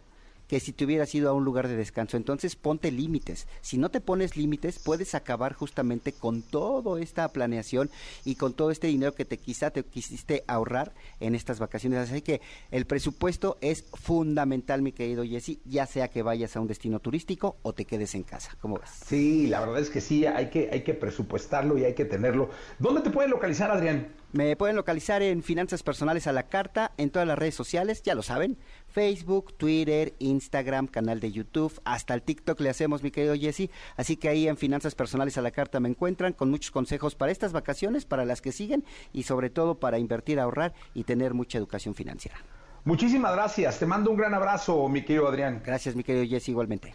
que 0.49 0.61
si 0.61 0.73
te 0.73 0.85
hubieras 0.85 1.15
ido 1.15 1.31
a 1.31 1.33
un 1.33 1.45
lugar 1.45 1.69
de 1.69 1.77
descanso. 1.77 2.17
Entonces 2.17 2.57
ponte 2.57 2.91
límites. 2.91 3.47
Si 3.61 3.79
no 3.79 3.91
te 3.91 4.01
pones 4.01 4.37
límites, 4.37 4.79
puedes 4.79 5.15
acabar 5.15 5.55
justamente 5.55 6.13
con 6.13 6.43
toda 6.43 7.01
esta 7.01 7.29
planeación 7.29 7.91
y 8.25 8.37
con 8.37 8.55
todo 8.55 8.71
este 8.71 8.87
dinero 8.87 9.15
que 9.15 9.25
te 9.25 9.39
quizá 9.39 9.71
te 9.71 9.85
quisiste 9.85 10.45
ahorrar 10.47 10.95
en 11.21 11.35
estas 11.35 11.59
vacaciones. 11.59 12.11
Así 12.11 12.23
que 12.23 12.41
el 12.71 12.87
presupuesto 12.87 13.59
es 13.61 13.85
fundamental, 13.93 14.83
mi 14.83 14.93
querido 14.93 15.25
Jesse, 15.25 15.59
ya 15.65 15.87
sea 15.87 16.09
que 16.09 16.23
vayas 16.23 16.57
a 16.57 16.61
un 16.61 16.69
destino 16.69 17.01
turístico 17.01 17.57
o 17.63 17.73
te 17.73 17.85
quedes 17.85 18.15
en 18.15 18.23
casa. 18.23 18.57
¿Cómo 18.61 18.79
ves? 18.79 18.91
Sí, 19.07 19.47
la 19.47 19.61
verdad 19.61 19.81
es 19.81 19.91
que 19.91 20.01
sí, 20.01 20.27
hay 20.27 20.51
que, 20.51 20.71
hay 20.73 20.83
que 20.83 20.95
presupuestarlo 20.95 21.79
y 21.79 21.85
hay 21.85 21.95
que 21.95 22.05
tenerlo. 22.05 22.51
¿Dónde 22.79 23.01
te 23.01 23.11
pueden 23.11 23.31
localizar, 23.31 23.71
Adrián? 23.71 24.09
Me 24.33 24.55
pueden 24.57 24.77
localizar 24.77 25.23
en 25.23 25.43
Finanzas 25.43 25.83
Personales 25.83 26.27
a 26.27 26.33
la 26.33 26.49
Carta, 26.49 26.93
en 26.99 27.11
todas 27.11 27.27
las 27.27 27.39
redes 27.39 27.55
sociales, 27.55 28.03
ya 28.03 28.15
lo 28.15 28.23
saben. 28.23 28.59
Facebook, 28.97 29.53
Twitter, 29.59 30.15
Instagram, 30.21 30.87
canal 30.87 31.21
de 31.21 31.31
YouTube, 31.31 31.79
hasta 31.85 32.15
el 32.15 32.23
TikTok 32.23 32.59
le 32.63 32.71
hacemos, 32.71 33.03
mi 33.03 33.11
querido 33.11 33.35
Jesse. 33.35 33.69
Así 33.95 34.17
que 34.17 34.31
ahí 34.31 34.49
en 34.49 34.57
Finanzas 34.57 34.95
Personales 34.95 35.37
a 35.37 35.43
la 35.43 35.51
Carta 35.51 35.81
me 35.81 35.91
encuentran 35.91 36.33
con 36.33 36.51
muchos 36.51 36.71
consejos 36.71 37.15
para 37.15 37.31
estas 37.31 37.53
vacaciones, 37.53 38.07
para 38.07 38.25
las 38.25 38.41
que 38.41 38.53
siguen 38.53 38.87
y 39.13 39.25
sobre 39.25 39.51
todo 39.51 39.75
para 39.75 39.99
invertir, 39.99 40.41
ahorrar 40.41 40.73
y 40.95 41.05
tener 41.05 41.35
mucha 41.35 41.59
educación 41.59 41.95
financiera. 41.95 42.39
Muchísimas 42.85 43.35
gracias. 43.35 43.79
Te 43.79 43.85
mando 43.85 44.11
un 44.11 44.17
gran 44.17 44.33
abrazo, 44.33 44.89
mi 44.89 45.03
querido 45.03 45.29
Adrián. 45.29 45.61
Gracias, 45.63 45.95
mi 45.95 46.03
querido 46.03 46.25
Jesse, 46.25 46.49
igualmente. 46.49 46.95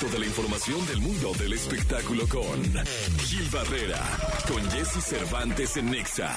Toda 0.00 0.16
la 0.16 0.26
información 0.26 0.86
del 0.86 1.00
mundo 1.00 1.32
del 1.36 1.54
espectáculo 1.54 2.22
con 2.28 2.62
Gil 3.18 3.48
Barrera, 3.50 3.98
con 4.46 4.62
Jesse 4.70 5.02
Cervantes 5.02 5.76
en 5.76 5.90
Nexa. 5.90 6.32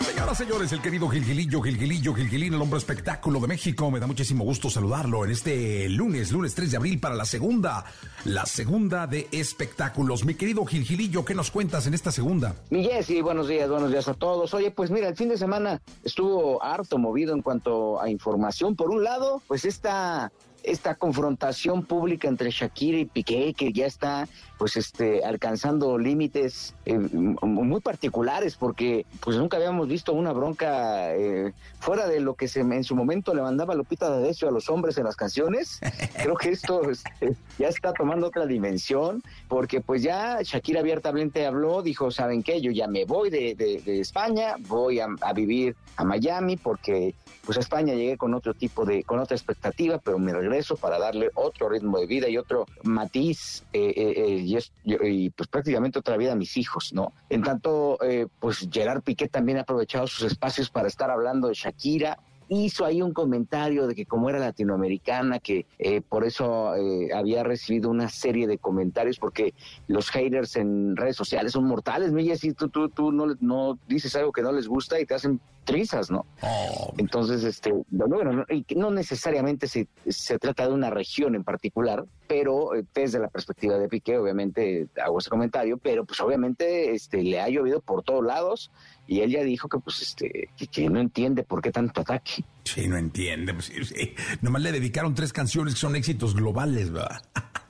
Señoras, 0.00 0.38
señores, 0.38 0.72
el 0.72 0.80
querido 0.80 1.06
Gilgilillo, 1.10 1.60
Gilgilillo, 1.60 2.14
Gilgilín, 2.14 2.54
el 2.54 2.62
hombre 2.62 2.78
espectáculo 2.78 3.40
de 3.40 3.48
México. 3.48 3.90
Me 3.90 4.00
da 4.00 4.06
muchísimo 4.06 4.44
gusto 4.44 4.70
saludarlo 4.70 5.26
en 5.26 5.32
este 5.32 5.86
lunes, 5.90 6.32
lunes 6.32 6.54
3 6.54 6.70
de 6.70 6.76
abril 6.78 6.98
para 6.98 7.14
la 7.14 7.26
segunda, 7.26 7.84
la 8.24 8.46
segunda 8.46 9.06
de 9.06 9.28
espectáculos. 9.32 10.24
Mi 10.24 10.34
querido 10.34 10.64
Gilgilillo, 10.64 11.26
¿qué 11.26 11.34
nos 11.34 11.50
cuentas 11.50 11.86
en 11.86 11.92
esta 11.92 12.10
segunda? 12.10 12.54
Mi 12.70 12.84
Jesse, 12.84 13.20
buenos 13.22 13.48
días, 13.48 13.68
buenos 13.68 13.90
días 13.90 14.08
a 14.08 14.14
todos. 14.14 14.54
Oye, 14.54 14.70
pues 14.70 14.90
mira, 14.90 15.08
el 15.08 15.16
fin 15.16 15.28
de 15.28 15.36
semana 15.36 15.82
estuvo 16.02 16.62
harto 16.62 16.96
movido 16.96 17.34
en 17.34 17.42
cuanto 17.42 18.00
a 18.00 18.08
información. 18.08 18.76
Por 18.76 18.88
un 18.88 19.04
lado, 19.04 19.42
pues 19.46 19.66
esta 19.66 20.32
esta 20.64 20.94
confrontación 20.94 21.84
pública 21.84 22.26
entre 22.26 22.50
Shakira 22.50 22.98
y 22.98 23.04
Piqué 23.04 23.54
que 23.54 23.72
ya 23.72 23.86
está 23.86 24.26
pues 24.58 24.76
este 24.76 25.24
alcanzando 25.24 25.98
límites 25.98 26.74
eh, 26.86 26.98
muy 26.98 27.80
particulares 27.80 28.56
porque 28.56 29.04
pues 29.20 29.36
nunca 29.36 29.58
habíamos 29.58 29.88
visto 29.88 30.12
una 30.14 30.32
bronca 30.32 31.14
eh, 31.14 31.52
fuera 31.80 32.08
de 32.08 32.20
lo 32.20 32.34
que 32.34 32.48
se 32.48 32.60
en 32.60 32.84
su 32.84 32.96
momento 32.96 33.34
le 33.34 33.42
mandaba 33.42 33.74
Lupita 33.74 34.08
D'Alessio 34.08 34.48
a 34.48 34.52
los 34.52 34.70
hombres 34.70 34.96
en 34.96 35.04
las 35.04 35.16
canciones. 35.16 35.80
Creo 36.22 36.36
que 36.36 36.50
esto 36.50 36.90
este, 36.90 37.36
ya 37.58 37.68
está 37.68 37.92
tomando 37.92 38.28
otra 38.28 38.46
dimensión 38.46 39.22
porque 39.48 39.82
pues 39.82 40.02
ya 40.02 40.38
Shakira 40.42 40.80
abiertamente 40.80 41.46
habló 41.46 41.82
dijo 41.82 42.10
saben 42.10 42.42
qué 42.42 42.60
yo 42.60 42.70
ya 42.70 42.88
me 42.88 43.04
voy 43.04 43.28
de, 43.28 43.54
España 44.00 44.54
voy 44.60 45.00
a, 45.00 45.08
a 45.20 45.32
vivir 45.32 45.76
a 45.96 46.04
Miami 46.04 46.56
porque 46.56 47.14
pues 47.44 47.58
a 47.58 47.60
España 47.60 47.94
llegué 47.94 48.16
con 48.16 48.34
otro 48.34 48.54
tipo 48.54 48.84
de, 48.84 49.04
con 49.04 49.18
otra 49.18 49.36
expectativa, 49.36 49.98
pero 49.98 50.18
me 50.18 50.32
regreso 50.32 50.53
para 50.80 50.98
darle 50.98 51.30
otro 51.34 51.68
ritmo 51.68 51.98
de 51.98 52.06
vida 52.06 52.28
y 52.28 52.38
otro 52.38 52.66
matiz 52.82 53.64
eh, 53.72 53.92
eh, 53.96 54.14
eh, 54.16 54.60
y, 54.84 55.30
pues 55.30 55.48
prácticamente 55.48 55.98
otra 55.98 56.16
vida 56.16 56.32
a 56.32 56.36
mis 56.36 56.56
hijos, 56.56 56.92
¿no? 56.92 57.12
En 57.28 57.42
tanto, 57.42 57.98
pues 58.38 58.68
Gerard 58.70 59.02
Piqué 59.02 59.28
también 59.28 59.58
ha 59.58 59.62
aprovechado 59.62 60.06
sus 60.06 60.30
espacios 60.30 60.70
para 60.70 60.88
estar 60.88 61.10
hablando 61.10 61.48
de 61.48 61.54
Shakira, 61.54 62.18
hizo 62.48 62.84
ahí 62.84 63.02
un 63.02 63.12
comentario 63.12 63.86
de 63.86 63.94
que 63.94 64.06
como 64.06 64.28
era 64.28 64.38
latinoamericana, 64.38 65.38
que 65.38 65.66
eh, 65.78 66.00
por 66.00 66.24
eso 66.24 66.74
eh, 66.76 67.10
había 67.14 67.42
recibido 67.42 67.90
una 67.90 68.08
serie 68.08 68.46
de 68.46 68.58
comentarios, 68.58 69.18
porque 69.18 69.54
los 69.88 70.10
haters 70.10 70.56
en 70.56 70.96
redes 70.96 71.16
sociales 71.16 71.52
son 71.52 71.64
mortales, 71.64 72.12
Milla, 72.12 72.36
si 72.36 72.52
tú, 72.52 72.68
tú, 72.68 72.88
tú 72.88 73.12
no, 73.12 73.34
no 73.40 73.78
dices 73.88 74.14
algo 74.16 74.32
que 74.32 74.42
no 74.42 74.52
les 74.52 74.68
gusta 74.68 75.00
y 75.00 75.06
te 75.06 75.14
hacen 75.14 75.40
trizas, 75.64 76.10
¿no? 76.10 76.26
Oh. 76.42 76.92
Entonces, 76.98 77.42
este, 77.42 77.72
bueno, 77.88 78.32
no, 78.32 78.46
no 78.76 78.90
necesariamente 78.90 79.66
se, 79.66 79.88
se, 80.06 80.38
trata 80.38 80.68
de 80.68 80.74
una 80.74 80.90
región 80.90 81.34
en 81.34 81.42
particular, 81.42 82.04
pero 82.28 82.74
eh, 82.74 82.84
desde 82.94 83.18
la 83.18 83.28
perspectiva 83.28 83.78
de 83.78 83.88
Piqué, 83.88 84.18
obviamente 84.18 84.88
hago 85.02 85.18
ese 85.18 85.30
comentario, 85.30 85.78
pero 85.78 86.04
pues 86.04 86.20
obviamente 86.20 86.94
este, 86.94 87.22
le 87.22 87.40
ha 87.40 87.48
llovido 87.48 87.80
por 87.80 88.02
todos 88.02 88.24
lados 88.24 88.70
y 89.06 89.20
él 89.20 89.30
ya 89.30 89.42
dijo 89.42 89.68
que 89.68 89.78
pues 89.78 90.02
este 90.02 90.48
que, 90.70 90.88
no 90.88 91.00
entiende 91.00 91.42
por 91.42 91.60
qué 91.60 91.70
tanto 91.70 92.00
ataque. 92.00 92.44
Sí, 92.64 92.88
no 92.88 92.96
entiende. 92.96 93.54
Pues, 93.54 93.66
sí, 93.66 94.14
nomás 94.40 94.62
le 94.62 94.72
dedicaron 94.72 95.14
tres 95.14 95.32
canciones 95.32 95.74
que 95.74 95.80
son 95.80 95.96
éxitos 95.96 96.34
globales, 96.34 96.90
¿verdad? 96.90 97.22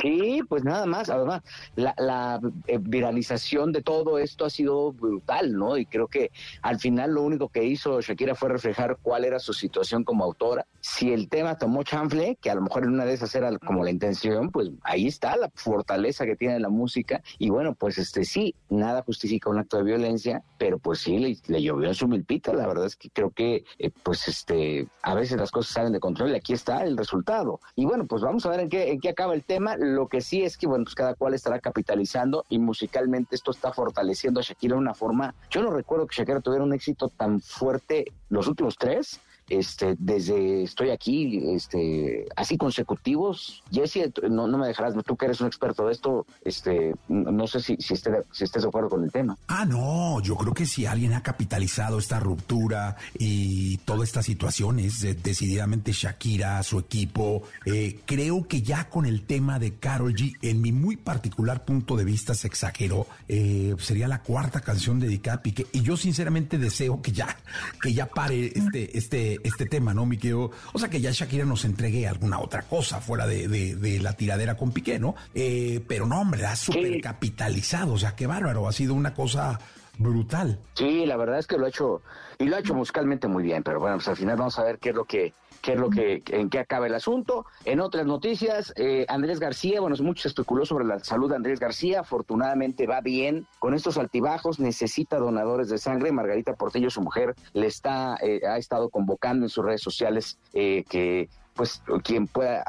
Sí, 0.00 0.40
pues 0.48 0.64
nada 0.64 0.86
más. 0.86 1.10
Además, 1.10 1.42
la, 1.76 1.94
la 1.98 2.40
eh, 2.66 2.78
viralización 2.80 3.72
de 3.72 3.82
todo 3.82 4.18
esto 4.18 4.44
ha 4.44 4.50
sido 4.50 4.92
brutal, 4.92 5.52
¿no? 5.52 5.76
Y 5.76 5.86
creo 5.86 6.08
que 6.08 6.30
al 6.62 6.78
final 6.78 7.14
lo 7.14 7.22
único 7.22 7.48
que 7.48 7.64
hizo 7.64 8.00
Shakira 8.00 8.34
fue 8.34 8.48
reflejar 8.48 8.98
cuál 9.02 9.24
era 9.24 9.38
su 9.38 9.52
situación 9.52 10.04
como 10.04 10.24
autora. 10.24 10.66
Si 10.80 11.12
el 11.12 11.28
tema 11.28 11.58
tomó 11.58 11.82
chanfle, 11.82 12.36
que 12.40 12.50
a 12.50 12.54
lo 12.54 12.62
mejor 12.62 12.84
en 12.84 12.90
una 12.90 13.04
de 13.04 13.14
esas 13.14 13.34
era 13.34 13.56
como 13.58 13.84
la 13.84 13.90
intención, 13.90 14.50
pues 14.50 14.70
ahí 14.82 15.06
está 15.06 15.36
la 15.36 15.50
fortaleza 15.54 16.24
que 16.24 16.36
tiene 16.36 16.58
la 16.60 16.68
música. 16.68 17.22
Y 17.38 17.50
bueno, 17.50 17.74
pues 17.74 17.98
este 17.98 18.24
sí, 18.24 18.54
nada 18.68 19.02
justifica 19.02 19.50
un 19.50 19.58
acto 19.58 19.76
de 19.78 19.84
violencia, 19.84 20.42
pero 20.58 20.78
pues 20.78 21.00
sí, 21.00 21.40
le, 21.46 21.62
llovió 21.62 21.88
en 21.88 21.94
su 21.94 22.08
milpita. 22.08 22.52
La 22.54 22.66
verdad 22.66 22.86
es 22.86 22.96
que 22.96 23.10
creo 23.10 23.30
que, 23.30 23.64
eh, 23.78 23.90
pues 24.02 24.28
este, 24.28 24.86
a 25.02 25.14
veces 25.14 25.38
las 25.38 25.50
cosas 25.50 25.72
salen 25.72 25.92
de 25.92 26.00
control 26.00 26.30
y 26.30 26.36
aquí 26.36 26.52
está 26.52 26.84
el 26.84 26.96
resultado. 26.96 27.60
Y 27.76 27.84
bueno, 27.84 28.06
pues 28.06 28.22
vamos 28.22 28.46
a 28.46 28.50
ver 28.50 28.60
en 28.60 28.68
qué, 28.68 28.92
en 28.92 29.00
qué 29.00 29.10
acaba 29.10 29.34
el 29.34 29.44
tema 29.44 29.76
lo 29.90 30.08
que 30.08 30.20
sí 30.20 30.42
es 30.42 30.56
que, 30.56 30.66
bueno, 30.66 30.84
pues 30.84 30.94
cada 30.94 31.14
cual 31.14 31.34
estará 31.34 31.60
capitalizando 31.60 32.44
y 32.48 32.58
musicalmente 32.58 33.34
esto 33.34 33.50
está 33.50 33.72
fortaleciendo 33.72 34.40
a 34.40 34.42
Shakira 34.42 34.74
de 34.74 34.80
una 34.80 34.94
forma. 34.94 35.34
Yo 35.50 35.62
no 35.62 35.70
recuerdo 35.70 36.06
que 36.06 36.16
Shakira 36.16 36.40
tuviera 36.40 36.64
un 36.64 36.72
éxito 36.72 37.08
tan 37.08 37.40
fuerte 37.40 38.12
los 38.28 38.46
últimos 38.46 38.76
tres 38.76 39.20
este, 39.50 39.96
desde 39.98 40.62
estoy 40.62 40.90
aquí, 40.90 41.42
este, 41.54 42.26
así 42.36 42.56
consecutivos. 42.56 43.62
Jesse, 43.70 44.10
no, 44.30 44.46
me 44.46 44.68
dejarás, 44.68 44.94
tú 45.04 45.16
que 45.16 45.26
eres 45.26 45.40
un 45.40 45.48
experto 45.48 45.86
de 45.86 45.92
esto, 45.92 46.26
este, 46.44 46.94
no 47.08 47.46
sé 47.46 47.60
si 47.60 47.76
estés 47.80 48.62
de 48.62 48.68
acuerdo 48.68 48.88
con 48.88 49.04
el 49.04 49.12
tema. 49.12 49.36
Ah, 49.48 49.66
no, 49.66 50.20
yo 50.22 50.36
creo 50.36 50.54
que 50.54 50.66
si 50.66 50.86
alguien 50.86 51.12
ha 51.12 51.22
capitalizado 51.22 51.98
esta 51.98 52.20
ruptura 52.20 52.96
y 53.18 53.78
toda 53.78 54.04
esta 54.04 54.22
situación 54.22 54.78
es 54.78 55.00
decididamente 55.22 55.92
Shakira, 55.92 56.62
su 56.62 56.78
equipo. 56.78 57.42
Eh, 57.66 58.00
creo 58.06 58.46
que 58.46 58.62
ya 58.62 58.88
con 58.88 59.06
el 59.06 59.22
tema 59.22 59.58
de 59.58 59.74
Carol 59.74 60.14
G, 60.14 60.36
en 60.42 60.60
mi 60.60 60.72
muy 60.72 60.96
particular 60.96 61.64
punto 61.64 61.96
de 61.96 62.04
vista, 62.04 62.34
se 62.34 62.46
exageró. 62.46 63.06
Eh, 63.28 63.74
sería 63.78 64.08
la 64.08 64.22
cuarta 64.22 64.60
canción 64.60 65.00
dedicada 65.00 65.38
a 65.38 65.42
Piqué. 65.42 65.66
Y 65.72 65.82
yo 65.82 65.96
sinceramente 65.96 66.58
deseo 66.58 67.02
que 67.02 67.12
ya, 67.12 67.36
que 67.82 67.92
ya 67.92 68.06
pare 68.06 68.52
este, 68.54 68.96
este, 68.96 69.39
este 69.44 69.66
tema, 69.66 69.94
¿no, 69.94 70.06
mi 70.06 70.16
querido? 70.16 70.50
O 70.72 70.78
sea, 70.78 70.88
que 70.88 71.00
ya 71.00 71.10
Shakira 71.10 71.44
nos 71.44 71.64
entregue 71.64 72.06
alguna 72.06 72.40
otra 72.40 72.62
cosa 72.62 73.00
fuera 73.00 73.26
de, 73.26 73.98
la 74.02 74.12
tiradera 74.14 74.56
con 74.56 74.72
Piqué, 74.72 74.98
¿no? 74.98 75.14
Eh, 75.34 75.82
pero 75.86 76.06
no, 76.06 76.20
hombre, 76.20 76.44
ha 76.46 76.56
súper 76.56 77.00
capitalizado, 77.00 77.94
o 77.94 77.98
sea, 77.98 78.14
qué 78.14 78.26
bárbaro, 78.26 78.68
ha 78.68 78.72
sido 78.72 78.94
una 78.94 79.14
cosa 79.14 79.58
brutal. 79.98 80.58
Sí, 80.74 81.04
la 81.06 81.16
verdad 81.16 81.38
es 81.38 81.46
que 81.46 81.58
lo 81.58 81.66
ha 81.66 81.68
hecho, 81.68 82.02
y 82.38 82.44
lo 82.44 82.56
ha 82.56 82.60
hecho 82.60 82.74
musicalmente 82.74 83.28
muy 83.28 83.42
bien, 83.42 83.62
pero 83.62 83.80
bueno, 83.80 83.96
pues 83.96 84.08
al 84.08 84.16
final 84.16 84.36
vamos 84.36 84.58
a 84.58 84.64
ver 84.64 84.78
qué 84.78 84.90
es 84.90 84.94
lo 84.94 85.04
que 85.04 85.32
qué 85.60 85.72
es 85.72 85.78
lo 85.78 85.90
que, 85.90 86.22
en 86.28 86.50
qué 86.50 86.58
acaba 86.58 86.86
el 86.86 86.94
asunto. 86.94 87.46
En 87.64 87.80
otras 87.80 88.06
noticias, 88.06 88.72
eh, 88.76 89.04
Andrés 89.08 89.40
García, 89.40 89.80
bueno, 89.80 89.96
mucho 90.00 90.28
especuló 90.28 90.64
sobre 90.64 90.84
la 90.84 90.98
salud 91.00 91.28
de 91.28 91.36
Andrés 91.36 91.60
García, 91.60 92.00
afortunadamente 92.00 92.86
va 92.86 93.00
bien 93.00 93.46
con 93.58 93.74
estos 93.74 93.98
altibajos, 93.98 94.60
necesita 94.60 95.18
donadores 95.18 95.68
de 95.68 95.78
sangre. 95.78 96.12
Margarita 96.12 96.54
Portillo, 96.54 96.90
su 96.90 97.02
mujer, 97.02 97.34
le 97.52 97.66
está, 97.66 98.16
eh, 98.22 98.40
ha 98.46 98.56
estado 98.56 98.88
convocando 98.88 99.46
en 99.46 99.50
sus 99.50 99.64
redes 99.64 99.82
sociales 99.82 100.38
eh, 100.54 100.84
que 100.88 101.28
pues 101.54 101.82
quien 102.04 102.26
pueda 102.26 102.64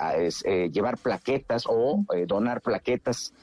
llevar 0.73 0.97
plaquetas 0.97 1.63
o 1.65 2.03
donar 2.27 2.59
plaquetas, 2.59 3.33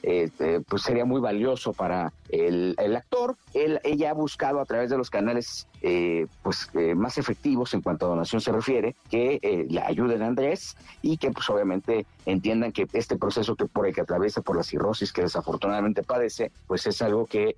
pues 0.67 0.83
sería 0.83 1.05
muy 1.05 1.19
valioso 1.21 1.73
para 1.73 2.13
el, 2.29 2.95
actor, 2.95 3.35
él, 3.53 3.79
ella 3.83 4.11
ha 4.11 4.13
buscado 4.13 4.59
a 4.59 4.65
través 4.65 4.89
de 4.89 4.97
los 4.97 5.09
canales 5.09 5.67
eh, 5.81 6.27
pues 6.43 6.69
eh, 6.73 6.93
más 6.95 7.17
efectivos 7.17 7.73
en 7.73 7.81
cuanto 7.81 8.05
a 8.05 8.09
donación 8.09 8.41
se 8.41 8.51
refiere, 8.51 8.95
que 9.09 9.39
eh, 9.41 9.65
le 9.69 9.81
ayuden 9.81 10.21
a 10.21 10.27
Andrés 10.27 10.77
y 11.01 11.17
que 11.17 11.31
pues 11.31 11.49
obviamente 11.49 12.05
entiendan 12.25 12.71
que 12.71 12.87
este 12.93 13.17
proceso 13.17 13.55
que 13.55 13.65
por 13.65 13.87
el 13.87 13.93
que 13.93 14.01
atraviesa 14.01 14.41
por 14.41 14.55
la 14.55 14.63
cirrosis 14.63 15.11
que 15.11 15.21
desafortunadamente 15.21 16.03
padece, 16.03 16.51
pues 16.67 16.85
es 16.85 17.01
algo 17.01 17.25
que 17.25 17.55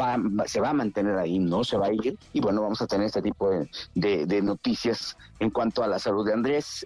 va, 0.00 0.18
se 0.46 0.60
va 0.60 0.70
a 0.70 0.74
mantener 0.74 1.16
ahí, 1.16 1.38
no 1.38 1.62
se 1.62 1.76
va 1.76 1.86
a 1.86 1.92
ir 1.92 2.18
y 2.32 2.40
bueno, 2.40 2.62
vamos 2.62 2.82
a 2.82 2.88
tener 2.88 3.06
este 3.06 3.22
tipo 3.22 3.48
de, 3.94 4.42
noticias 4.42 5.16
en 5.38 5.50
cuanto 5.50 5.84
a 5.84 5.86
la 5.86 6.00
salud 6.00 6.26
de 6.26 6.32
Andrés. 6.32 6.84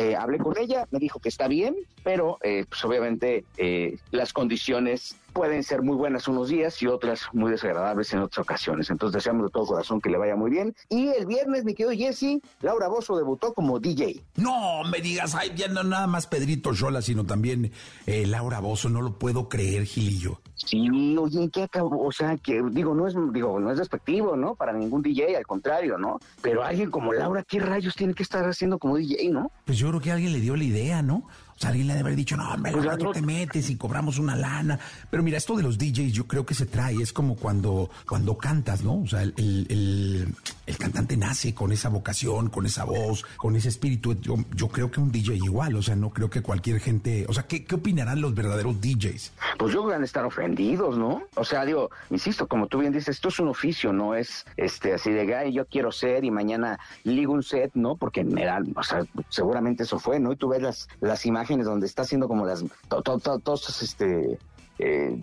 Eh, 0.00 0.14
hablé 0.16 0.38
con 0.38 0.56
ella, 0.56 0.86
me 0.92 0.98
dijo 0.98 1.18
que 1.18 1.28
está 1.28 1.48
bien, 1.48 1.76
pero 2.04 2.38
eh, 2.42 2.64
pues 2.68 2.82
obviamente 2.84 3.44
eh, 3.58 3.98
las 4.12 4.32
condiciones 4.32 5.16
pueden 5.32 5.62
ser 5.62 5.82
muy 5.82 5.96
buenas 5.96 6.28
unos 6.28 6.48
días 6.48 6.80
y 6.82 6.86
otras 6.86 7.22
muy 7.32 7.50
desagradables 7.50 8.12
en 8.12 8.20
otras 8.20 8.38
ocasiones. 8.44 8.90
Entonces 8.90 9.14
deseamos 9.14 9.46
de 9.46 9.50
todo 9.50 9.66
corazón 9.66 10.00
que 10.00 10.10
le 10.10 10.18
vaya 10.18 10.36
muy 10.36 10.50
bien. 10.50 10.74
Y 10.88 11.08
el 11.08 11.26
viernes, 11.26 11.64
mi 11.64 11.74
querido 11.74 11.92
Jesse, 11.92 12.40
Laura 12.60 12.88
Bozo 12.88 13.16
debutó 13.16 13.54
como 13.54 13.78
DJ. 13.80 14.22
No 14.36 14.82
me 14.84 15.00
digas, 15.00 15.34
ay, 15.34 15.52
ya 15.54 15.68
no 15.68 15.82
nada 15.82 16.06
más 16.06 16.26
Pedrito 16.26 16.72
Yola, 16.72 17.02
sino 17.02 17.24
también 17.24 17.72
Laura 18.06 18.60
Bozo, 18.60 18.88
no 18.88 19.02
lo 19.02 19.18
puedo 19.18 19.48
creer, 19.48 19.84
Gilillo. 19.84 20.40
Sí, 20.54 21.16
oye, 21.16 21.48
¿qué 21.50 21.62
acabó? 21.62 22.06
O 22.06 22.12
sea, 22.12 22.36
que 22.36 22.62
digo, 22.70 22.94
no 22.94 23.08
es, 23.08 23.14
digo, 23.32 23.58
no 23.58 23.70
es 23.70 23.78
despectivo, 23.78 24.36
¿no? 24.36 24.54
Para 24.54 24.74
ningún 24.74 25.00
DJ, 25.00 25.36
al 25.36 25.46
contrario, 25.46 25.96
¿no? 25.96 26.20
Pero 26.42 26.62
alguien 26.62 26.90
como 26.90 27.14
Laura, 27.14 27.42
¿qué 27.44 27.60
rayos 27.60 27.94
tiene 27.94 28.12
que 28.12 28.22
estar 28.22 28.46
haciendo 28.46 28.78
como 28.78 28.96
DJ, 28.96 29.30
no? 29.30 29.50
Pues 29.64 29.78
yo 29.78 29.88
creo 29.88 30.00
que 30.00 30.12
alguien 30.12 30.34
le 30.34 30.40
dio 30.40 30.56
la 30.56 30.64
idea, 30.64 31.02
¿no? 31.02 31.26
O 31.60 31.62
sea, 31.62 31.70
alguien 31.72 31.88
le 31.88 31.92
debe 31.92 32.06
haber 32.06 32.16
dicho, 32.16 32.38
no, 32.38 32.54
hombre, 32.54 32.72
pues 32.72 32.96
tú 32.96 33.12
te 33.12 33.20
metes 33.20 33.68
y 33.68 33.76
cobramos 33.76 34.18
una 34.18 34.34
lana. 34.34 34.80
Pero 35.10 35.22
mira, 35.22 35.36
esto 35.36 35.54
de 35.54 35.62
los 35.62 35.76
DJs 35.76 36.10
yo 36.10 36.26
creo 36.26 36.46
que 36.46 36.54
se 36.54 36.64
trae, 36.64 36.94
es 37.02 37.12
como 37.12 37.36
cuando, 37.36 37.90
cuando 38.08 38.38
cantas, 38.38 38.82
¿no? 38.82 39.02
O 39.02 39.06
sea, 39.06 39.20
el, 39.20 39.34
el, 39.36 40.34
el, 40.66 40.78
cantante 40.78 41.18
nace 41.18 41.52
con 41.52 41.70
esa 41.70 41.90
vocación, 41.90 42.48
con 42.48 42.64
esa 42.64 42.84
voz, 42.84 43.26
con 43.36 43.56
ese 43.56 43.68
espíritu. 43.68 44.14
Yo, 44.22 44.36
yo, 44.56 44.68
creo 44.68 44.90
que 44.90 45.00
un 45.00 45.12
DJ 45.12 45.36
igual, 45.36 45.76
o 45.76 45.82
sea, 45.82 45.94
no 45.96 46.08
creo 46.08 46.30
que 46.30 46.40
cualquier 46.40 46.80
gente, 46.80 47.26
o 47.28 47.34
sea, 47.34 47.42
¿qué, 47.42 47.62
qué 47.66 47.74
opinarán 47.74 48.22
los 48.22 48.34
verdaderos 48.34 48.80
DJs? 48.80 49.32
Pues 49.58 49.74
yo 49.74 49.80
creo 49.80 49.88
que 49.88 49.92
van 49.92 50.02
a 50.02 50.06
estar 50.06 50.24
ofendidos, 50.24 50.96
¿no? 50.96 51.24
O 51.34 51.44
sea, 51.44 51.66
digo, 51.66 51.90
insisto, 52.08 52.46
como 52.46 52.68
tú 52.68 52.78
bien 52.78 52.94
dices, 52.94 53.16
esto 53.16 53.28
es 53.28 53.38
un 53.38 53.48
oficio, 53.48 53.92
no 53.92 54.14
es 54.14 54.46
este 54.56 54.94
así 54.94 55.10
de, 55.10 55.34
ay, 55.34 55.52
yo 55.52 55.66
quiero 55.66 55.92
ser 55.92 56.24
y 56.24 56.30
mañana 56.30 56.80
ligo 57.04 57.34
un 57.34 57.42
set, 57.42 57.72
¿no? 57.74 57.96
Porque 57.96 58.24
me 58.24 58.46
dan, 58.46 58.72
o 58.74 58.82
sea, 58.82 59.04
seguramente 59.28 59.82
eso 59.82 59.98
fue, 59.98 60.18
¿no? 60.18 60.32
Y 60.32 60.36
tú 60.36 60.48
ves 60.48 60.62
las, 60.62 60.88
las 61.02 61.26
imágenes 61.26 61.49
donde 61.58 61.86
está 61.86 62.02
haciendo 62.02 62.28
como 62.28 62.46
las 62.46 62.64
todos 62.88 63.82
este 63.82 64.38
eh, 64.82 65.18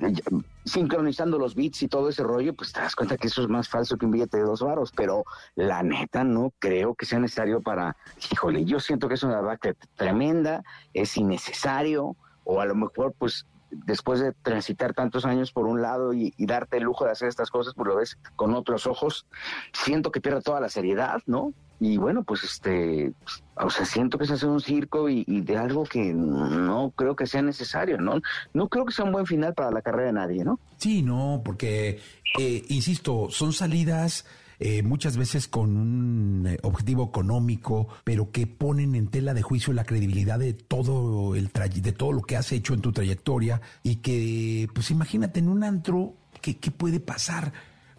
sincronizando 0.66 1.40
los 1.40 1.56
beats 1.56 1.82
y 1.82 1.88
todo 1.88 2.10
ese 2.10 2.22
rollo, 2.22 2.54
pues 2.54 2.72
te 2.72 2.80
das 2.80 2.96
cuenta 2.96 3.18
que 3.18 3.26
eso 3.26 3.42
es 3.42 3.48
más 3.48 3.68
falso 3.68 3.98
que 3.98 4.06
un 4.06 4.12
billete 4.12 4.38
de 4.38 4.44
dos 4.44 4.62
varos, 4.62 4.92
pero 4.96 5.24
la 5.56 5.82
neta 5.82 6.24
no 6.24 6.54
creo 6.60 6.94
que 6.94 7.08
sea 7.08 7.20
necesario 7.20 7.62
para, 7.62 7.98
híjole, 8.32 8.66
yo 8.66 8.80
siento 8.80 9.08
que 9.08 9.16
es 9.16 9.24
una 9.24 9.42
vaca 9.42 9.74
tremenda, 9.96 10.64
es 10.94 11.18
innecesario, 11.18 12.16
o 12.44 12.62
a 12.62 12.66
lo 12.66 12.76
mejor 12.76 13.16
pues 13.18 13.48
después 13.72 14.20
de 14.20 14.32
transitar 14.34 14.94
tantos 14.94 15.26
años 15.26 15.52
por 15.52 15.66
un 15.66 15.82
lado 15.82 16.14
y, 16.14 16.34
y, 16.38 16.46
darte 16.46 16.78
el 16.78 16.84
lujo 16.84 17.06
de 17.06 17.12
hacer 17.12 17.28
estas 17.28 17.50
cosas, 17.50 17.74
pues 17.74 17.88
lo 17.88 17.96
ves 17.96 18.18
con 18.36 18.54
otros 18.54 18.86
ojos, 18.86 19.26
siento 19.74 20.12
que 20.12 20.22
pierde 20.22 20.42
toda 20.42 20.60
la 20.60 20.70
seriedad, 20.70 21.22
¿no? 21.26 21.54
Y 21.80 21.98
bueno, 21.98 22.24
pues 22.24 22.44
este, 22.44 23.14
o 23.56 23.70
sea, 23.70 23.86
siento 23.86 24.18
que 24.18 24.26
se 24.26 24.34
hace 24.34 24.48
un 24.48 24.60
circo 24.60 25.10
y, 25.10 25.24
de 25.26 25.58
algo 25.58 25.84
que 25.84 26.14
no 26.14 26.92
creo 26.96 27.16
que 27.16 27.28
sea 27.28 27.42
necesario, 27.42 28.00
¿no? 28.00 28.20
No 28.54 28.68
creo 28.68 28.86
que 28.86 28.94
sea 28.94 29.06
un 29.06 29.12
buen 29.12 29.28
final 29.28 29.54
para 29.54 29.72
la 29.72 29.82
carrera 29.82 30.08
de 30.08 30.14
nadie, 30.14 30.44
¿no? 30.44 30.60
Sí, 30.78 31.04
no, 31.04 31.42
porque, 31.46 32.00
eh, 32.40 32.64
insisto, 32.70 33.28
son 33.30 33.54
salidas... 33.54 34.26
Eh, 34.60 34.82
muchas 34.82 35.18
veces 35.18 35.48
con 35.48 35.78
un 35.78 36.48
eh, 36.48 36.58
objetivo 36.64 37.10
económico, 37.10 37.90
pero 38.04 38.32
que 38.32 38.48
ponen 38.48 38.96
en 38.96 39.08
tela 39.08 39.36
de 39.36 39.44
juicio 39.44 39.72
la 39.72 39.84
credibilidad 39.84 40.40
de 40.40 40.54
todo 40.54 41.36
el 41.36 41.52
de 41.54 41.92
todo 41.92 42.12
lo 42.12 42.24
que 42.24 42.38
has 42.38 42.52
hecho 42.52 42.74
en 42.74 42.82
tu 42.82 42.92
trayectoria 42.92 43.62
y 43.84 43.98
que, 43.98 44.68
pues 44.74 44.90
imagínate 44.90 45.42
en 45.42 45.50
un 45.50 45.64
antro, 45.64 46.16
¿qué, 46.42 46.58
qué 46.58 46.72
puede 46.72 47.00
pasar 47.00 47.54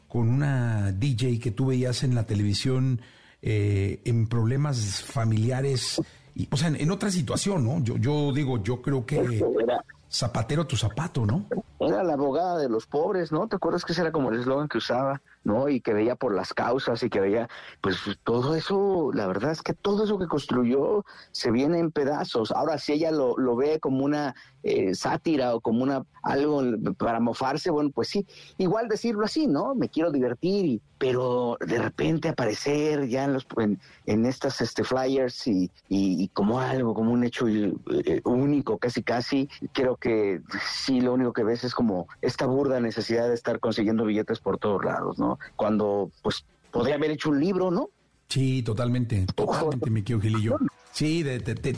con 0.09 0.29
una 0.29 0.91
DJ 0.91 1.39
que 1.39 1.53
tú 1.53 1.67
veías 1.67 2.03
en 2.03 2.17
la 2.17 2.27
televisión? 2.27 3.03
Eh, 3.43 4.01
en 4.05 4.27
problemas 4.27 5.03
familiares, 5.03 6.01
y, 6.35 6.49
o 6.51 6.57
sea, 6.57 6.69
en, 6.69 6.91
otra 6.91 7.11
situación, 7.11 7.65
¿no? 7.65 7.83
Yo, 7.83 7.97
yo 7.97 8.33
digo, 8.33 8.63
yo 8.63 8.81
creo 8.83 9.05
que 9.05 9.45
zapatero 10.11 10.67
tu 10.67 10.77
zapato, 10.77 11.27
¿no? 11.27 11.45
Era 11.81 12.03
la 12.03 12.15
abogada 12.15 12.59
de 12.59 12.69
los 12.69 12.87
pobres, 12.87 13.31
¿no? 13.31 13.47
¿Te 13.47 13.57
acuerdas 13.57 13.85
que 13.85 13.93
ese 13.93 14.03
era 14.03 14.13
como 14.13 14.31
el 14.31 14.41
eslogan 14.41 14.69
que 14.69 14.79
usaba? 14.79 15.21
¿No? 15.45 15.69
Y 15.69 15.81
que 15.81 15.95
veía 15.95 16.17
por 16.17 16.35
las 16.35 16.55
causas 16.55 17.03
y 17.03 17.11
que 17.11 17.21
veía, 17.21 17.49
pues 17.81 17.99
todo 18.25 18.55
eso, 18.55 19.11
la 19.13 19.27
verdad 19.27 19.53
es 19.53 19.63
que 19.63 19.75
todo 19.75 20.05
eso 20.05 20.19
que 20.19 20.27
construyó 20.27 21.05
se 21.33 21.51
viene 21.51 21.79
en 21.79 21.91
pedazos. 21.91 22.53
Ahora, 22.53 22.79
si 22.79 22.93
ella 22.93 23.11
lo, 23.11 23.37
lo 23.39 23.57
ve 23.57 23.81
como 23.81 24.05
una 24.05 24.35
eh, 24.63 24.95
sátira 24.95 25.55
o 25.55 25.61
como 25.61 25.83
una 25.83 26.05
algo 26.23 26.63
para 26.99 27.21
mofarse, 27.21 27.71
bueno, 27.71 27.91
pues 27.95 28.09
sí, 28.09 28.27
igual 28.59 28.89
decirlo 28.89 29.25
así, 29.25 29.47
¿no? 29.47 29.75
Me 29.75 29.89
quiero 29.89 30.11
divertir, 30.11 30.67
y, 30.67 30.83
pero 30.99 31.57
de 31.61 31.79
repente 31.79 32.29
aparecer 32.29 33.09
ya 33.09 33.25
en 33.25 33.35
los 33.35 33.47
en, 33.57 34.27
estas 34.27 34.61
este 34.61 34.85
flyers 34.85 35.47
y, 35.47 35.71
y, 35.89 36.29
como 36.29 36.61
algo, 36.61 36.93
como 36.93 37.13
un 37.13 37.25
hecho 37.25 37.47
eh, 37.49 38.21
único, 38.25 38.79
casi 38.79 39.03
casi, 39.03 39.49
creo 39.73 39.97
que 39.97 40.41
sí, 40.61 41.01
lo 41.01 41.15
único 41.15 41.33
que 41.33 41.45
ves 41.45 41.65
es 41.65 41.75
como 41.75 42.09
esta 42.21 42.47
burda 42.47 42.81
necesidad 42.81 43.29
de 43.29 43.35
estar 43.35 43.61
consiguiendo 43.61 44.05
billetes 44.05 44.41
por 44.41 44.59
todos 44.59 44.85
lados, 44.85 45.19
¿no? 45.19 45.28
Cuando 45.57 46.11
pues 46.23 46.45
podría 46.71 46.95
haber 46.95 47.11
hecho 47.11 47.31
un 47.31 47.41
libro, 47.41 47.71
¿no? 47.71 47.91
Sí, 48.29 48.63
totalmente, 48.63 49.27
totalmente, 49.35 49.91
mi 49.91 50.03
querido 50.03 50.21
Gilillo. 50.21 50.59
Sí, 50.93 51.25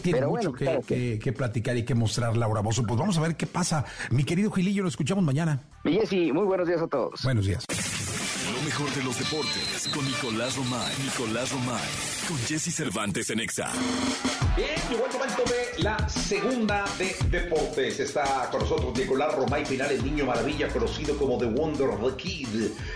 tiene 0.03 0.27
mucho 0.27 0.53
que, 0.53 1.35
platicar 1.37 1.77
y 1.77 1.85
que 1.85 1.95
mostrar 1.95 2.37
Laura 2.37 2.61
Bozo. 2.61 2.85
Pues 2.85 2.99
vamos 2.99 3.19
a 3.19 3.21
ver 3.21 3.37
qué 3.37 3.47
pasa. 3.47 3.85
Mi 4.11 4.25
querido 4.25 4.51
Gilillo, 4.51 4.83
lo 4.83 4.89
escuchamos 4.89 5.25
mañana. 5.25 5.61
Y 5.85 5.93
Jessy, 5.93 6.33
muy 6.33 6.45
buenos 6.45 6.67
días 6.67 6.81
a 6.81 6.87
todos. 6.87 7.23
Buenos 7.23 7.47
días. 7.47 7.65
Mejor 8.71 8.95
de 8.95 9.03
los 9.03 9.19
deportes 9.19 9.91
con 9.93 10.05
Nicolás 10.05 10.55
Romay. 10.55 10.95
Nicolás 11.03 11.51
Romay. 11.51 11.89
Con 12.29 12.39
Jesse 12.39 12.73
Cervantes 12.73 13.29
en 13.31 13.41
Exa. 13.41 13.69
Bien, 14.57 14.77
llegó 14.89 15.07
el 15.07 15.13
momento 15.13 15.43
de 15.43 15.83
la 15.83 16.09
segunda 16.09 16.85
de 16.97 17.17
deportes. 17.31 17.99
Está 17.99 18.49
con 18.49 18.61
nosotros 18.61 18.97
Nicolás 18.97 19.35
Romay 19.35 19.65
Final, 19.65 19.91
el 19.91 20.05
niño 20.05 20.25
maravilla, 20.25 20.69
conocido 20.69 21.17
como 21.17 21.37
The 21.37 21.47
Wonder 21.47 21.89
the 21.99 22.17
Kid, 22.17 22.49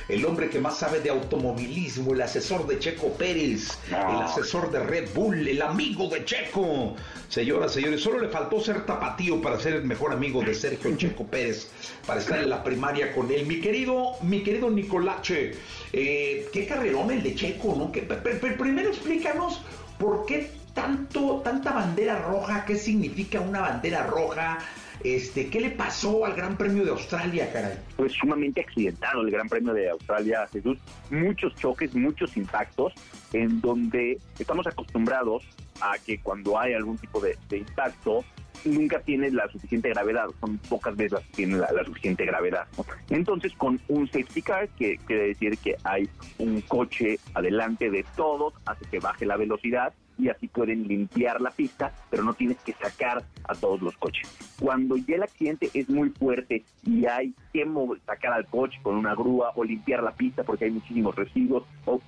el 0.08 0.24
hombre 0.24 0.48
que 0.48 0.60
más 0.60 0.78
sabe 0.78 1.00
de 1.00 1.10
automovilismo, 1.10 2.12
el 2.12 2.22
asesor 2.22 2.68
de 2.68 2.78
Checo 2.78 3.12
Pérez, 3.14 3.76
el 3.88 4.22
asesor 4.22 4.70
de 4.70 4.78
Red 4.78 5.08
Bull, 5.12 5.48
el 5.48 5.60
amigo 5.60 6.08
de 6.08 6.24
Checo. 6.24 6.94
Señoras, 7.28 7.72
señores, 7.72 8.00
solo 8.00 8.20
le 8.20 8.28
faltó 8.28 8.60
ser 8.60 8.86
tapatío 8.86 9.42
para 9.42 9.58
ser 9.58 9.74
el 9.74 9.84
mejor 9.84 10.12
amigo 10.12 10.40
de 10.42 10.54
Sergio 10.54 10.96
Checo 10.96 11.26
Pérez, 11.26 11.68
para 12.06 12.20
estar 12.20 12.38
en 12.38 12.48
la 12.48 12.62
primaria 12.62 13.12
con 13.12 13.28
él. 13.32 13.44
Mi 13.46 13.60
querido, 13.60 14.12
mi 14.22 14.44
querido 14.44 14.70
Nicolache, 14.70 15.56
eh, 15.92 16.46
qué 16.52 16.66
carrerón 16.66 17.10
el 17.10 17.22
de 17.22 17.34
Checo, 17.34 17.74
¿no? 17.76 17.92
Que, 17.92 18.02
primero 18.02 18.88
explícanos 18.90 19.62
por 19.98 20.26
qué 20.26 20.50
tanto, 20.74 21.40
tanta 21.44 21.72
bandera 21.72 22.20
roja, 22.22 22.64
qué 22.64 22.76
significa 22.76 23.40
una 23.40 23.60
bandera 23.60 24.06
roja. 24.06 24.58
Este, 25.02 25.50
¿Qué 25.50 25.60
le 25.60 25.70
pasó 25.70 26.24
al 26.24 26.34
Gran 26.34 26.56
Premio 26.56 26.84
de 26.84 26.90
Australia, 26.90 27.52
caray? 27.52 27.78
Pues 27.96 28.12
sumamente 28.12 28.60
accidentado 28.60 29.20
el 29.20 29.30
Gran 29.30 29.48
Premio 29.48 29.74
de 29.74 29.90
Australia, 29.90 30.48
Jesús. 30.50 30.78
Muchos 31.10 31.54
choques, 31.56 31.94
muchos 31.94 32.36
impactos, 32.36 32.94
en 33.32 33.60
donde 33.60 34.18
estamos 34.38 34.66
acostumbrados 34.66 35.44
a 35.80 35.98
que 35.98 36.18
cuando 36.20 36.58
hay 36.58 36.72
algún 36.74 36.96
tipo 36.96 37.20
de, 37.20 37.36
impacto, 37.50 38.24
nunca 38.64 39.00
tiene 39.00 39.30
la 39.30 39.48
suficiente 39.48 39.90
gravedad, 39.90 40.26
son 40.40 40.58
pocas 40.58 40.96
veces 40.96 41.12
las 41.12 41.22
que 41.22 41.32
tiene 41.32 41.58
la, 41.58 41.84
suficiente 41.84 42.24
gravedad. 42.24 42.66
Entonces, 43.10 43.52
con 43.56 43.80
un 43.88 44.06
safety 44.06 44.42
car, 44.42 44.68
que 44.70 44.98
quiere 45.06 45.28
decir 45.28 45.58
que 45.58 45.76
hay 45.84 46.08
un 46.38 46.60
coche 46.62 47.18
adelante 47.34 47.90
de 47.90 48.04
todos, 48.16 48.54
hace 48.66 48.84
que 48.86 48.98
baje 48.98 49.26
la 49.26 49.36
velocidad 49.36 49.92
y 50.18 50.28
así 50.28 50.46
pueden 50.46 50.86
limpiar 50.86 51.40
la 51.40 51.50
pista, 51.50 51.92
pero 52.10 52.22
no 52.22 52.34
tienes 52.34 52.58
que 52.58 52.72
sacar 52.74 53.24
a 53.48 53.54
todos 53.54 53.82
los 53.82 53.96
coches. 53.96 54.28
Cuando 54.60 54.96
ya 54.96 55.16
el 55.16 55.24
accidente 55.24 55.70
es 55.74 55.88
muy 55.88 56.10
fuerte 56.10 56.64
y 56.84 57.06
hay 57.06 57.34
que 57.52 57.66
sacar 58.06 58.32
al 58.32 58.46
coche 58.46 58.78
con 58.82 58.96
una 58.96 59.14
grúa 59.14 59.52
o 59.56 59.64
limpiar 59.64 60.02
la 60.02 60.12
pista 60.12 60.44
porque 60.44 60.66
hay 60.66 60.70
muchísimos 60.70 61.14
residuos 61.16 61.64
o 61.84 62.00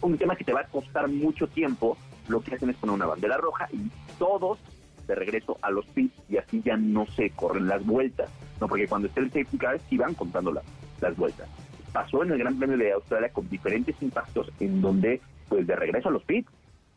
un, 0.00 0.16
tema 0.16 0.36
que 0.36 0.44
te 0.44 0.52
va 0.52 0.60
a 0.60 0.66
costar 0.66 1.08
mucho 1.08 1.48
tiempo, 1.48 1.96
lo 2.28 2.40
que 2.40 2.54
hacen 2.54 2.70
es 2.70 2.76
poner 2.76 2.94
una 2.94 3.06
bandera 3.06 3.36
roja 3.36 3.68
y 3.72 3.90
todos 4.16 4.58
de 5.12 5.16
regreso 5.16 5.58
a 5.60 5.70
los 5.70 5.84
pits 5.86 6.14
y 6.28 6.38
así 6.38 6.62
ya 6.64 6.76
no 6.76 7.06
se 7.06 7.30
corren 7.30 7.68
las 7.68 7.84
vueltas, 7.84 8.30
no 8.60 8.66
porque 8.66 8.88
cuando 8.88 9.08
esté 9.08 9.20
el 9.20 9.30
safety 9.30 9.58
car 9.58 9.78
sí 9.88 9.98
van 9.98 10.14
contando 10.14 10.52
las 11.00 11.16
vueltas. 11.16 11.48
Pasó 11.92 12.22
en 12.22 12.32
el 12.32 12.38
Gran 12.38 12.58
Premio 12.58 12.78
de 12.78 12.92
Australia 12.92 13.30
con 13.30 13.48
diferentes 13.50 13.94
impactos 14.00 14.50
en 14.60 14.80
donde 14.80 15.20
pues 15.48 15.66
de 15.66 15.76
regreso 15.76 16.08
a 16.08 16.12
los 16.12 16.24
pits 16.24 16.48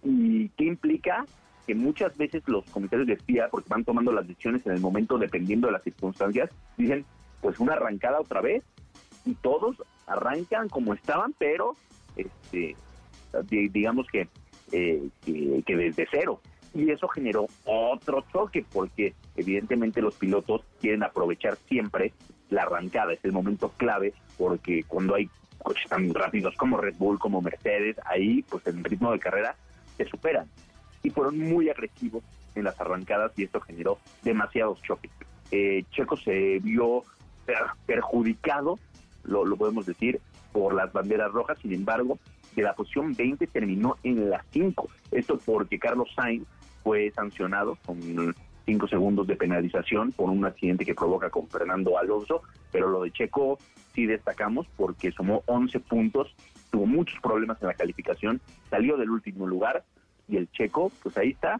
y 0.03 0.47
qué 0.49 0.65
implica 0.65 1.25
que 1.67 1.75
muchas 1.75 2.15
veces 2.15 2.43
los 2.45 2.63
comisarios 2.69 3.07
de 3.07 3.13
espía, 3.13 3.49
porque 3.49 3.67
van 3.69 3.83
tomando 3.83 4.11
las 4.11 4.27
decisiones 4.27 4.65
en 4.65 4.73
el 4.73 4.79
momento 4.79 5.17
dependiendo 5.17 5.67
de 5.67 5.73
las 5.73 5.83
circunstancias, 5.83 6.49
dicen, 6.77 7.03
pues 7.41 7.59
una 7.59 7.73
arrancada 7.73 8.21
otra 8.21 8.39
vez 8.39 8.63
y 9.25 9.33
todos 9.33 9.75
arrancan 10.07 10.69
como 10.69 10.93
estaban, 10.93 11.33
pero 11.37 11.75
este 12.15 12.75
digamos 13.49 14.07
que, 14.07 14.29
eh, 14.71 15.09
que, 15.25 15.63
que 15.65 15.75
desde 15.75 16.07
cero. 16.09 16.39
Y 16.75 16.91
eso 16.91 17.07
generó 17.07 17.47
otro 17.63 18.25
choque 18.31 18.65
porque 18.71 19.13
evidentemente 19.37 20.01
los 20.01 20.15
pilotos 20.15 20.61
quieren 20.81 21.03
aprovechar 21.03 21.55
siempre 21.67 22.11
la 22.49 22.63
arrancada, 22.63 23.13
es 23.13 23.23
el 23.23 23.31
momento 23.31 23.69
clave 23.77 24.13
porque 24.37 24.83
cuando 24.83 25.15
hay 25.15 25.29
coches 25.63 25.89
tan 25.89 26.13
rápidos 26.13 26.53
como 26.57 26.77
Red 26.77 26.95
Bull, 26.97 27.17
como 27.17 27.41
Mercedes, 27.41 27.95
ahí 28.05 28.43
pues 28.43 28.67
en 28.67 28.83
ritmo 28.83 29.11
de 29.13 29.19
carrera 29.19 29.55
se 29.97 30.05
superan. 30.05 30.47
Y 31.01 31.09
fueron 31.11 31.39
muy 31.39 31.69
agresivos 31.69 32.23
en 32.55 32.65
las 32.65 32.79
arrancadas 32.79 33.31
y 33.37 33.43
esto 33.43 33.61
generó 33.61 33.97
demasiados 34.23 34.81
choques. 34.83 35.11
Eh, 35.51 35.85
Checo 35.91 36.17
se 36.17 36.59
vio 36.59 37.03
perjudicado, 37.85 38.77
lo, 39.23 39.45
lo 39.45 39.55
podemos 39.55 39.85
decir, 39.85 40.19
por 40.51 40.73
las 40.73 40.91
banderas 40.91 41.31
rojas, 41.31 41.57
sin 41.61 41.73
embargo, 41.73 42.19
de 42.55 42.63
la 42.63 42.73
posición 42.73 43.13
20 43.13 43.47
terminó 43.47 43.97
en 44.03 44.29
la 44.29 44.43
5. 44.51 44.89
Esto 45.11 45.39
porque 45.45 45.77
Carlos 45.77 46.09
Sainz 46.15 46.47
fue 46.85 47.11
sancionado 47.15 47.79
con 47.83 47.99
5 48.65 48.87
segundos 48.87 49.25
de 49.25 49.35
penalización 49.35 50.11
por 50.11 50.29
un 50.29 50.45
accidente 50.45 50.85
que 50.85 50.93
provoca 50.93 51.31
con 51.31 51.47
Fernando 51.49 51.97
Alonso, 51.97 52.43
pero 52.71 52.89
lo 52.89 53.01
de 53.01 53.11
Checo 53.11 53.57
sí 53.95 54.05
destacamos 54.05 54.67
porque 54.77 55.11
sumó 55.11 55.41
11 55.47 55.79
puntos, 55.79 56.35
tuvo 56.69 56.85
muchos 56.85 57.19
problemas 57.21 57.59
en 57.63 57.69
la 57.69 57.73
calificación, 57.73 58.39
salió 58.69 58.97
del 58.97 59.09
último 59.09 59.47
lugar 59.47 59.83
y 60.27 60.37
el 60.37 60.47
Checo, 60.51 60.91
pues 61.01 61.17
ahí 61.17 61.31
está, 61.31 61.59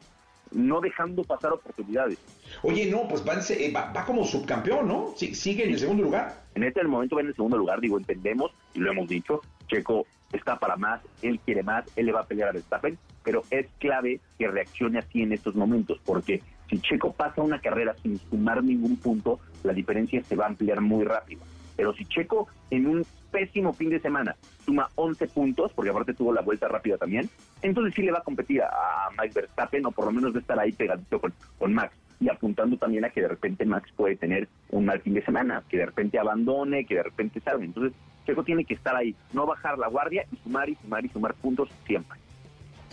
no 0.51 0.79
dejando 0.79 1.23
pasar 1.23 1.53
oportunidades. 1.53 2.19
Oye, 2.61 2.91
no, 2.91 3.07
pues 3.07 3.23
eh, 3.49 3.73
va, 3.75 3.91
va, 3.91 4.05
como 4.05 4.25
subcampeón, 4.25 4.87
¿no? 4.87 5.13
Sí, 5.15 5.33
sigue 5.33 5.63
en 5.63 5.71
el 5.71 5.79
segundo 5.79 6.03
lugar. 6.03 6.43
En 6.53 6.63
este 6.63 6.83
momento 6.83 7.15
va 7.15 7.23
en 7.23 7.29
el 7.29 7.35
segundo 7.35 7.57
lugar, 7.57 7.81
digo, 7.81 7.97
entendemos, 7.97 8.51
y 8.75 8.79
lo 8.79 8.91
hemos 8.91 9.07
dicho, 9.07 9.41
Checo 9.67 10.05
está 10.31 10.59
para 10.59 10.77
más, 10.77 11.01
él 11.23 11.39
quiere 11.43 11.63
más, 11.63 11.83
él 11.95 12.05
le 12.05 12.11
va 12.11 12.19
a 12.19 12.25
pelear 12.27 12.49
a 12.49 12.51
Verstappen, 12.51 12.95
pero 13.25 13.43
es 13.49 13.67
clave 13.79 14.21
que 14.37 14.47
reaccione 14.47 14.99
así 14.99 15.23
en 15.23 15.33
estos 15.33 15.55
momentos, 15.55 15.99
porque 16.05 16.41
si 16.69 16.79
Checo 16.79 17.11
pasa 17.11 17.41
una 17.41 17.59
carrera 17.59 17.95
sin 18.01 18.17
sumar 18.19 18.63
ningún 18.63 18.95
punto, 18.97 19.39
la 19.63 19.73
diferencia 19.73 20.23
se 20.23 20.35
va 20.35 20.45
a 20.45 20.49
ampliar 20.49 20.79
muy 20.79 21.03
rápido. 21.03 21.41
Pero 21.75 21.93
si 21.93 22.05
Checo 22.05 22.47
en 22.69 22.87
un 22.87 23.05
pésimo 23.31 23.73
fin 23.73 23.89
de 23.89 23.99
semana 23.99 24.35
suma 24.63 24.89
11 24.95 25.27
puntos, 25.27 25.73
porque 25.73 25.89
aparte 25.89 26.13
tuvo 26.13 26.31
la 26.31 26.41
vuelta 26.41 26.67
rápida 26.67 26.97
también, 26.97 27.29
entonces 27.61 27.93
sí 27.93 28.03
le 28.03 28.11
va 28.11 28.19
a 28.19 28.23
competir 28.23 28.61
a 28.61 29.09
Max 29.17 29.33
Verstappen 29.33 29.85
o 29.85 29.91
por 29.91 30.05
lo 30.05 30.11
menos 30.11 30.33
va 30.33 30.37
a 30.37 30.41
estar 30.41 30.59
ahí 30.59 30.71
pegadito 30.71 31.19
con, 31.19 31.33
con 31.59 31.73
Max 31.73 31.93
y 32.19 32.29
apuntando 32.29 32.77
también 32.77 33.03
a 33.03 33.09
que 33.09 33.21
de 33.21 33.27
repente 33.27 33.65
Max 33.65 33.91
puede 33.95 34.15
tener 34.15 34.47
un 34.69 34.85
mal 34.85 35.01
fin 35.01 35.13
de 35.13 35.25
semana, 35.25 35.63
que 35.67 35.77
de 35.77 35.87
repente 35.87 36.17
abandone, 36.17 36.85
que 36.85 36.95
de 36.95 37.03
repente 37.03 37.41
salga. 37.41 37.65
Entonces 37.65 37.93
Checo 38.25 38.43
tiene 38.43 38.65
que 38.65 38.73
estar 38.73 38.95
ahí, 38.95 39.15
no 39.33 39.45
bajar 39.45 39.77
la 39.77 39.87
guardia 39.87 40.25
y 40.31 40.37
sumar 40.37 40.69
y 40.69 40.75
sumar 40.75 41.05
y 41.05 41.09
sumar 41.09 41.33
puntos 41.35 41.69
siempre. 41.85 42.17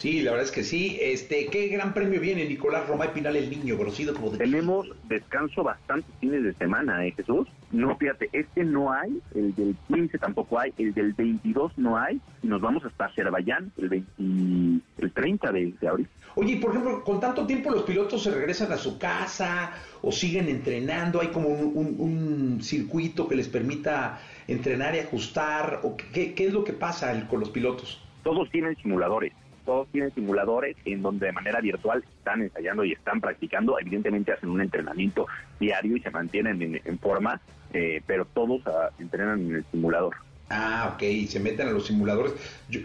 Sí, 0.02 0.20
la 0.20 0.32
verdad 0.32 0.46
es 0.46 0.50
que 0.50 0.64
sí. 0.64 0.98
Este, 1.00 1.46
¿qué 1.46 1.68
gran 1.68 1.94
premio 1.94 2.20
viene 2.20 2.44
Nicolás 2.44 2.88
Romay 2.88 3.14
Pinal 3.14 3.36
el 3.36 3.48
niño, 3.48 3.76
conocido 3.76 4.12
como 4.12 4.30
de 4.30 4.38
Tenemos 4.38 4.88
descanso 5.04 5.62
bastante 5.62 6.08
fines 6.18 6.42
de 6.42 6.52
semana, 6.54 7.06
¿eh, 7.06 7.12
Jesús? 7.12 7.46
No, 7.70 7.96
fíjate, 7.96 8.28
este 8.32 8.64
no 8.64 8.92
hay, 8.92 9.16
el 9.32 9.54
del 9.54 9.76
15 9.86 10.18
tampoco 10.18 10.58
hay, 10.58 10.74
el 10.76 10.92
del 10.92 11.12
22 11.12 11.78
no 11.78 11.96
hay, 11.96 12.20
y 12.42 12.48
nos 12.48 12.60
vamos 12.60 12.84
hasta 12.84 13.04
Azerbaiyán 13.04 13.70
el 13.78 13.88
20, 13.90 14.84
el 14.98 15.12
30 15.12 15.52
de, 15.52 15.74
abril. 15.88 16.08
Oye, 16.34 16.56
por 16.56 16.72
ejemplo, 16.72 17.04
con 17.04 17.20
tanto 17.20 17.46
tiempo 17.46 17.70
los 17.70 17.84
pilotos 17.84 18.24
se 18.24 18.32
regresan 18.32 18.72
a 18.72 18.78
su 18.78 18.98
casa 18.98 19.72
o 20.00 20.10
siguen 20.10 20.48
entrenando, 20.48 21.20
hay 21.20 21.28
como 21.28 21.46
un, 21.46 21.94
un, 22.00 22.60
circuito 22.60 23.28
que 23.28 23.36
les 23.36 23.46
permita 23.46 24.18
entrenar 24.48 24.96
y 24.96 24.98
ajustar, 24.98 25.78
o 25.84 25.96
qué, 25.96 26.34
qué 26.34 26.48
es 26.48 26.52
lo 26.52 26.64
que 26.64 26.72
pasa 26.72 27.28
con 27.28 27.38
los 27.38 27.50
pilotos. 27.50 28.02
Todos 28.24 28.50
tienen 28.50 28.74
simuladores 28.78 29.32
todos 29.64 29.88
tienen 29.88 30.14
simuladores 30.14 30.76
en 30.84 31.02
donde 31.02 31.26
de 31.26 31.32
manera 31.32 31.60
virtual 31.60 32.04
están 32.18 32.42
ensayando 32.42 32.84
y 32.84 32.92
están 32.92 33.20
practicando. 33.20 33.78
Evidentemente 33.78 34.32
hacen 34.32 34.50
un 34.50 34.60
entrenamiento 34.60 35.26
diario 35.58 35.96
y 35.96 36.00
se 36.00 36.10
mantienen 36.10 36.80
en, 36.84 36.98
forma, 36.98 37.40
eh, 37.72 38.02
pero 38.06 38.24
todos 38.24 38.62
ah, 38.66 38.90
entrenan 38.98 39.40
en 39.40 39.54
el 39.56 39.64
simulador. 39.70 40.16
Ah, 40.50 40.92
ok, 40.94 41.02
y 41.02 41.26
se 41.26 41.40
meten 41.40 41.68
a 41.68 41.70
los 41.72 41.86
simuladores. 41.86 42.34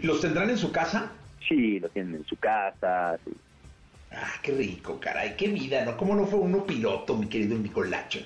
¿Los 0.02 0.20
tendrán 0.20 0.50
en 0.50 0.58
su 0.58 0.72
casa? 0.72 1.12
Sí, 1.46 1.80
los 1.80 1.90
tienen 1.90 2.16
en 2.16 2.24
su 2.24 2.36
casa. 2.36 3.18
Ah, 4.10 4.32
qué 4.42 4.52
rico, 4.52 4.98
caray, 4.98 5.36
qué 5.36 5.48
vida, 5.48 5.84
¿no? 5.84 5.96
¿Cómo 5.96 6.14
no 6.14 6.26
fue 6.26 6.38
uno 6.38 6.64
piloto, 6.64 7.16
mi 7.16 7.26
querido 7.26 7.58
Nicolacho? 7.58 8.20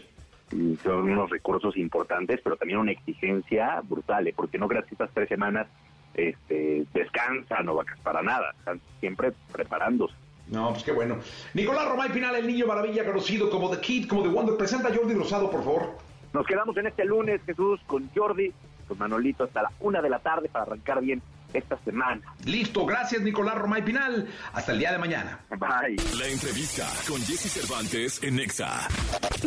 son 0.82 1.10
unos 1.10 1.30
recursos 1.30 1.76
importantes, 1.76 2.40
pero 2.42 2.56
también 2.56 2.78
una 2.78 2.92
exigencia 2.92 3.80
brutal, 3.82 4.28
¿eh? 4.28 4.34
porque 4.36 4.58
no 4.58 4.68
gracias 4.68 4.92
a 4.92 4.94
estas 5.04 5.14
tres 5.14 5.28
semanas 5.28 5.66
este, 6.14 6.84
descansan 6.92 7.68
o 7.68 7.74
vacas 7.76 7.98
para 8.00 8.22
nada, 8.22 8.54
están 8.58 8.80
siempre 9.00 9.32
preparándose. 9.52 10.14
No, 10.48 10.70
pues 10.70 10.82
qué 10.84 10.92
bueno. 10.92 11.18
Nicolás 11.54 11.88
Romay 11.88 12.12
Pinal, 12.12 12.36
el 12.36 12.46
niño 12.46 12.66
maravilla 12.66 13.04
conocido 13.04 13.48
como 13.48 13.70
The 13.70 13.80
Kid, 13.80 14.08
como 14.08 14.22
The 14.22 14.28
Wonder. 14.28 14.56
Presenta 14.56 14.88
a 14.88 14.94
Jordi 14.94 15.14
Rosado, 15.14 15.50
por 15.50 15.64
favor. 15.64 15.96
Nos 16.32 16.46
quedamos 16.46 16.76
en 16.76 16.88
este 16.88 17.04
lunes, 17.04 17.40
Jesús, 17.46 17.80
con 17.86 18.10
Jordi, 18.14 18.52
con 18.88 18.98
Manolito, 18.98 19.44
hasta 19.44 19.62
la 19.62 19.72
una 19.80 20.02
de 20.02 20.10
la 20.10 20.18
tarde 20.18 20.48
para 20.48 20.64
arrancar 20.64 21.00
bien 21.00 21.22
esta 21.54 21.78
semana. 21.84 22.20
Listo, 22.44 22.84
gracias 22.86 23.22
Nicolás 23.22 23.56
Romay 23.56 23.84
Pinal. 23.84 24.28
Hasta 24.52 24.72
el 24.72 24.78
día 24.78 24.92
de 24.92 24.98
mañana. 24.98 25.40
Bye. 25.50 25.96
La 26.18 26.28
entrevista 26.28 26.88
con 27.08 27.20
Jesse 27.22 27.50
Cervantes 27.50 28.22
en 28.22 28.36
Nexa. 28.36 28.88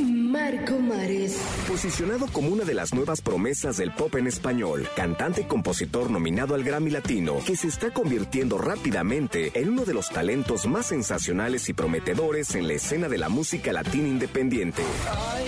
Marco 0.02 0.78
Mares. 0.80 1.40
Posicionado 1.68 2.28
como 2.28 2.50
una 2.50 2.64
de 2.64 2.74
las 2.74 2.94
nuevas 2.94 3.22
promesas 3.22 3.78
del 3.78 3.92
pop 3.94 4.16
en 4.16 4.28
español, 4.28 4.88
cantante 4.96 5.42
y 5.42 5.46
compositor 5.46 6.10
nominado 6.10 6.56
al 6.56 6.64
Grammy 6.64 6.92
Latino, 6.92 7.38
que 7.46 7.56
se 7.56 7.68
está 7.68 7.92
convirtiendo 7.92 8.58
rápidamente 8.58 9.52
en 9.56 9.70
uno 9.70 9.86
de 9.86 9.94
los 9.94 10.10
talentos 10.10 10.66
más 10.66 10.88
sensacionales 10.88 11.70
y 11.70 11.74
prometedores 11.74 12.56
en 12.56 12.68
la 12.68 12.74
escena 12.74 13.08
de 13.08 13.18
la 13.18 13.30
música 13.30 13.72
latina 13.72 14.08
independiente. 14.08 14.84
Ay, 15.10 15.46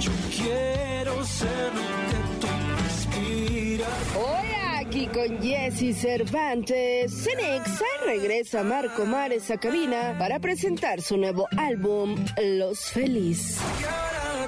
yo 0.00 0.10
quiero 0.36 1.24
ser 1.24 1.72
aquí 4.94 5.06
con 5.08 5.42
Jesse 5.42 5.96
Cervantes. 6.00 7.12
Cenexa 7.12 7.84
regresa 8.06 8.62
Marco 8.62 9.04
Mares 9.04 9.50
a 9.50 9.58
cabina 9.58 10.14
para 10.20 10.38
presentar 10.38 11.02
su 11.02 11.16
nuevo 11.16 11.48
álbum, 11.56 12.14
Los 12.40 12.78
Feliz. 12.92 13.58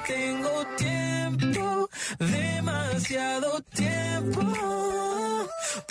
tengo 0.06 0.64
tiempo, 0.76 1.90
demasiado 2.20 3.60
tiempo. 3.74 4.40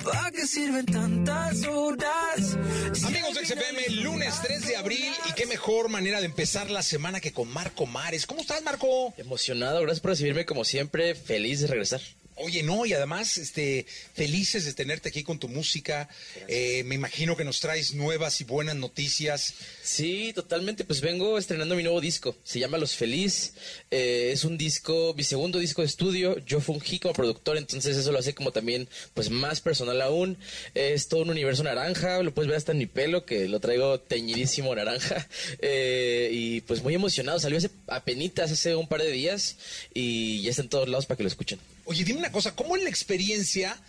¿Para 0.06 0.32
qué 0.32 0.48
sirven 0.48 0.86
tantas 0.86 1.66
horas? 1.68 2.58
Amigos 3.04 3.34
de 3.34 3.46
XFM, 3.46 3.90
lunes 4.04 4.40
3 4.42 4.68
de 4.68 4.78
abril 4.78 5.12
y 5.30 5.34
qué 5.34 5.48
mejor 5.48 5.90
manera 5.90 6.22
de 6.22 6.28
empezar 6.28 6.70
la 6.70 6.82
semana 6.82 7.20
que 7.20 7.34
con 7.34 7.50
Marco 7.50 7.86
Mares. 7.86 8.26
¿Cómo 8.26 8.40
estás, 8.40 8.64
Marco? 8.64 9.14
Emocionado, 9.18 9.82
gracias 9.82 10.00
por 10.00 10.12
recibirme 10.12 10.46
como 10.46 10.64
siempre, 10.64 11.14
feliz 11.14 11.60
de 11.60 11.68
regresar. 11.68 12.00
Oye, 12.38 12.64
no, 12.64 12.86
y 12.86 12.92
además, 12.92 13.38
este, 13.38 13.86
felices 14.14 14.66
de 14.66 14.74
tenerte 14.74 15.08
aquí 15.08 15.24
con 15.24 15.40
tu 15.40 15.48
música. 15.48 16.10
Eh, 16.50 16.84
me 16.84 16.96
imagino 16.96 17.38
que 17.38 17.46
nos 17.46 17.62
traes 17.62 17.94
nuevas 17.94 18.42
y 18.42 18.44
buenas 18.44 18.76
noticias. 18.76 19.54
Sí, 19.82 20.34
totalmente. 20.36 20.84
Pues 20.84 21.00
vengo 21.00 21.38
estrenando 21.38 21.76
mi 21.76 21.84
nuevo 21.84 22.02
disco. 22.02 22.36
Se 22.44 22.60
llama 22.60 22.78
Los 22.78 22.96
Feliz. 22.96 23.54
Eh, 23.90 24.32
es 24.34 24.44
un 24.44 24.58
disco, 24.58 25.14
mi 25.16 25.24
segundo 25.24 25.60
disco 25.60 25.82
de 25.82 25.88
estudio. 25.88 26.38
Yo 26.40 26.60
fungí 26.60 27.00
como 27.00 27.14
productor, 27.14 27.56
entonces 27.56 27.96
eso 27.96 28.12
lo 28.12 28.20
hace 28.20 28.36
como 28.36 28.52
también, 28.52 28.90
pues 29.14 29.30
más 29.30 29.62
personal 29.62 30.02
aún. 30.02 30.38
Es 30.74 31.08
todo 31.08 31.22
un 31.22 31.30
universo 31.30 31.64
naranja. 31.64 32.22
Lo 32.22 32.34
puedes 32.34 32.50
ver 32.50 32.58
hasta 32.58 32.74
en 32.74 32.80
mi 32.80 32.86
pelo, 32.86 33.26
que 33.26 33.48
lo 33.48 33.62
traigo 33.62 34.02
teñidísimo 34.02 34.76
naranja. 34.76 35.28
Eh, 35.60 36.30
y 36.32 36.62
pues 36.62 36.84
muy 36.84 36.94
emocionado. 36.96 37.40
Salió 37.40 37.58
hace 37.58 37.70
apenitas, 37.88 38.52
hace 38.52 38.76
un 38.76 38.88
par 38.88 39.02
de 39.02 39.12
días. 39.12 39.56
Y 39.94 40.42
ya 40.42 40.50
está 40.50 40.62
en 40.62 40.70
todos 40.70 40.90
lados 40.90 41.06
para 41.06 41.18
que 41.18 41.24
lo 41.24 41.30
escuchen. 41.30 41.60
Oye, 41.86 42.04
dime 42.04 42.20
una 42.20 42.32
cosa, 42.32 42.56
¿cómo 42.56 42.76
es 42.76 42.84
la 42.84 42.90
experiencia 42.90 43.80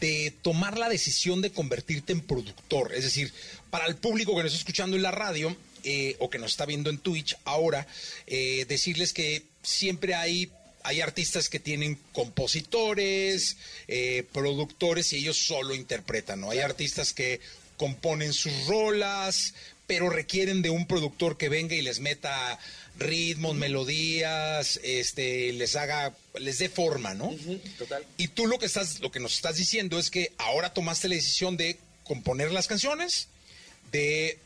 de 0.00 0.32
tomar 0.42 0.78
la 0.78 0.88
decisión 0.88 1.40
de 1.40 1.50
convertirte 1.50 2.12
en 2.12 2.20
productor? 2.20 2.94
Es 2.94 3.04
decir, 3.04 3.32
para 3.70 3.86
el 3.86 3.96
público 3.96 4.36
que 4.36 4.42
nos 4.42 4.52
está 4.52 4.58
escuchando 4.58 4.96
en 4.96 5.02
la 5.02 5.10
radio 5.10 5.56
eh, 5.84 6.16
o 6.18 6.28
que 6.28 6.38
nos 6.38 6.52
está 6.52 6.66
viendo 6.66 6.90
en 6.90 6.98
Twitch 6.98 7.36
ahora, 7.44 7.86
eh, 8.26 8.66
decirles 8.68 9.12
que 9.12 9.44
siempre 9.62 10.14
hay 10.14 10.50
hay 10.84 11.00
artistas 11.00 11.48
que 11.48 11.60
tienen 11.60 11.96
compositores, 12.12 13.56
eh, 13.86 14.24
productores 14.32 15.12
y 15.12 15.18
ellos 15.18 15.38
solo 15.38 15.76
interpretan, 15.76 16.40
¿no? 16.40 16.50
Hay 16.50 16.58
artistas 16.58 17.12
que 17.12 17.40
componen 17.76 18.32
sus 18.32 18.66
rolas, 18.66 19.54
pero 19.86 20.10
requieren 20.10 20.62
de 20.62 20.70
un 20.70 20.86
productor 20.86 21.36
que 21.36 21.48
venga 21.48 21.74
y 21.74 21.82
les 21.82 22.00
meta 22.00 22.58
ritmos, 22.98 23.54
melodías, 23.54 24.80
este, 24.82 25.52
les 25.52 25.76
haga, 25.76 26.14
les 26.38 26.58
dé 26.58 26.68
forma, 26.68 27.14
¿no? 27.14 27.34
total. 27.78 28.04
Y 28.16 28.28
tú 28.28 28.46
lo 28.46 28.58
que 28.58 28.66
estás, 28.66 29.00
lo 29.00 29.10
que 29.10 29.20
nos 29.20 29.34
estás 29.34 29.56
diciendo 29.56 29.98
es 29.98 30.10
que 30.10 30.32
ahora 30.38 30.72
tomaste 30.72 31.08
la 31.08 31.14
decisión 31.14 31.56
de 31.56 31.78
componer 32.04 32.52
las 32.52 32.68
canciones, 32.68 33.28
de 33.90 34.38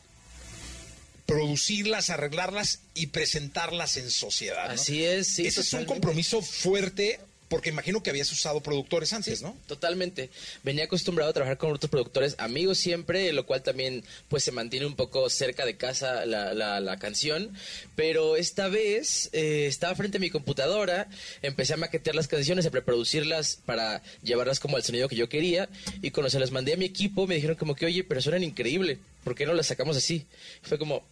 producirlas, 1.25 2.09
arreglarlas 2.09 2.79
y 2.93 3.07
presentarlas 3.07 3.97
en 3.97 4.09
sociedad. 4.09 4.67
¿no? 4.67 4.73
Así 4.73 5.03
es, 5.03 5.27
sí. 5.27 5.45
Ese 5.45 5.61
es 5.61 5.73
un 5.73 5.85
compromiso 5.85 6.41
fuerte 6.41 7.19
porque 7.49 7.69
imagino 7.69 8.03
que 8.03 8.09
habías 8.09 8.31
usado 8.31 8.61
productores 8.61 9.13
antes, 9.13 9.41
¿no? 9.41 9.55
Totalmente. 9.67 10.29
Venía 10.63 10.85
acostumbrado 10.85 11.29
a 11.29 11.33
trabajar 11.33 11.57
con 11.57 11.71
otros 11.71 11.89
productores, 11.89 12.35
amigos 12.39 12.77
siempre, 12.77 13.31
lo 13.31 13.45
cual 13.45 13.63
también 13.63 14.03
pues 14.27 14.43
se 14.43 14.51
mantiene 14.51 14.85
un 14.85 14.95
poco 14.95 15.29
cerca 15.29 15.65
de 15.65 15.77
casa 15.77 16.25
la, 16.25 16.53
la, 16.53 16.79
la 16.79 16.97
canción. 16.97 17.51
Pero 17.95 18.35
esta 18.35 18.67
vez 18.67 19.29
eh, 19.31 19.65
estaba 19.67 19.95
frente 19.95 20.17
a 20.17 20.19
mi 20.19 20.29
computadora, 20.29 21.07
empecé 21.41 21.73
a 21.73 21.77
maquetear 21.77 22.15
las 22.15 22.27
canciones, 22.27 22.65
a 22.65 22.71
preproducirlas 22.71 23.59
para 23.65 24.01
llevarlas 24.23 24.59
como 24.59 24.75
al 24.75 24.83
sonido 24.83 25.07
que 25.07 25.15
yo 25.15 25.29
quería. 25.29 25.69
Y 26.01 26.11
cuando 26.11 26.29
se 26.29 26.39
las 26.39 26.51
mandé 26.51 26.73
a 26.73 26.77
mi 26.77 26.85
equipo 26.85 27.27
me 27.27 27.35
dijeron 27.35 27.55
como 27.55 27.75
que, 27.75 27.85
oye, 27.85 28.03
pero 28.03 28.21
suenan 28.21 28.43
increíble, 28.43 28.99
¿por 29.23 29.35
qué 29.35 29.45
no 29.45 29.53
las 29.53 29.67
sacamos 29.67 29.95
así? 29.95 30.25
Fue 30.63 30.77
como, 30.77 31.03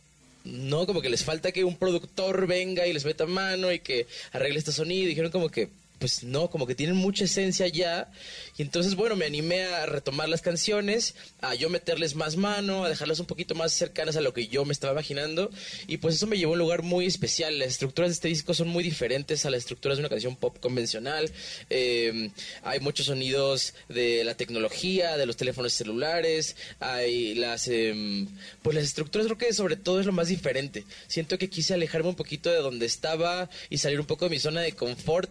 no, 0.43 0.86
como 0.86 1.01
que 1.01 1.09
les 1.09 1.23
falta 1.23 1.51
que 1.51 1.63
un 1.63 1.77
productor 1.77 2.45
venga 2.45 2.86
y 2.86 2.93
les 2.93 3.05
meta 3.05 3.25
mano 3.25 3.71
y 3.71 3.79
que 3.79 4.05
arregle 4.31 4.59
este 4.59 4.71
sonido. 4.71 5.07
Dijeron 5.07 5.31
como 5.31 5.49
que, 5.49 5.69
pues 5.99 6.23
no, 6.23 6.49
como 6.49 6.67
que 6.67 6.75
tienen 6.75 6.95
mucha 6.95 7.25
esencia 7.25 7.67
ya. 7.67 8.11
Y 8.57 8.61
entonces, 8.61 8.95
bueno, 8.95 9.15
me 9.15 9.25
animé 9.25 9.63
a 9.63 9.85
retomar 9.85 10.29
las 10.29 10.41
canciones, 10.41 11.15
a 11.41 11.55
yo 11.55 11.69
meterles 11.69 12.15
más 12.15 12.35
mano, 12.35 12.83
a 12.83 12.89
dejarlas 12.89 13.19
un 13.19 13.25
poquito 13.25 13.55
más 13.55 13.73
cercanas 13.73 14.15
a 14.15 14.21
lo 14.21 14.33
que 14.33 14.47
yo 14.47 14.65
me 14.65 14.73
estaba 14.73 14.93
imaginando. 14.93 15.49
Y 15.87 15.97
pues 15.97 16.15
eso 16.15 16.27
me 16.27 16.37
llevó 16.37 16.53
a 16.53 16.53
un 16.53 16.59
lugar 16.59 16.83
muy 16.83 17.05
especial. 17.05 17.59
Las 17.59 17.69
estructuras 17.69 18.09
de 18.09 18.13
este 18.13 18.27
disco 18.27 18.53
son 18.53 18.67
muy 18.67 18.83
diferentes 18.83 19.45
a 19.45 19.49
las 19.49 19.59
estructuras 19.59 19.97
de 19.97 20.01
una 20.01 20.09
canción 20.09 20.35
pop 20.35 20.57
convencional. 20.59 21.31
Eh, 21.69 22.29
hay 22.63 22.79
muchos 22.79 23.07
sonidos 23.07 23.73
de 23.89 24.23
la 24.23 24.35
tecnología, 24.35 25.17
de 25.17 25.25
los 25.25 25.37
teléfonos 25.37 25.73
celulares, 25.73 26.55
hay 26.79 27.35
las... 27.35 27.67
eh, 27.67 28.25
pues 28.61 28.75
las 28.75 28.83
estructuras 28.83 29.27
creo 29.27 29.37
que 29.37 29.53
sobre 29.53 29.75
todo 29.75 29.99
es 29.99 30.05
lo 30.05 30.11
más 30.11 30.27
diferente. 30.27 30.85
Siento 31.07 31.37
que 31.37 31.49
quise 31.49 31.73
alejarme 31.73 32.09
un 32.09 32.15
poquito 32.15 32.49
de 32.49 32.57
donde 32.57 32.85
estaba 32.85 33.49
y 33.69 33.77
salir 33.77 33.99
un 33.99 34.05
poco 34.05 34.25
de 34.25 34.31
mi 34.31 34.39
zona 34.39 34.61
de 34.61 34.73
confort 34.73 35.29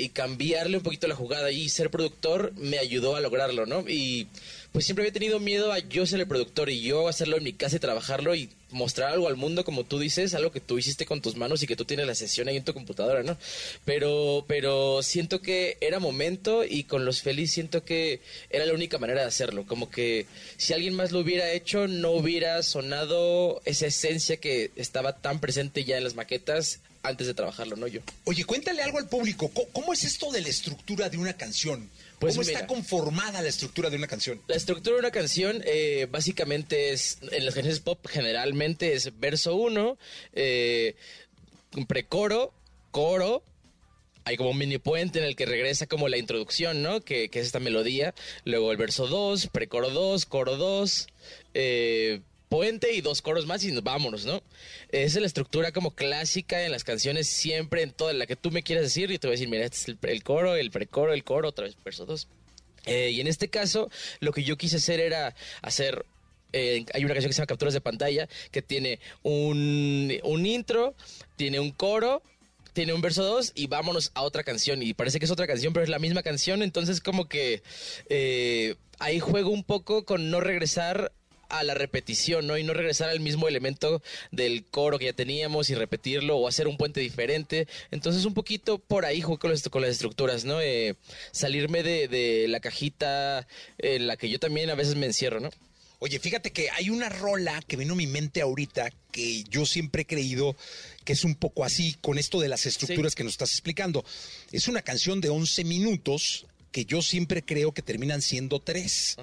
y 0.00 0.08
cambiarle 0.08 0.78
un 0.78 0.82
poquito 0.82 1.06
la 1.06 1.14
jugada 1.14 1.50
y 1.50 1.68
ser 1.68 1.90
productor 1.90 2.52
me 2.56 2.78
ayudó 2.78 3.16
a 3.16 3.20
lograrlo, 3.20 3.66
¿no? 3.66 3.84
Y 3.88 4.28
pues 4.72 4.84
siempre 4.84 5.02
había 5.02 5.12
tenido 5.12 5.40
miedo 5.40 5.72
a 5.72 5.78
yo 5.78 6.06
ser 6.06 6.20
el 6.20 6.28
productor 6.28 6.68
y 6.68 6.82
yo 6.82 7.08
hacerlo 7.08 7.38
en 7.38 7.44
mi 7.44 7.52
casa 7.52 7.76
y 7.76 7.80
trabajarlo 7.80 8.34
y 8.34 8.50
mostrar 8.70 9.12
algo 9.12 9.26
al 9.28 9.36
mundo 9.36 9.64
como 9.64 9.84
tú 9.84 9.98
dices, 9.98 10.34
algo 10.34 10.52
que 10.52 10.60
tú 10.60 10.78
hiciste 10.78 11.06
con 11.06 11.22
tus 11.22 11.36
manos 11.36 11.62
y 11.62 11.66
que 11.66 11.76
tú 11.76 11.86
tienes 11.86 12.06
la 12.06 12.14
sesión 12.14 12.48
ahí 12.48 12.56
en 12.56 12.64
tu 12.64 12.74
computadora, 12.74 13.22
¿no? 13.22 13.38
Pero 13.84 14.44
pero 14.46 15.02
siento 15.02 15.40
que 15.40 15.78
era 15.80 16.00
momento 16.00 16.64
y 16.64 16.84
con 16.84 17.04
los 17.06 17.22
feliz 17.22 17.50
siento 17.52 17.84
que 17.84 18.20
era 18.50 18.66
la 18.66 18.74
única 18.74 18.98
manera 18.98 19.22
de 19.22 19.28
hacerlo, 19.28 19.66
como 19.66 19.90
que 19.90 20.26
si 20.58 20.74
alguien 20.74 20.94
más 20.94 21.12
lo 21.12 21.20
hubiera 21.20 21.50
hecho 21.52 21.88
no 21.88 22.10
hubiera 22.10 22.62
sonado 22.62 23.62
esa 23.64 23.86
esencia 23.86 24.36
que 24.36 24.70
estaba 24.76 25.16
tan 25.16 25.40
presente 25.40 25.84
ya 25.84 25.96
en 25.96 26.04
las 26.04 26.14
maquetas 26.14 26.80
antes 27.02 27.26
de 27.26 27.34
trabajarlo, 27.34 27.76
¿no 27.76 27.86
yo? 27.86 28.00
Oye, 28.24 28.44
cuéntale 28.44 28.82
algo 28.82 28.98
al 28.98 29.08
público. 29.08 29.50
¿Cómo, 29.54 29.68
cómo 29.70 29.92
es 29.92 30.04
esto 30.04 30.30
de 30.30 30.40
la 30.40 30.48
estructura 30.48 31.08
de 31.08 31.18
una 31.18 31.34
canción? 31.34 31.88
Pues 32.18 32.34
¿Cómo 32.34 32.46
mira. 32.46 32.60
está 32.60 32.66
conformada 32.66 33.40
la 33.40 33.48
estructura 33.48 33.90
de 33.90 33.96
una 33.96 34.06
canción? 34.06 34.40
La 34.48 34.56
estructura 34.56 34.94
de 34.94 35.00
una 35.00 35.10
canción 35.10 35.62
eh, 35.64 36.08
básicamente 36.10 36.92
es, 36.92 37.18
en 37.30 37.44
las 37.44 37.54
canciones 37.54 37.80
pop 37.80 38.04
generalmente 38.08 38.94
es 38.94 39.18
verso 39.18 39.54
1, 39.54 39.96
eh, 40.32 40.96
precoro, 41.86 42.52
coro, 42.90 43.44
hay 44.24 44.36
como 44.36 44.50
un 44.50 44.58
mini 44.58 44.76
puente 44.78 45.20
en 45.20 45.24
el 45.24 45.36
que 45.36 45.46
regresa 45.46 45.86
como 45.86 46.08
la 46.08 46.18
introducción, 46.18 46.82
¿no? 46.82 47.00
Que, 47.00 47.30
que 47.30 47.40
es 47.40 47.46
esta 47.46 47.60
melodía. 47.60 48.14
Luego 48.44 48.72
el 48.72 48.76
verso 48.76 49.06
2, 49.06 49.46
precoro 49.46 49.88
2, 49.88 50.26
coro 50.26 50.56
2, 50.56 51.06
eh, 51.54 52.20
puente 52.48 52.92
y 52.92 53.00
dos 53.00 53.22
coros 53.22 53.46
más 53.46 53.62
y 53.64 53.72
nos 53.72 53.82
vámonos, 53.82 54.24
¿no? 54.24 54.42
Esa 54.90 55.18
es 55.18 55.20
la 55.20 55.26
estructura 55.26 55.72
como 55.72 55.92
clásica 55.94 56.64
en 56.64 56.72
las 56.72 56.84
canciones, 56.84 57.28
siempre 57.28 57.82
en 57.82 57.92
toda 57.92 58.12
la 58.12 58.26
que 58.26 58.36
tú 58.36 58.50
me 58.50 58.62
quieras 58.62 58.84
decir. 58.84 59.10
Y 59.10 59.18
te 59.18 59.26
voy 59.26 59.32
a 59.32 59.36
decir, 59.36 59.48
mira, 59.48 59.64
este 59.64 59.92
es 59.92 59.98
el, 60.02 60.22
coro, 60.22 60.56
el 60.56 60.70
precoro, 60.70 61.12
el 61.12 61.24
coro, 61.24 61.48
otra 61.48 61.64
vez 61.64 61.76
verso 61.84 62.06
2. 62.06 62.28
Eh, 62.86 63.10
y 63.10 63.20
en 63.20 63.26
este 63.26 63.48
caso, 63.48 63.90
lo 64.20 64.32
que 64.32 64.44
yo 64.44 64.56
quise 64.56 64.76
hacer 64.76 65.00
era 65.00 65.34
hacer. 65.62 66.06
eh, 66.52 66.84
hay 66.94 67.04
una 67.04 67.14
canción 67.14 67.28
que 67.30 67.34
se 67.34 67.38
llama 67.38 67.46
Capturas 67.46 67.74
de 67.74 67.80
Pantalla 67.80 68.28
que 68.50 68.62
tiene 68.62 68.98
un, 69.22 70.12
un 70.22 70.46
intro, 70.46 70.94
tiene 71.36 71.60
un 71.60 71.70
coro, 71.70 72.22
tiene 72.72 72.92
un 72.94 73.02
verso 73.02 73.24
2 73.24 73.52
y 73.54 73.66
vámonos 73.66 74.10
a 74.14 74.22
otra 74.22 74.42
canción. 74.44 74.82
Y 74.82 74.94
parece 74.94 75.18
que 75.18 75.26
es 75.26 75.30
otra 75.30 75.46
canción, 75.46 75.72
pero 75.72 75.84
es 75.84 75.90
la 75.90 75.98
misma 75.98 76.22
canción. 76.22 76.62
Entonces, 76.62 77.00
como 77.00 77.28
que 77.28 77.62
eh, 78.08 78.76
ahí 78.98 79.20
juego 79.20 79.50
un 79.50 79.64
poco 79.64 80.04
con 80.04 80.30
no 80.30 80.40
regresar 80.40 81.12
a 81.48 81.64
la 81.64 81.74
repetición, 81.74 82.46
¿no? 82.46 82.58
Y 82.58 82.62
no 82.64 82.74
regresar 82.74 83.08
al 83.08 83.20
mismo 83.20 83.48
elemento 83.48 84.02
del 84.30 84.64
coro 84.66 84.98
que 84.98 85.06
ya 85.06 85.12
teníamos 85.12 85.70
y 85.70 85.74
repetirlo 85.74 86.36
o 86.36 86.46
hacer 86.48 86.68
un 86.68 86.76
puente 86.76 87.00
diferente. 87.00 87.66
Entonces, 87.90 88.24
un 88.24 88.34
poquito 88.34 88.78
por 88.78 89.04
ahí 89.04 89.20
juego 89.22 89.38
con, 89.38 89.50
las- 89.50 89.62
con 89.68 89.82
las 89.82 89.90
estructuras, 89.92 90.44
¿no? 90.44 90.60
Eh, 90.60 90.94
salirme 91.32 91.82
de, 91.82 92.08
de 92.08 92.48
la 92.48 92.60
cajita 92.60 93.46
en 93.78 94.06
la 94.06 94.16
que 94.16 94.28
yo 94.28 94.38
también 94.38 94.70
a 94.70 94.74
veces 94.74 94.94
me 94.96 95.06
encierro, 95.06 95.40
¿no? 95.40 95.50
Oye, 96.00 96.20
fíjate 96.20 96.52
que 96.52 96.70
hay 96.70 96.90
una 96.90 97.08
rola 97.08 97.60
que 97.66 97.76
vino 97.76 97.94
a 97.94 97.96
mi 97.96 98.06
mente 98.06 98.40
ahorita 98.40 98.92
que 99.10 99.42
yo 99.50 99.66
siempre 99.66 100.02
he 100.02 100.06
creído 100.06 100.54
que 101.04 101.14
es 101.14 101.24
un 101.24 101.34
poco 101.34 101.64
así 101.64 101.96
con 102.00 102.18
esto 102.18 102.38
de 102.40 102.46
las 102.48 102.66
estructuras 102.66 103.16
que 103.16 103.24
nos 103.24 103.32
estás 103.32 103.50
explicando. 103.50 104.04
Es 104.52 104.68
una 104.68 104.82
canción 104.82 105.20
de 105.20 105.28
11 105.30 105.64
minutos 105.64 106.46
que 106.70 106.84
yo 106.84 107.02
siempre 107.02 107.42
creo 107.42 107.72
que 107.72 107.82
terminan 107.82 108.22
siendo 108.22 108.60
tres. 108.60 109.16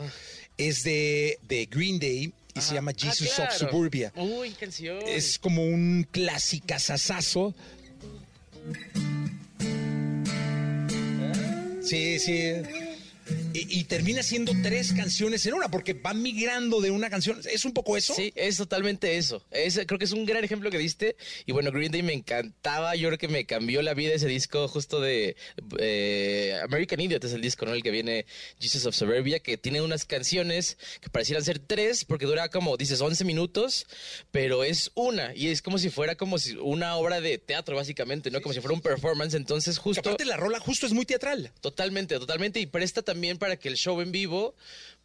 Es 0.58 0.84
de, 0.84 1.38
de 1.48 1.66
Green 1.66 2.00
Day 2.00 2.32
y 2.54 2.62
se 2.62 2.74
llama 2.74 2.92
Jesus 2.98 3.30
Ah, 3.34 3.36
claro. 3.48 3.52
of 3.52 3.58
Suburbia. 3.72 4.14
Uy, 4.16 4.52
canción. 4.52 5.00
Es 5.06 5.38
como 5.38 5.64
un 5.64 6.08
clásicazazazo. 6.12 7.54
Sí, 11.82 12.20
sí. 12.20 12.54
Y, 13.56 13.80
y 13.80 13.84
termina 13.86 14.22
siendo 14.22 14.52
tres 14.62 14.92
canciones 14.94 15.46
en 15.46 15.54
una, 15.54 15.70
porque 15.70 15.94
va 15.94 16.14
migrando 16.14 16.82
de 16.82 16.92
una 16.92 17.10
canción. 17.10 17.40
¿Es 17.50 17.64
un 17.64 17.74
poco 17.74 17.96
eso? 17.96 18.14
Sí, 18.14 18.34
es 18.36 18.58
totalmente 18.58 19.18
eso. 19.18 19.44
Es, 19.52 19.80
creo 19.86 19.98
que 19.98 20.06
es 20.06 20.12
un 20.12 20.26
gran 20.26 20.44
ejemplo 20.44 20.70
que 20.70 20.78
diste. 20.78 21.16
Y 21.46 21.52
bueno, 21.52 21.72
Green 21.72 21.92
Day 21.92 22.04
me 22.04 22.14
encantaba. 22.14 22.96
Yo 22.96 23.08
creo 23.10 23.18
que 23.18 23.28
me 23.28 23.46
cambió 23.46 23.82
la 23.82 23.94
vida 23.94 24.14
ese 24.14 24.28
disco 24.28 24.68
justo 24.68 25.00
de 25.00 25.36
eh, 25.80 26.60
American 26.64 27.00
Idiot 27.00 27.24
es 27.24 27.34
el 27.34 27.42
disco, 27.42 27.66
¿no? 27.66 27.74
El 27.74 27.84
que 27.84 27.92
viene 27.92 28.26
Jesus 28.60 28.86
of 28.86 28.96
Suburbia, 28.96 29.40
que 29.40 29.58
tiene 29.58 29.82
unas 29.82 30.06
canciones 30.06 30.78
que 31.02 31.10
parecieran 31.10 31.44
ser 31.44 31.60
tres, 31.60 32.04
porque 32.04 32.26
dura 32.26 32.50
como, 32.50 32.78
dices, 32.78 33.00
11 33.00 33.24
minutos, 33.24 33.88
pero 34.32 34.64
es 34.64 34.92
una. 34.96 35.34
Y 35.36 35.48
es 35.48 35.62
como 35.62 35.78
si 35.78 35.90
fuera 35.90 36.16
como 36.16 36.40
si 36.40 36.56
una 36.58 36.96
obra 36.96 37.22
de 37.22 37.38
teatro, 37.38 37.76
básicamente, 37.76 38.32
¿no? 38.32 38.42
Como 38.42 38.54
si 38.54 38.60
fuera 38.60 38.74
un 38.74 38.82
performance. 38.82 39.34
Entonces, 39.34 39.78
Que 39.78 39.84
justo... 39.84 40.02
aparte 40.02 40.26
la 40.26 40.38
rola 40.38 40.60
justo 40.60 40.86
es 40.86 40.94
muy 40.94 41.06
teatral. 41.06 41.52
Totalmente, 41.62 42.18
totalmente. 42.20 42.60
Y 42.60 42.66
presta 42.66 43.02
también 43.02 43.38
para 43.38 43.45
que 43.58 43.70
el 43.70 43.78
show 43.78 44.02
en 44.02 44.12
vivo, 44.12 44.56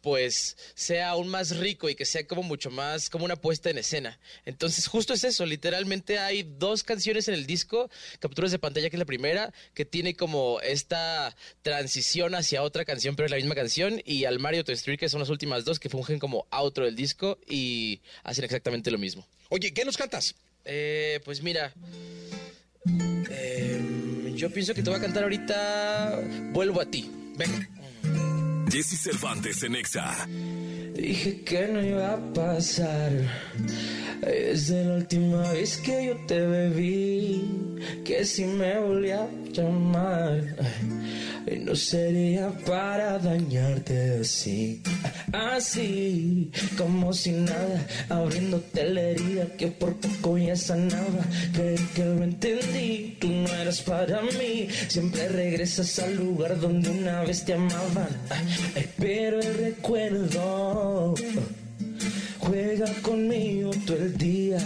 pues, 0.01 0.57
sea 0.73 1.09
aún 1.09 1.27
más 1.27 1.57
rico 1.57 1.89
y 1.89 1.95
que 1.95 2.05
sea 2.05 2.25
como 2.25 2.43
mucho 2.43 2.71
más, 2.71 3.09
como 3.09 3.25
una 3.25 3.35
puesta 3.35 3.69
en 3.69 3.77
escena. 3.77 4.19
Entonces, 4.45 4.87
justo 4.87 5.13
es 5.13 5.23
eso. 5.23 5.45
Literalmente 5.45 6.17
hay 6.19 6.43
dos 6.43 6.83
canciones 6.83 7.27
en 7.27 7.35
el 7.35 7.45
disco, 7.45 7.89
Capturas 8.19 8.51
de 8.51 8.59
Pantalla, 8.59 8.89
que 8.89 8.95
es 8.95 8.99
la 8.99 9.05
primera, 9.05 9.53
que 9.73 9.85
tiene 9.85 10.15
como 10.15 10.59
esta 10.61 11.35
transición 11.61 12.35
hacia 12.35 12.63
otra 12.63 12.83
canción, 12.83 13.15
pero 13.15 13.27
es 13.27 13.31
la 13.31 13.37
misma 13.37 13.55
canción, 13.55 14.01
y 14.03 14.25
al 14.25 14.39
Mario 14.39 14.63
to 14.63 14.71
Street, 14.71 14.99
que 14.99 15.09
son 15.09 15.19
las 15.19 15.29
últimas 15.29 15.65
dos, 15.65 15.79
que 15.79 15.89
fungen 15.89 16.19
como 16.19 16.47
outro 16.49 16.85
del 16.85 16.95
disco 16.95 17.37
y 17.47 18.01
hacen 18.23 18.43
exactamente 18.43 18.89
lo 18.91 18.97
mismo. 18.97 19.27
Oye, 19.49 19.73
¿qué 19.73 19.85
nos 19.85 19.97
cantas? 19.97 20.35
Eh, 20.65 21.19
pues 21.23 21.41
mira. 21.41 21.73
eh, 23.29 24.33
yo 24.35 24.49
pienso 24.49 24.73
que 24.73 24.81
te 24.81 24.89
voy 24.89 24.97
a 24.97 25.01
cantar 25.01 25.23
ahorita 25.23 26.19
Vuelvo 26.51 26.81
a 26.81 26.85
ti. 26.85 27.09
Venga. 27.37 27.80
Jesse 28.71 28.95
Cervantes 28.95 29.63
en 29.63 29.75
Exa. 29.75 30.15
Dije 30.95 31.41
que 31.43 31.67
no 31.67 31.83
iba 31.83 32.13
a 32.13 32.33
pasar. 32.33 33.11
Desde 34.21 34.85
la 34.85 34.95
última 34.95 35.51
vez 35.51 35.77
que 35.77 36.05
yo 36.05 36.15
te 36.25 36.39
bebí, 36.39 37.43
que 38.05 38.23
si 38.23 38.45
me 38.45 38.79
volvía 38.79 39.23
a 39.23 39.29
llamar, 39.51 40.55
eh, 41.47 41.63
no 41.65 41.75
sería 41.75 42.51
para 42.65 43.17
dañarte 43.17 44.19
así, 44.21 44.81
así 45.33 46.51
como 46.77 47.11
si 47.13 47.31
nada, 47.31 47.87
abriéndote 48.09 48.83
la 48.93 49.01
herida 49.01 49.45
que 49.57 49.67
por 49.67 49.95
poco 49.95 50.37
ya 50.37 50.55
sanaba. 50.55 51.25
Creí 51.53 51.77
que 51.95 52.05
lo 52.05 52.23
entendí, 52.23 53.17
tú 53.19 53.27
no 53.27 53.47
eras 53.47 53.81
para 53.81 54.21
mí, 54.21 54.67
siempre 54.87 55.27
regresas 55.29 55.97
al 55.97 56.15
lugar 56.15 56.59
donde 56.59 56.89
una 56.91 57.21
vez 57.23 57.43
te 57.43 57.53
amaban, 57.55 58.09
Ay, 58.29 58.45
pero 58.97 59.39
el 59.39 59.53
recuerdo 59.57 61.15
juega 62.39 62.93
conmigo 63.01 63.71
todo 63.85 63.97
el 63.97 64.17
día. 64.17 64.59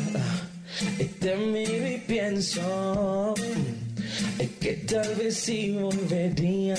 Y 1.00 1.06
te 1.06 1.36
miro 1.38 1.88
y 1.88 1.98
pienso 2.06 3.34
es 4.40 4.50
que 4.60 4.74
tal 4.74 5.16
vez 5.16 5.36
sí 5.36 5.72
volvería 5.72 6.76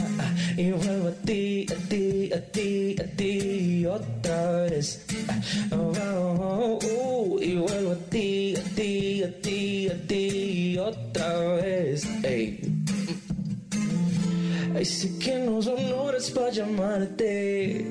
y 0.57 0.71
vuelvo 0.71 1.09
a 1.09 1.13
ti, 1.13 1.67
a 1.71 1.89
ti, 1.89 2.31
a 2.33 2.41
ti, 2.41 2.97
a 2.99 3.05
ti 3.17 3.87
otra 3.87 4.63
vez. 4.63 5.05
Llamarte. 16.57 17.85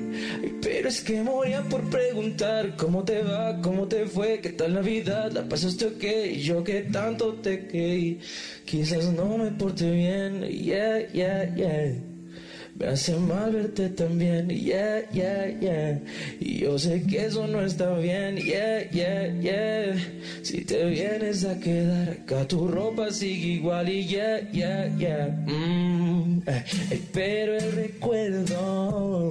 Pero 0.62 0.88
es 0.88 1.00
que 1.00 1.22
moría 1.22 1.62
por 1.62 1.82
preguntar 1.90 2.76
cómo 2.76 3.04
te 3.04 3.22
va, 3.22 3.60
cómo 3.62 3.86
te 3.86 4.06
fue, 4.06 4.40
qué 4.40 4.50
tal 4.50 4.74
la 4.74 4.80
vida, 4.80 5.28
la 5.32 5.48
pasaste 5.48 5.86
ok, 5.86 6.04
yo 6.38 6.64
que 6.64 6.82
tanto 6.82 7.34
te 7.34 7.66
quedé. 7.66 8.18
Quizás 8.64 9.12
no 9.12 9.38
me 9.38 9.50
porte 9.52 9.90
bien, 9.90 10.42
yeah, 10.42 11.06
yeah, 11.12 11.54
yeah. 11.54 12.15
Me 12.78 12.88
hace 12.88 13.16
mal 13.16 13.52
verte 13.52 13.88
también, 13.88 14.50
yeah, 14.50 15.00
yeah, 15.10 15.46
yeah. 15.60 15.98
Y 16.38 16.58
yo 16.58 16.78
sé 16.78 17.02
que 17.04 17.24
eso 17.24 17.46
no 17.46 17.62
está 17.62 17.94
bien, 17.96 18.36
yeah, 18.36 18.90
yeah, 18.90 19.32
yeah. 19.40 19.96
Si 20.42 20.62
te 20.62 20.84
vienes 20.84 21.46
a 21.46 21.58
quedar 21.58 22.10
acá, 22.10 22.46
tu 22.46 22.68
ropa 22.68 23.10
sigue 23.10 23.54
igual 23.54 23.88
y 23.88 24.04
yeah, 24.06 24.50
yeah, 24.52 24.94
yeah. 24.98 25.28
Mm, 25.46 26.42
eh, 26.46 26.64
eh, 26.90 27.00
pero 27.14 27.56
el 27.56 27.72
recuerdo 27.72 29.30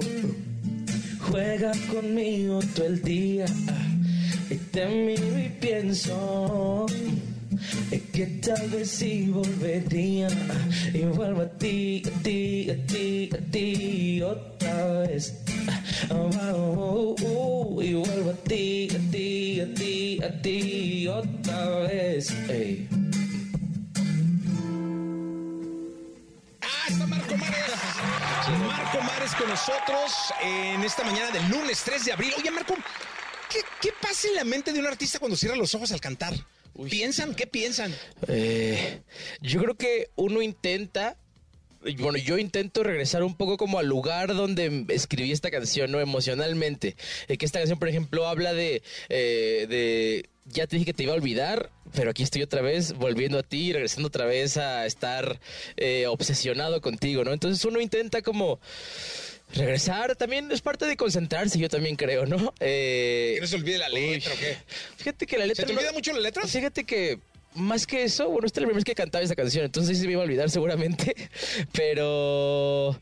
juega 1.20 1.70
conmigo 1.88 2.58
todo 2.74 2.86
el 2.86 3.00
día. 3.00 3.46
Y 4.50 4.56
te 4.56 4.86
miro 4.86 5.38
y 5.38 5.48
pienso. 5.60 6.86
Es 7.90 8.02
que 8.12 8.26
tal 8.26 8.68
vez 8.70 8.90
sí 8.90 9.28
volvería 9.28 10.28
y 10.92 11.02
vuelvo 11.04 11.42
a 11.42 11.48
ti, 11.58 12.02
a 12.06 12.22
ti, 12.22 12.70
a 12.70 12.86
ti, 12.86 13.30
a 13.32 13.50
ti 13.50 14.22
otra 14.22 15.00
vez. 15.00 15.34
Oh, 16.10 17.14
y 17.82 17.94
vuelvo 17.94 18.30
a 18.30 18.34
ti, 18.34 18.88
a 18.90 19.10
ti, 19.10 19.60
a 19.60 19.74
ti, 19.74 20.20
a 20.22 20.42
ti 20.42 21.08
otra 21.08 21.68
vez. 21.80 22.30
Ey. 22.48 22.88
Ah, 26.60 27.06
Marco 27.06 27.36
Mares. 27.36 27.70
Marco 28.66 29.00
Mares 29.02 29.34
con 29.34 29.48
nosotros 29.48 30.12
en 30.42 30.82
esta 30.84 31.04
mañana 31.04 31.30
del 31.30 31.48
lunes 31.48 31.82
3 31.84 32.04
de 32.04 32.12
abril. 32.12 32.32
Oye, 32.38 32.50
Marco, 32.50 32.74
¿qué, 33.50 33.60
qué 33.80 33.90
pasa 34.00 34.28
en 34.28 34.34
la 34.36 34.44
mente 34.44 34.72
de 34.72 34.80
un 34.80 34.86
artista 34.86 35.18
cuando 35.18 35.36
cierra 35.36 35.56
los 35.56 35.74
ojos 35.74 35.92
al 35.92 36.00
cantar? 36.00 36.34
¿Piensan? 36.90 37.34
¿Qué 37.34 37.46
piensan? 37.46 37.94
Eh, 38.28 39.00
yo 39.40 39.60
creo 39.62 39.76
que 39.76 40.10
uno 40.16 40.42
intenta 40.42 41.16
bueno, 41.98 42.18
yo 42.18 42.38
intento 42.38 42.82
regresar 42.82 43.22
un 43.22 43.36
poco 43.36 43.56
como 43.56 43.78
al 43.78 43.86
lugar 43.86 44.34
donde 44.34 44.86
escribí 44.88 45.30
esta 45.30 45.50
canción, 45.50 45.92
¿no? 45.92 46.00
Emocionalmente. 46.00 46.96
Eh, 47.28 47.36
que 47.36 47.46
esta 47.46 47.60
canción, 47.60 47.78
por 47.78 47.88
ejemplo, 47.88 48.26
habla 48.26 48.54
de, 48.54 48.82
eh, 49.08 49.66
de, 49.68 50.28
ya 50.46 50.66
te 50.66 50.76
dije 50.76 50.86
que 50.86 50.94
te 50.94 51.04
iba 51.04 51.12
a 51.12 51.16
olvidar, 51.16 51.70
pero 51.94 52.10
aquí 52.10 52.22
estoy 52.22 52.42
otra 52.42 52.62
vez 52.62 52.94
volviendo 52.94 53.38
a 53.38 53.42
ti, 53.42 53.72
regresando 53.72 54.08
otra 54.08 54.26
vez 54.26 54.56
a 54.56 54.86
estar 54.86 55.40
eh, 55.76 56.06
obsesionado 56.08 56.80
contigo, 56.80 57.24
¿no? 57.24 57.32
Entonces 57.32 57.64
uno 57.64 57.80
intenta 57.80 58.22
como 58.22 58.58
regresar 59.54 60.16
también 60.16 60.50
es 60.52 60.60
parte 60.60 60.86
de 60.86 60.96
concentrarse, 60.96 61.58
yo 61.58 61.68
también 61.68 61.96
creo, 61.96 62.26
¿no? 62.26 62.52
Eh, 62.60 63.32
¿Que 63.34 63.40
no 63.40 63.46
se 63.46 63.56
olvide 63.56 63.78
la 63.78 63.88
letra 63.88 64.32
o 64.32 64.36
qué? 64.36 64.56
Fíjate 64.96 65.26
que 65.26 65.38
la 65.38 65.46
letra. 65.46 65.66
¿Se 65.66 65.72
te 65.72 65.78
olvida 65.78 65.92
mucho 65.92 66.12
la 66.12 66.20
letra? 66.20 66.46
Fíjate 66.46 66.84
que 66.84 67.18
más 67.56 67.86
que 67.86 68.04
eso, 68.04 68.28
bueno, 68.28 68.46
esta 68.46 68.60
es 68.60 68.62
la 68.62 68.66
primera 68.66 68.76
vez 68.76 68.84
que 68.84 68.94
cantaba 68.94 69.24
esa 69.24 69.34
canción, 69.34 69.64
entonces 69.64 69.98
se 69.98 70.06
me 70.06 70.12
iba 70.12 70.20
a 70.20 70.24
olvidar 70.24 70.50
seguramente, 70.50 71.14
pero 71.72 72.98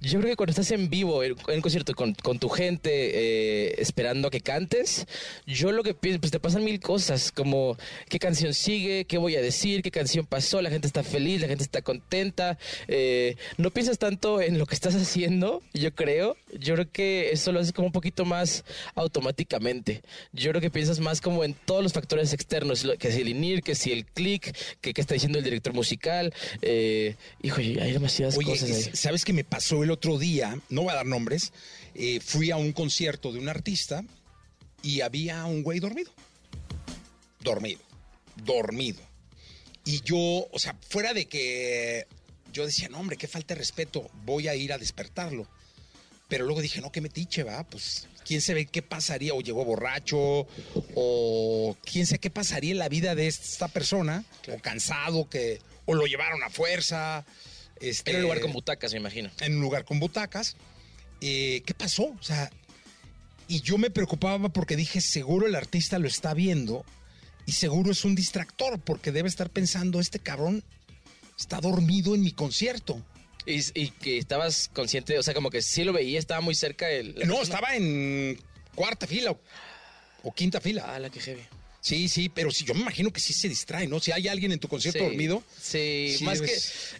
yo 0.00 0.18
creo 0.18 0.30
que 0.30 0.36
cuando 0.36 0.50
estás 0.50 0.70
en 0.72 0.90
vivo, 0.90 1.22
en 1.22 1.36
un 1.48 1.60
concierto 1.60 1.94
con, 1.94 2.14
con 2.14 2.38
tu 2.38 2.48
gente, 2.48 2.90
eh, 2.92 3.74
esperando 3.78 4.28
a 4.28 4.30
que 4.30 4.40
cantes, 4.40 5.06
yo 5.46 5.72
lo 5.72 5.82
que 5.82 5.94
pienso, 5.94 6.20
pues 6.20 6.32
te 6.32 6.40
pasan 6.40 6.64
mil 6.64 6.80
cosas, 6.80 7.30
como 7.30 7.76
qué 8.08 8.18
canción 8.18 8.54
sigue, 8.54 9.04
qué 9.04 9.18
voy 9.18 9.36
a 9.36 9.40
decir, 9.40 9.82
qué 9.82 9.90
canción 9.90 10.26
pasó, 10.26 10.60
la 10.60 10.70
gente 10.70 10.86
está 10.86 11.02
feliz, 11.02 11.40
la 11.40 11.48
gente 11.48 11.62
está 11.62 11.82
contenta, 11.82 12.58
eh, 12.88 13.36
no 13.56 13.70
piensas 13.70 13.98
tanto 13.98 14.40
en 14.40 14.58
lo 14.58 14.66
que 14.66 14.74
estás 14.74 14.94
haciendo, 14.96 15.62
yo 15.72 15.94
creo, 15.94 16.36
yo 16.58 16.74
creo 16.74 16.90
que 16.90 17.30
eso 17.30 17.52
lo 17.52 17.60
haces 17.60 17.72
como 17.72 17.86
un 17.86 17.92
poquito 17.92 18.24
más 18.24 18.64
automáticamente, 18.94 20.02
yo 20.32 20.50
creo 20.50 20.60
que 20.60 20.70
piensas 20.70 20.98
más 20.98 21.20
como 21.20 21.44
en 21.44 21.54
todos 21.54 21.82
los 21.82 21.92
factores 21.92 22.32
externos, 22.32 22.84
que 22.98 23.12
si 23.12 23.20
el 23.20 23.28
INIR, 23.28 23.62
que 23.62 23.74
si 23.74 23.91
el 23.92 24.04
click, 24.06 24.56
que 24.80 24.92
qué 24.94 25.00
está 25.00 25.14
diciendo 25.14 25.38
el 25.38 25.44
director 25.44 25.72
musical, 25.74 26.32
eh, 26.62 27.16
hijo, 27.42 27.58
hay 27.58 27.92
demasiadas 27.92 28.36
Oye, 28.36 28.46
cosas 28.46 28.70
ahí. 28.70 28.90
¿sabes 28.94 29.24
qué 29.24 29.32
me 29.32 29.44
pasó 29.44 29.82
el 29.84 29.90
otro 29.90 30.18
día? 30.18 30.58
No 30.68 30.82
voy 30.82 30.92
a 30.92 30.96
dar 30.96 31.06
nombres. 31.06 31.52
eh, 31.94 32.20
fui 32.20 32.50
a 32.50 32.56
un 32.56 32.72
concierto 32.72 33.32
de 33.32 33.38
un 33.38 33.48
artista 33.48 34.04
y 34.82 35.00
había 35.02 35.44
un 35.44 35.62
güey 35.62 35.78
dormido. 35.78 36.10
Dormido. 37.40 37.80
Dormido. 38.44 39.00
Y 39.84 40.00
yo, 40.02 40.16
o 40.16 40.58
sea, 40.58 40.76
fuera 40.88 41.12
de 41.12 41.26
que 41.26 42.06
yo 42.52 42.64
decía, 42.66 42.88
no, 42.88 42.98
hombre, 42.98 43.16
qué 43.16 43.26
falta 43.26 43.54
de 43.54 43.58
respeto, 43.58 44.10
voy 44.24 44.48
a 44.48 44.54
ir 44.54 44.72
a 44.72 44.78
despertarlo. 44.78 45.46
Pero 46.32 46.46
luego 46.46 46.62
dije, 46.62 46.80
no, 46.80 46.90
qué 46.90 47.02
metiche, 47.02 47.42
va, 47.42 47.62
pues 47.64 48.08
quién 48.24 48.40
sabe 48.40 48.64
qué 48.64 48.80
pasaría, 48.80 49.34
o 49.34 49.42
llegó 49.42 49.66
borracho, 49.66 50.46
o 50.94 51.76
quién 51.84 52.06
sabe 52.06 52.20
qué 52.20 52.30
pasaría 52.30 52.72
en 52.72 52.78
la 52.78 52.88
vida 52.88 53.14
de 53.14 53.26
esta 53.26 53.68
persona, 53.68 54.24
o 54.50 54.58
cansado, 54.58 55.28
que, 55.28 55.60
o 55.84 55.92
lo 55.92 56.06
llevaron 56.06 56.42
a 56.42 56.48
fuerza. 56.48 57.26
Este, 57.82 58.12
En 58.12 58.16
un 58.16 58.22
lugar 58.22 58.40
con 58.40 58.50
butacas, 58.54 58.94
me 58.94 58.98
imagino. 59.00 59.30
en 59.40 59.56
un 59.56 59.60
lugar 59.60 59.84
con 59.84 60.00
butacas. 60.00 60.56
Eh, 61.20 61.62
¿Qué 61.66 61.74
pasó? 61.74 62.04
O 62.04 62.22
sea, 62.22 62.50
y 63.46 63.60
yo 63.60 63.76
me 63.76 63.90
preocupaba 63.90 64.48
porque 64.48 64.74
dije, 64.74 65.02
seguro 65.02 65.46
el 65.46 65.54
artista 65.54 65.98
lo 65.98 66.08
está 66.08 66.32
viendo 66.32 66.86
y 67.44 67.52
seguro 67.52 67.90
es 67.90 68.06
un 68.06 68.14
distractor 68.14 68.80
porque 68.80 69.12
debe 69.12 69.28
estar 69.28 69.50
pensando, 69.50 70.00
este 70.00 70.18
cabrón 70.18 70.64
está 71.38 71.60
dormido 71.60 72.14
en 72.14 72.22
mi 72.22 72.32
concierto. 72.32 73.04
Y, 73.46 73.60
y 73.74 73.90
que 73.90 74.18
estabas 74.18 74.70
consciente, 74.72 75.18
o 75.18 75.22
sea, 75.22 75.34
como 75.34 75.50
que 75.50 75.62
sí 75.62 75.84
lo 75.84 75.92
veía, 75.92 76.18
estaba 76.18 76.40
muy 76.40 76.54
cerca 76.54 76.90
el. 76.90 77.14
No, 77.14 77.20
persona. 77.20 77.42
estaba 77.42 77.76
en 77.76 78.40
cuarta 78.74 79.06
fila 79.06 79.32
o, 79.32 79.40
o 80.22 80.32
quinta 80.32 80.60
fila. 80.60 80.84
Ah, 80.86 80.98
la 80.98 81.10
que 81.10 81.20
heavy. 81.20 81.42
Sí, 81.84 82.08
sí, 82.08 82.28
pero 82.28 82.52
sí, 82.52 82.64
yo 82.64 82.74
me 82.74 82.80
imagino 82.82 83.12
que 83.12 83.18
sí 83.20 83.32
se 83.34 83.48
distrae, 83.48 83.88
¿no? 83.88 83.98
Si 83.98 84.12
hay 84.12 84.28
alguien 84.28 84.52
en 84.52 84.60
tu 84.60 84.68
concierto 84.68 85.00
Sí, 85.00 85.04
dormido. 85.04 85.42
Sí, 85.60 86.16
más 86.20 86.38
debes- 86.40 86.50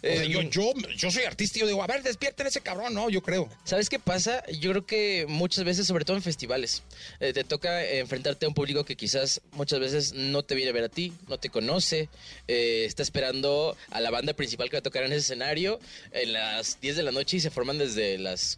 que. 0.01 0.07
o 0.09 0.15
sea, 0.15 0.23
eh, 0.25 0.27
yo, 0.27 0.41
yo, 0.41 0.73
yo 0.97 1.09
soy 1.09 1.23
artista 1.23 1.57
y 1.57 1.61
yo 1.61 1.67
digo, 1.67 1.81
a 1.81 1.87
ver, 1.87 2.03
despierten 2.03 2.47
ese 2.47 2.59
cabrón, 2.59 2.93
¿no? 2.93 3.09
Yo 3.09 3.21
creo. 3.23 3.49
¿Sabes 3.63 3.87
qué 3.87 3.97
pasa? 3.97 4.43
Yo 4.51 4.71
creo 4.71 4.85
que 4.85 5.25
muchas 5.29 5.63
veces, 5.63 5.87
sobre 5.87 6.03
todo 6.03 6.17
en 6.17 6.21
festivales, 6.23 6.83
eh, 7.21 7.31
te 7.31 7.45
toca 7.45 7.81
enfrentarte 7.89 8.45
a 8.45 8.49
un 8.49 8.55
público 8.55 8.83
que 8.83 8.97
quizás 8.97 9.39
muchas 9.53 9.79
veces 9.79 10.11
no 10.11 10.43
te 10.43 10.53
viene 10.53 10.71
a 10.71 10.73
ver 10.73 10.83
a 10.83 10.89
ti, 10.89 11.13
no 11.29 11.37
te 11.37 11.49
conoce, 11.49 12.09
eh, 12.49 12.83
está 12.85 13.03
esperando 13.03 13.77
a 13.89 14.01
la 14.01 14.11
banda 14.11 14.33
principal 14.33 14.69
que 14.69 14.75
va 14.75 14.79
a 14.79 14.83
tocar 14.83 15.03
en 15.05 15.13
ese 15.13 15.21
escenario 15.21 15.79
en 16.11 16.33
las 16.33 16.81
10 16.81 16.97
de 16.97 17.03
la 17.03 17.13
noche 17.13 17.37
y 17.37 17.39
se 17.39 17.51
forman 17.51 17.77
desde 17.77 18.17
las 18.17 18.57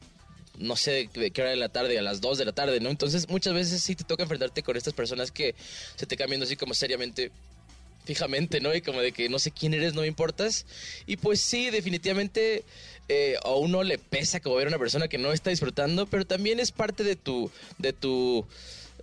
no 0.59 0.75
sé 0.75 1.09
de 1.13 1.31
qué 1.31 1.41
hora 1.41 1.51
de 1.51 1.57
la 1.57 1.69
tarde, 1.69 1.97
a 1.99 2.01
las 2.01 2.21
2 2.21 2.37
de 2.37 2.45
la 2.45 2.51
tarde, 2.51 2.79
¿no? 2.79 2.89
Entonces 2.89 3.29
muchas 3.29 3.53
veces 3.53 3.81
sí 3.81 3.95
te 3.95 4.03
toca 4.03 4.23
enfrentarte 4.23 4.63
con 4.63 4.77
estas 4.77 4.93
personas 4.93 5.31
que 5.31 5.55
se 5.95 6.05
te 6.05 6.17
cambian 6.17 6.41
así 6.43 6.55
como 6.55 6.73
seriamente 6.73 7.31
fijamente, 8.05 8.61
¿no? 8.61 8.73
Y 8.73 8.81
como 8.81 9.01
de 9.01 9.11
que 9.11 9.29
no 9.29 9.39
sé 9.39 9.51
quién 9.51 9.73
eres, 9.73 9.93
no 9.93 10.01
me 10.01 10.07
importas. 10.07 10.65
Y 11.05 11.17
pues 11.17 11.41
sí, 11.41 11.69
definitivamente 11.71 12.63
eh, 13.09 13.35
a 13.43 13.51
uno 13.51 13.83
le 13.83 13.97
pesa 13.97 14.39
como 14.39 14.55
ver 14.55 14.67
a 14.67 14.69
una 14.69 14.79
persona 14.79 15.07
que 15.07 15.17
no 15.17 15.33
está 15.33 15.49
disfrutando, 15.49 16.05
pero 16.05 16.25
también 16.25 16.59
es 16.59 16.71
parte 16.71 17.03
de 17.03 17.15
tu, 17.15 17.51
de 17.77 17.93
tu, 17.93 18.45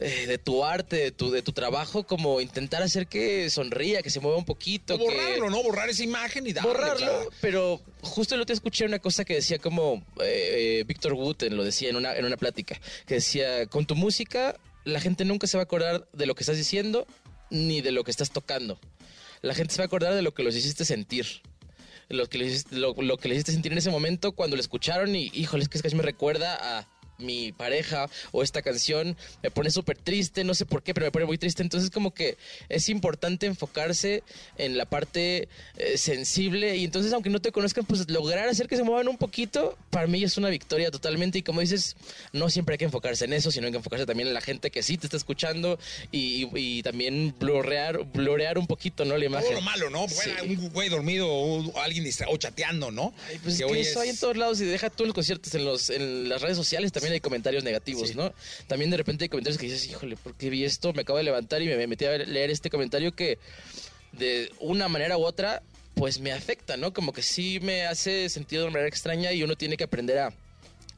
eh, 0.05 0.27
de 0.27 0.39
tu 0.39 0.65
arte, 0.65 0.97
de 0.97 1.11
tu, 1.13 1.31
de 1.31 1.43
tu 1.43 1.53
trabajo, 1.53 2.05
como 2.05 2.41
intentar 2.41 2.83
hacer 2.83 3.07
que 3.07 3.49
sonría, 3.51 4.03
que 4.03 4.11
se 4.11 4.21
mueva 4.21 4.37
un 4.37 4.45
poquito. 4.45 4.95
O 4.95 4.99
que- 4.99 5.05
borrarlo, 5.05 5.51
¿no? 5.51 5.63
Borrar 5.63 5.89
esa 5.89 6.03
imagen 6.05 6.47
y 6.47 6.53
darle. 6.53 6.71
borrarlo, 6.71 6.97
claro. 6.99 7.31
pero 7.41 7.81
justo 8.03 8.35
el 8.35 8.41
otro 8.41 8.53
día 8.53 8.57
escuché 8.59 8.85
una 8.85 8.99
cosa 8.99 9.25
que 9.25 9.35
decía 9.35 9.59
como 9.59 10.05
eh, 10.21 10.81
eh, 10.81 10.85
Víctor 10.87 11.13
Wooten 11.15 11.57
lo 11.57 11.65
decía 11.65 11.91
en 11.91 11.97
una, 11.97 12.15
en 12.17 12.25
una 12.25 12.37
plática, 12.37 12.81
que 13.07 13.15
decía, 13.15 13.67
con 13.67 13.87
tu 13.87 13.95
música 13.95 14.57
la 14.85 15.01
gente 15.01 15.25
nunca 15.25 15.47
se 15.47 15.57
va 15.57 15.63
a 15.63 15.65
acordar 15.65 16.09
de 16.13 16.27
lo 16.27 16.35
que 16.35 16.43
estás 16.43 16.57
diciendo 16.57 17.07
ni 17.51 17.81
de 17.83 17.93
lo 17.93 18.03
que 18.05 18.11
estás 18.11 18.31
tocando. 18.33 18.81
La 19.43 19.55
gente 19.55 19.75
se 19.75 19.79
va 19.79 19.85
a 19.85 19.87
acordar 19.87 20.15
de 20.15 20.23
lo 20.23 20.35
que 20.35 20.43
los 20.43 20.55
hiciste 20.57 20.85
sentir. 20.85 21.27
Lo 22.09 22.29
que, 22.29 22.39
les, 22.39 22.53
hiciste- 22.53 22.77
lo, 22.77 22.95
lo 22.95 23.17
que 23.17 23.29
les 23.29 23.37
hiciste 23.37 23.53
sentir 23.53 23.73
en 23.73 23.79
ese 23.79 23.91
momento 23.91 24.33
cuando 24.33 24.57
lo 24.57 24.61
escucharon 24.61 25.15
y, 25.17 25.31
híjole, 25.35 25.63
es 25.63 25.69
que 25.69 25.81
casi 25.81 25.95
me 25.97 26.03
recuerda 26.03 26.79
a 26.79 26.89
mi 27.23 27.53
pareja 27.53 28.09
o 28.33 28.43
esta 28.43 28.62
canción 28.62 29.16
me 29.43 29.51
pone 29.51 29.70
súper 29.70 29.97
triste, 29.99 30.45
no 30.45 30.55
sé 30.55 30.66
por 30.66 30.83
qué, 30.83 30.95
pero 30.95 31.07
me 31.07 31.12
pone 31.12 31.25
muy 31.27 31.39
triste. 31.39 31.62
Entonces 31.62 31.91
como 31.91 32.12
que 32.12 32.37
es 32.68 32.89
importante 32.89 33.47
enfocarse 33.47 34.23
en 34.59 34.77
la 34.77 34.85
parte 34.87 35.49
eh, 35.79 35.97
sensible 35.99 36.77
y 36.77 36.85
entonces 36.85 37.12
aunque 37.12 37.31
no 37.31 37.41
te 37.41 37.53
conozcan, 37.53 37.85
pues 37.85 38.09
lograr 38.11 38.49
hacer 38.49 38.68
que 38.68 38.77
se 38.77 38.83
muevan 38.83 39.09
un 39.09 39.16
poquito, 39.18 39.77
para 39.91 40.07
mí 40.07 40.23
es 40.23 40.37
una 40.37 40.49
victoria 40.51 40.91
totalmente. 40.91 41.39
Y 41.39 41.43
como 41.43 41.61
dices, 41.61 41.97
no 42.33 42.51
siempre 42.51 42.75
hay 42.75 42.79
que 42.79 42.85
enfocarse 42.85 43.25
en 43.25 43.33
eso, 43.33 43.51
sino 43.51 43.66
hay 43.66 43.73
que 43.73 43.79
enfocarse 43.79 44.07
también 44.07 44.29
en 44.29 44.35
la 44.35 44.41
gente 44.41 44.70
que 44.70 44.83
sí 44.83 44.99
te 44.99 45.07
está 45.07 45.16
escuchando 45.16 45.79
y, 46.11 46.45
y- 46.45 46.51
y 46.79 46.83
también 46.83 47.35
blurrear, 47.39 48.05
blurrear 48.12 48.59
un 48.59 48.66
poquito, 48.66 49.05
¿no? 49.05 49.16
La 49.16 49.25
imagen. 49.27 49.49
Todo 49.49 49.61
lo 49.61 49.62
malo, 49.62 49.91
¿no? 49.91 50.09
Sí. 50.09 50.31
Un 50.47 50.70
güey 50.70 50.89
dormido 50.89 51.29
o 51.29 51.79
alguien 51.81 52.05
distraído 52.05 52.37
chateando, 52.37 52.91
¿no? 52.91 53.12
Ay, 53.29 53.39
pues 53.43 53.59
Que 53.59 53.64
es 53.64 53.68
que 53.68 53.73
hoy 53.77 53.81
eso 53.81 54.01
hay 54.01 54.11
en 54.11 54.18
todos 54.18 54.37
lados 54.37 54.61
y 54.61 54.64
deja 54.64 54.91
tú 54.91 55.05
los 55.05 55.14
conciertos 55.14 55.55
en 55.55 55.64
los 55.64 55.91
en 55.91 56.29
las 56.29 56.41
redes 56.43 56.57
sociales 56.57 56.93
también 56.93 57.12
hay 57.15 57.21
comentarios 57.21 57.65
negativos, 57.65 58.15
¿no? 58.15 58.33
También 58.67 58.91
de 58.91 58.97
repente 58.97 59.25
hay 59.25 59.29
comentarios 59.29 59.59
que 59.59 59.67
dices, 59.67 59.87
híjole, 59.87 60.17
¿por 60.17 60.35
qué 60.35 60.51
vi 60.51 60.65
esto? 60.65 60.93
Me 60.93 61.03
acabo 61.03 61.19
de 61.19 61.25
levantar 61.25 61.63
y 61.63 61.67
me 61.67 61.87
metí 61.87 62.05
a 62.05 62.17
leer 62.19 62.51
este 62.51 62.71
comentario 62.71 63.15
que 63.15 63.39
de 64.13 64.51
una 64.61 64.89
manera 64.89 65.17
u 65.17 65.25
otra 65.25 65.63
pues 65.95 66.21
me 66.21 66.33
afecta, 66.33 66.77
¿no? 66.77 66.93
Como 66.93 67.13
que 67.13 67.23
sí 67.23 67.61
me 67.61 67.87
hace 67.87 68.29
sentido 68.29 68.63
de 68.63 68.69
una 68.69 68.73
manera 68.75 68.89
extraña 68.89 69.33
y 69.33 69.43
uno 69.43 69.57
tiene 69.57 69.77
que 69.77 69.85
aprender 69.85 70.19
a 70.19 70.33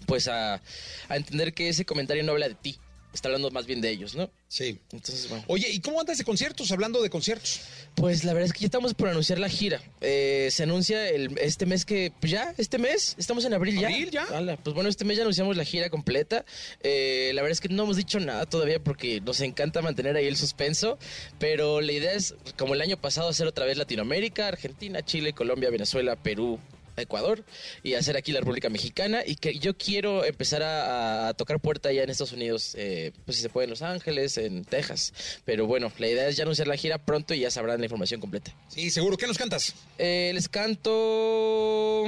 pues 0.07 0.29
a, 0.29 0.61
a 1.09 1.17
entender 1.17 1.55
que 1.55 1.69
ese 1.69 1.85
comentario 1.85 2.23
no 2.23 2.33
habla 2.33 2.49
de 2.49 2.55
ti, 2.55 2.79
está 3.15 3.29
hablando 3.29 3.51
más 3.51 3.67
bien 3.67 3.81
de 3.81 3.91
ellos, 3.91 4.15
¿no? 4.15 4.31
Sí. 4.49 4.79
Entonces, 4.93 5.29
bueno. 5.29 5.45
Oye, 5.49 5.69
¿y 5.71 5.81
cómo 5.81 6.01
andas 6.01 6.19
de 6.19 6.25
conciertos? 6.25 6.71
Hablando 6.71 7.03
de 7.03 7.11
conciertos. 7.11 7.61
Pues 7.95 8.25
la 8.25 8.33
verdad 8.33 8.49
es 8.49 8.53
que 8.53 8.61
ya 8.61 8.67
estamos 8.67 8.95
por 8.95 9.09
anunciar 9.09 9.39
la 9.39 9.49
gira. 9.49 9.81
Eh, 10.01 10.49
se 10.51 10.65
anuncia 10.65 11.09
el, 11.09 11.39
este 11.39 11.67
mes 11.67 11.85
que, 11.85 12.13
pues 12.21 12.33
ya, 12.33 12.55
este 12.59 12.79
mes, 12.79 13.15
estamos 13.19 13.45
en 13.45 13.55
abril 13.55 13.79
ya. 13.79 13.89
¿Abril 13.89 14.11
ya? 14.11 14.25
Ala, 14.25 14.57
pues 14.57 14.75
bueno, 14.75 14.89
este 14.89 15.05
mes 15.05 15.17
ya 15.17 15.23
anunciamos 15.23 15.57
la 15.57 15.65
gira 15.65 15.91
completa. 15.91 16.45
Eh, 16.83 17.31
la 17.35 17.43
verdad 17.43 17.53
es 17.53 17.61
que 17.61 17.69
no 17.69 17.85
hemos 17.85 17.97
dicho 17.97 18.19
nada 18.21 18.47
todavía 18.47 18.83
porque 18.83 19.21
nos 19.21 19.41
encanta 19.41 19.83
mantener 19.83 20.17
ahí 20.17 20.27
el 20.27 20.37
suspenso, 20.37 20.99
pero 21.39 21.81
la 21.81 21.93
idea 21.93 22.13
es, 22.13 22.35
como 22.57 22.75
el 22.75 22.81
año 22.81 22.97
pasado, 22.97 23.29
hacer 23.29 23.47
otra 23.47 23.65
vez 23.65 23.79
Latinoamérica, 23.79 24.49
Argentina, 24.49 25.03
Chile, 25.05 25.33
Colombia, 25.33 25.71
Venezuela, 25.71 26.17
Perú, 26.17 26.59
Ecuador 27.03 27.45
y 27.83 27.95
hacer 27.95 28.17
aquí 28.17 28.33
la 28.33 28.41
República 28.41 28.69
Mexicana 28.69 29.23
y 29.27 29.37
que 29.37 29.59
yo 29.59 29.77
quiero 29.77 30.25
empezar 30.25 30.63
a, 30.63 31.29
a 31.29 31.35
tocar 31.35 31.61
puerta 31.61 31.89
allá 31.89 32.03
en 32.03 32.11
Estados 32.11 32.33
Unidos, 32.33 32.75
eh, 32.77 33.13
pues 33.25 33.37
si 33.37 33.43
se 33.43 33.49
puede 33.49 33.65
en 33.65 33.71
Los 33.71 33.83
Ángeles, 33.83 34.39
en 34.39 34.65
Texas, 34.65 35.13
pero 35.45 35.67
bueno, 35.67 35.93
la 35.99 36.09
idea 36.09 36.29
es 36.29 36.37
ya 36.37 36.45
anunciar 36.45 36.69
la 36.69 36.77
gira 36.77 36.99
pronto 36.99 37.35
y 37.35 37.41
ya 37.41 37.51
sabrán 37.51 37.79
la 37.81 37.87
información 37.87 38.21
completa. 38.21 38.55
Sí, 38.69 38.91
seguro. 38.91 39.17
¿Qué 39.17 39.27
nos 39.27 39.39
cantas? 39.39 39.75
Eh, 39.99 40.31
les 40.35 40.49
canto 40.49 42.05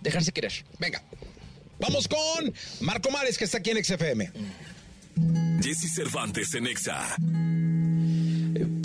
Dejarse 0.00 0.32
querer. 0.32 0.52
Venga. 0.78 1.02
Vamos 1.80 2.08
con 2.08 2.52
Marco 2.80 3.10
Mares, 3.10 3.38
que 3.38 3.44
está 3.44 3.58
aquí 3.58 3.70
en 3.70 3.84
XFM. 3.84 4.30
Jesse 5.62 5.94
Cervantes 5.94 6.54
en 6.54 6.66
Exa. 6.66 7.16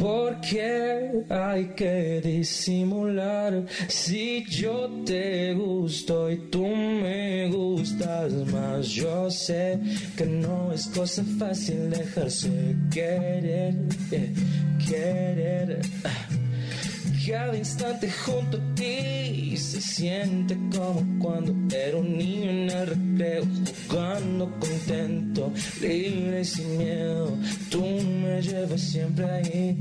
¿Por 0.04 0.42
qué 0.42 1.24
hay 1.30 1.68
que 1.78 2.20
disimular 2.22 3.66
si 3.88 4.44
yo 4.50 4.90
te 5.06 5.54
gusto 5.54 6.30
y 6.30 6.36
tú 6.50 6.68
me 6.68 7.48
gustas 7.48 8.34
más? 8.52 8.90
Yo 8.90 9.32
sé 9.32 9.80
que 10.18 10.26
no 10.26 10.74
es 10.74 10.88
cosa 10.88 11.24
fácil 11.40 11.90
dejarse 11.90 12.76
querer, 12.92 13.76
eh, 14.12 14.34
querer. 14.86 15.80
Cada 17.26 17.56
instante 17.56 18.12
junto 18.12 18.58
a 18.58 18.76
ti 18.76 19.56
se 19.56 19.80
siente 19.80 20.58
como 20.76 21.20
cuando 21.20 21.54
era 21.74 21.98
un 21.98 22.18
niño 22.18 22.50
en 22.50 22.70
el 22.70 22.88
recreo, 22.88 23.44
jugando 23.88 24.52
contento, 24.60 25.54
libre 25.82 26.42
y 26.42 26.46
sin 26.46 26.78
miedo. 26.78 27.38
Tú 27.70 27.82
me 27.82 28.42
llevas 28.42 28.82
siempre 28.82 29.26
ahí. 29.26 29.78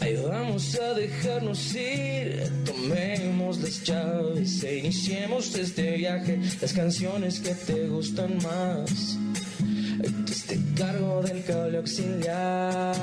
Ahí 0.00 0.16
vamos 0.24 0.78
a 0.78 0.94
dejarnos 0.94 1.74
ir, 1.74 2.42
tomemos 2.64 3.58
las 3.58 3.82
llaves 3.84 4.62
e 4.62 4.78
iniciemos 4.78 5.54
este 5.56 5.96
viaje, 5.96 6.38
las 6.60 6.72
canciones 6.72 7.40
que 7.40 7.54
te 7.54 7.88
gustan 7.88 8.38
más. 8.38 9.18
Te 10.46 10.58
cargo 10.74 11.22
del 11.22 11.44
cable 11.44 11.78
auxiliar. 11.78 12.94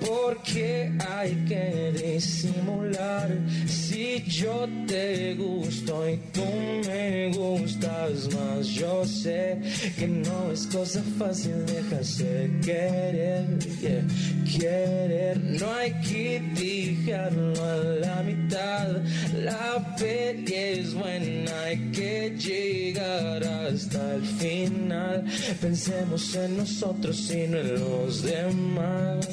Porque 0.00 0.92
hay 1.08 1.34
que 1.46 1.92
disimular 1.92 3.28
si 3.66 4.22
yo 4.26 4.66
te 4.86 5.34
gusto 5.34 6.08
y 6.08 6.16
tú 6.32 6.44
me 6.86 7.30
gustas 7.30 8.32
más. 8.34 8.66
Yo 8.68 9.04
sé 9.04 9.60
que 9.98 10.06
no 10.06 10.52
es 10.52 10.66
cosa 10.66 11.02
fácil 11.18 11.64
dejarse 11.66 12.50
querer. 12.64 13.58
yeah. 13.80 14.04
Querer, 14.48 15.38
no 15.38 15.72
hay 15.74 15.92
que 16.00 16.40
dejarlo 16.54 17.52
a 17.62 17.76
la 17.76 18.22
mitad. 18.22 19.02
La 19.34 19.96
peli 19.98 20.54
es 20.54 20.94
buena, 20.94 21.62
hay 21.64 21.76
que 21.92 22.30
llegar 22.30 23.44
hasta 23.44 24.14
el 24.14 24.22
final. 24.22 25.24
Pensemos 25.60 26.34
en 26.34 26.56
nosotros 26.56 27.30
y 27.30 27.46
no 27.46 27.58
en 27.58 27.74
los 27.74 28.22
demás. 28.22 29.26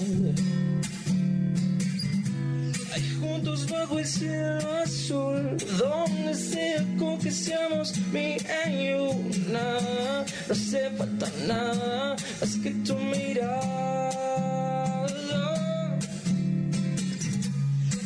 Bajo 3.86 4.00
el 4.00 4.06
cielo 4.06 4.78
azul, 4.84 5.58
donde 5.78 6.34
sea 6.34 6.84
con 6.98 7.20
que 7.20 7.32
seamos 7.32 7.94
you, 8.12 9.14
nada, 9.52 10.26
no 10.48 10.54
hace 10.54 10.90
falta 10.98 11.28
nada, 11.48 12.16
más 12.42 12.56
que 12.64 12.72
tu 12.86 12.96
mirada. 12.96 14.12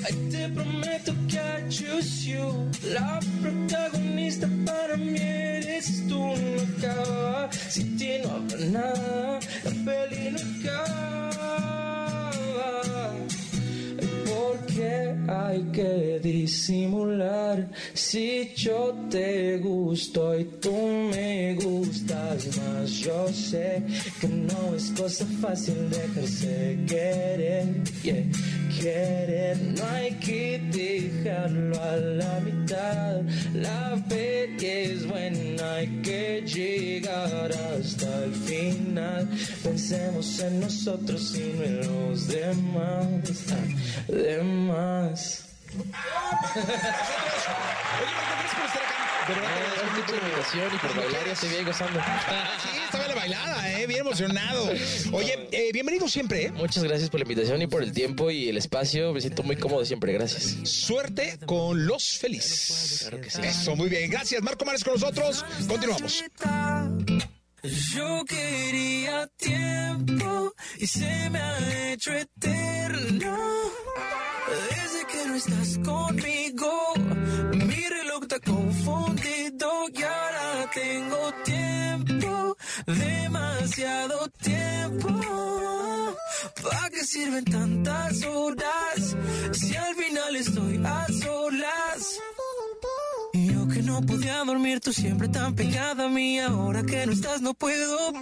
Ay, 0.06 0.14
te 0.32 0.50
prometo 0.50 1.14
que 1.30 1.38
I 1.38 1.70
choose 1.70 2.26
you, 2.26 2.70
la 2.94 3.20
protagonista 3.42 4.48
para 4.66 4.98
mí 4.98 5.18
eres 5.18 6.08
tú, 6.08 6.20
no 6.20 6.62
acaba, 6.78 7.50
sin 7.70 7.98
ti 7.98 8.10
no 8.24 8.30
habrá 8.32 8.66
nada, 8.66 9.19
hay 15.60 15.72
que 15.72 16.20
disimular 16.22 17.70
si 17.94 18.52
yo 18.56 18.96
te 19.10 19.58
gusto 19.58 20.38
y 20.38 20.46
tú 20.62 20.72
me 20.72 21.56
gustas 21.56 22.58
más. 22.58 22.90
Yo 22.92 23.28
sé 23.30 23.84
que 24.22 24.28
no 24.28 24.76
es 24.76 24.92
cosa 24.92 25.26
fácil 25.42 25.90
dejarse 25.90 26.80
querer. 26.88 27.84
yeah, 28.04 28.24
Querer, 28.80 29.58
no 29.58 29.84
hay 29.88 30.12
que 30.20 30.62
dejarlo 30.72 31.82
a 31.82 31.96
la 31.98 32.40
mitad. 32.40 33.22
La 33.54 34.02
peli 34.08 34.66
es 34.66 35.08
buena, 35.08 35.74
hay 35.76 35.88
que 36.02 36.42
llegar 36.46 37.52
hasta 37.52 38.24
el 38.24 38.34
final. 38.34 39.28
Pensemos 39.64 40.40
en 40.40 40.60
nosotros 40.62 41.36
y 41.36 41.58
no 41.58 41.64
en 41.64 41.78
los 41.80 42.28
demás. 42.28 43.08
ah, 43.52 44.14
demás. 44.14 45.49
De 49.30 49.36
verdad, 49.36 49.52
gracias 49.62 50.06
por 50.06 50.16
la 50.16 50.22
invitación 50.22 50.74
y 50.74 50.78
por 50.80 50.96
bailar, 50.96 51.26
ya 51.26 51.32
estoy 51.34 51.50
bien 51.50 51.66
gozando. 51.66 52.00
Sí, 52.00 52.70
estaba 52.84 53.08
la 53.08 53.16
bailada, 53.16 53.80
¿eh? 53.80 53.86
Bien 53.86 54.00
emocionado. 54.00 54.72
Oye, 55.12 55.48
eh, 55.52 55.70
bienvenido 55.72 56.08
siempre, 56.08 56.46
¿eh? 56.46 56.52
Muchas 56.52 56.84
gracias 56.84 57.12
por 57.12 57.20
la 57.20 57.26
invitación 57.26 57.62
y 57.62 57.68
por 57.68 57.84
el 57.84 57.92
tiempo 57.94 58.32
y 58.32 58.50
el 58.50 58.58
espacio. 58.58 59.14
Me 59.14 59.22
siento 59.22 59.44
muy 59.44 59.58
cómodo 59.58 59.86
siempre, 59.86 60.14
gracias. 60.14 60.58
Suerte 60.68 61.38
con 61.46 61.86
los 61.86 62.18
felices. 62.18 63.02
Claro 63.02 63.22
que 63.22 63.30
sí. 63.30 63.42
Eso, 63.44 63.76
muy 63.76 63.90
bien. 63.90 64.10
Gracias, 64.10 64.42
Marco 64.42 64.66
Mares 64.66 64.84
con 64.84 64.94
nosotros. 64.94 65.46
Continuamos. 65.68 66.24
Yo 67.94 68.24
quería 68.26 69.28
tiempo 69.38 70.54
y 70.80 70.88
se 70.88 71.30
me 71.30 71.40
ha 71.40 71.92
hecho 71.92 72.14
eterno. 72.14 73.38
Desde 74.50 75.06
que 75.12 75.26
no 75.28 75.36
estás 75.36 75.78
conmigo, 75.80 76.94
mi 77.54 77.84
reloj 77.88 78.24
está 78.24 78.40
confundido 78.40 79.70
y 79.94 80.04
ahora 80.04 80.70
tengo 80.74 81.34
tiempo, 81.44 82.58
demasiado 82.86 84.30
tiempo. 84.42 85.10
¿Para 86.64 86.90
qué 86.90 87.04
sirven 87.04 87.46
tantas 87.46 88.24
horas 88.26 89.16
si 89.52 89.76
al 89.76 89.96
final 89.96 90.36
estoy 90.36 90.82
a 90.84 91.08
solas? 91.22 92.20
Y 93.34 93.54
yo 93.54 93.68
que 93.68 93.82
no 93.84 94.02
podía 94.02 94.44
dormir, 94.44 94.80
tú 94.80 94.92
siempre 94.92 95.28
tan 95.28 95.56
pegada 95.56 96.06
a 96.06 96.10
mí. 96.10 96.40
Ahora 96.40 96.84
que 96.84 97.06
no 97.06 97.14
estás, 97.14 97.42
no 97.42 97.54
puedo. 97.54 98.14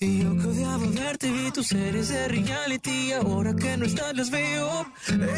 Y 0.00 0.22
yo 0.22 0.36
que 0.36 0.46
odiaba 0.46 0.86
verte, 0.86 1.30
vi 1.30 1.50
tus 1.50 1.66
series 1.68 2.08
de 2.08 2.28
reality. 2.28 3.12
Ahora 3.12 3.54
que 3.54 3.76
no 3.76 3.84
estás, 3.84 4.16
las 4.16 4.30
veo. 4.30 4.86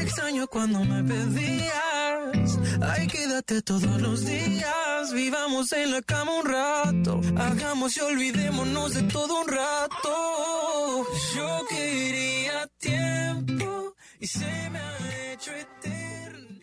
Extraño 0.01 0.47
cuando 0.47 0.85
me 0.85 1.03
pedías. 1.03 2.59
Ay, 2.81 3.07
quédate 3.07 3.63
todos 3.63 4.01
los 4.01 4.25
días. 4.25 5.13
Vivamos 5.13 5.73
en 5.73 5.93
la 5.93 6.03
cama 6.03 6.33
un 6.41 6.47
rato. 6.47 7.21
Hagamos 7.37 7.97
y 7.97 8.01
olvidémonos 8.01 8.95
de 8.95 9.03
todo 9.05 9.43
un 9.43 9.49
rato. 9.49 11.07
Yo 11.37 11.61
quería 11.69 12.67
tiempo 12.79 13.95
y 14.21 14.27
se 14.27 14.71
me 14.71 14.79
ha 14.79 15.33
hecho 15.33 15.51
eterno. 15.53 16.61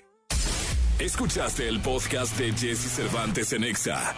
Escuchaste 1.00 1.68
el 1.68 1.82
podcast 1.82 2.38
de 2.38 2.52
Jesse 2.54 2.92
Cervantes 2.96 3.54
en 3.54 3.64
Exa. 3.64 4.16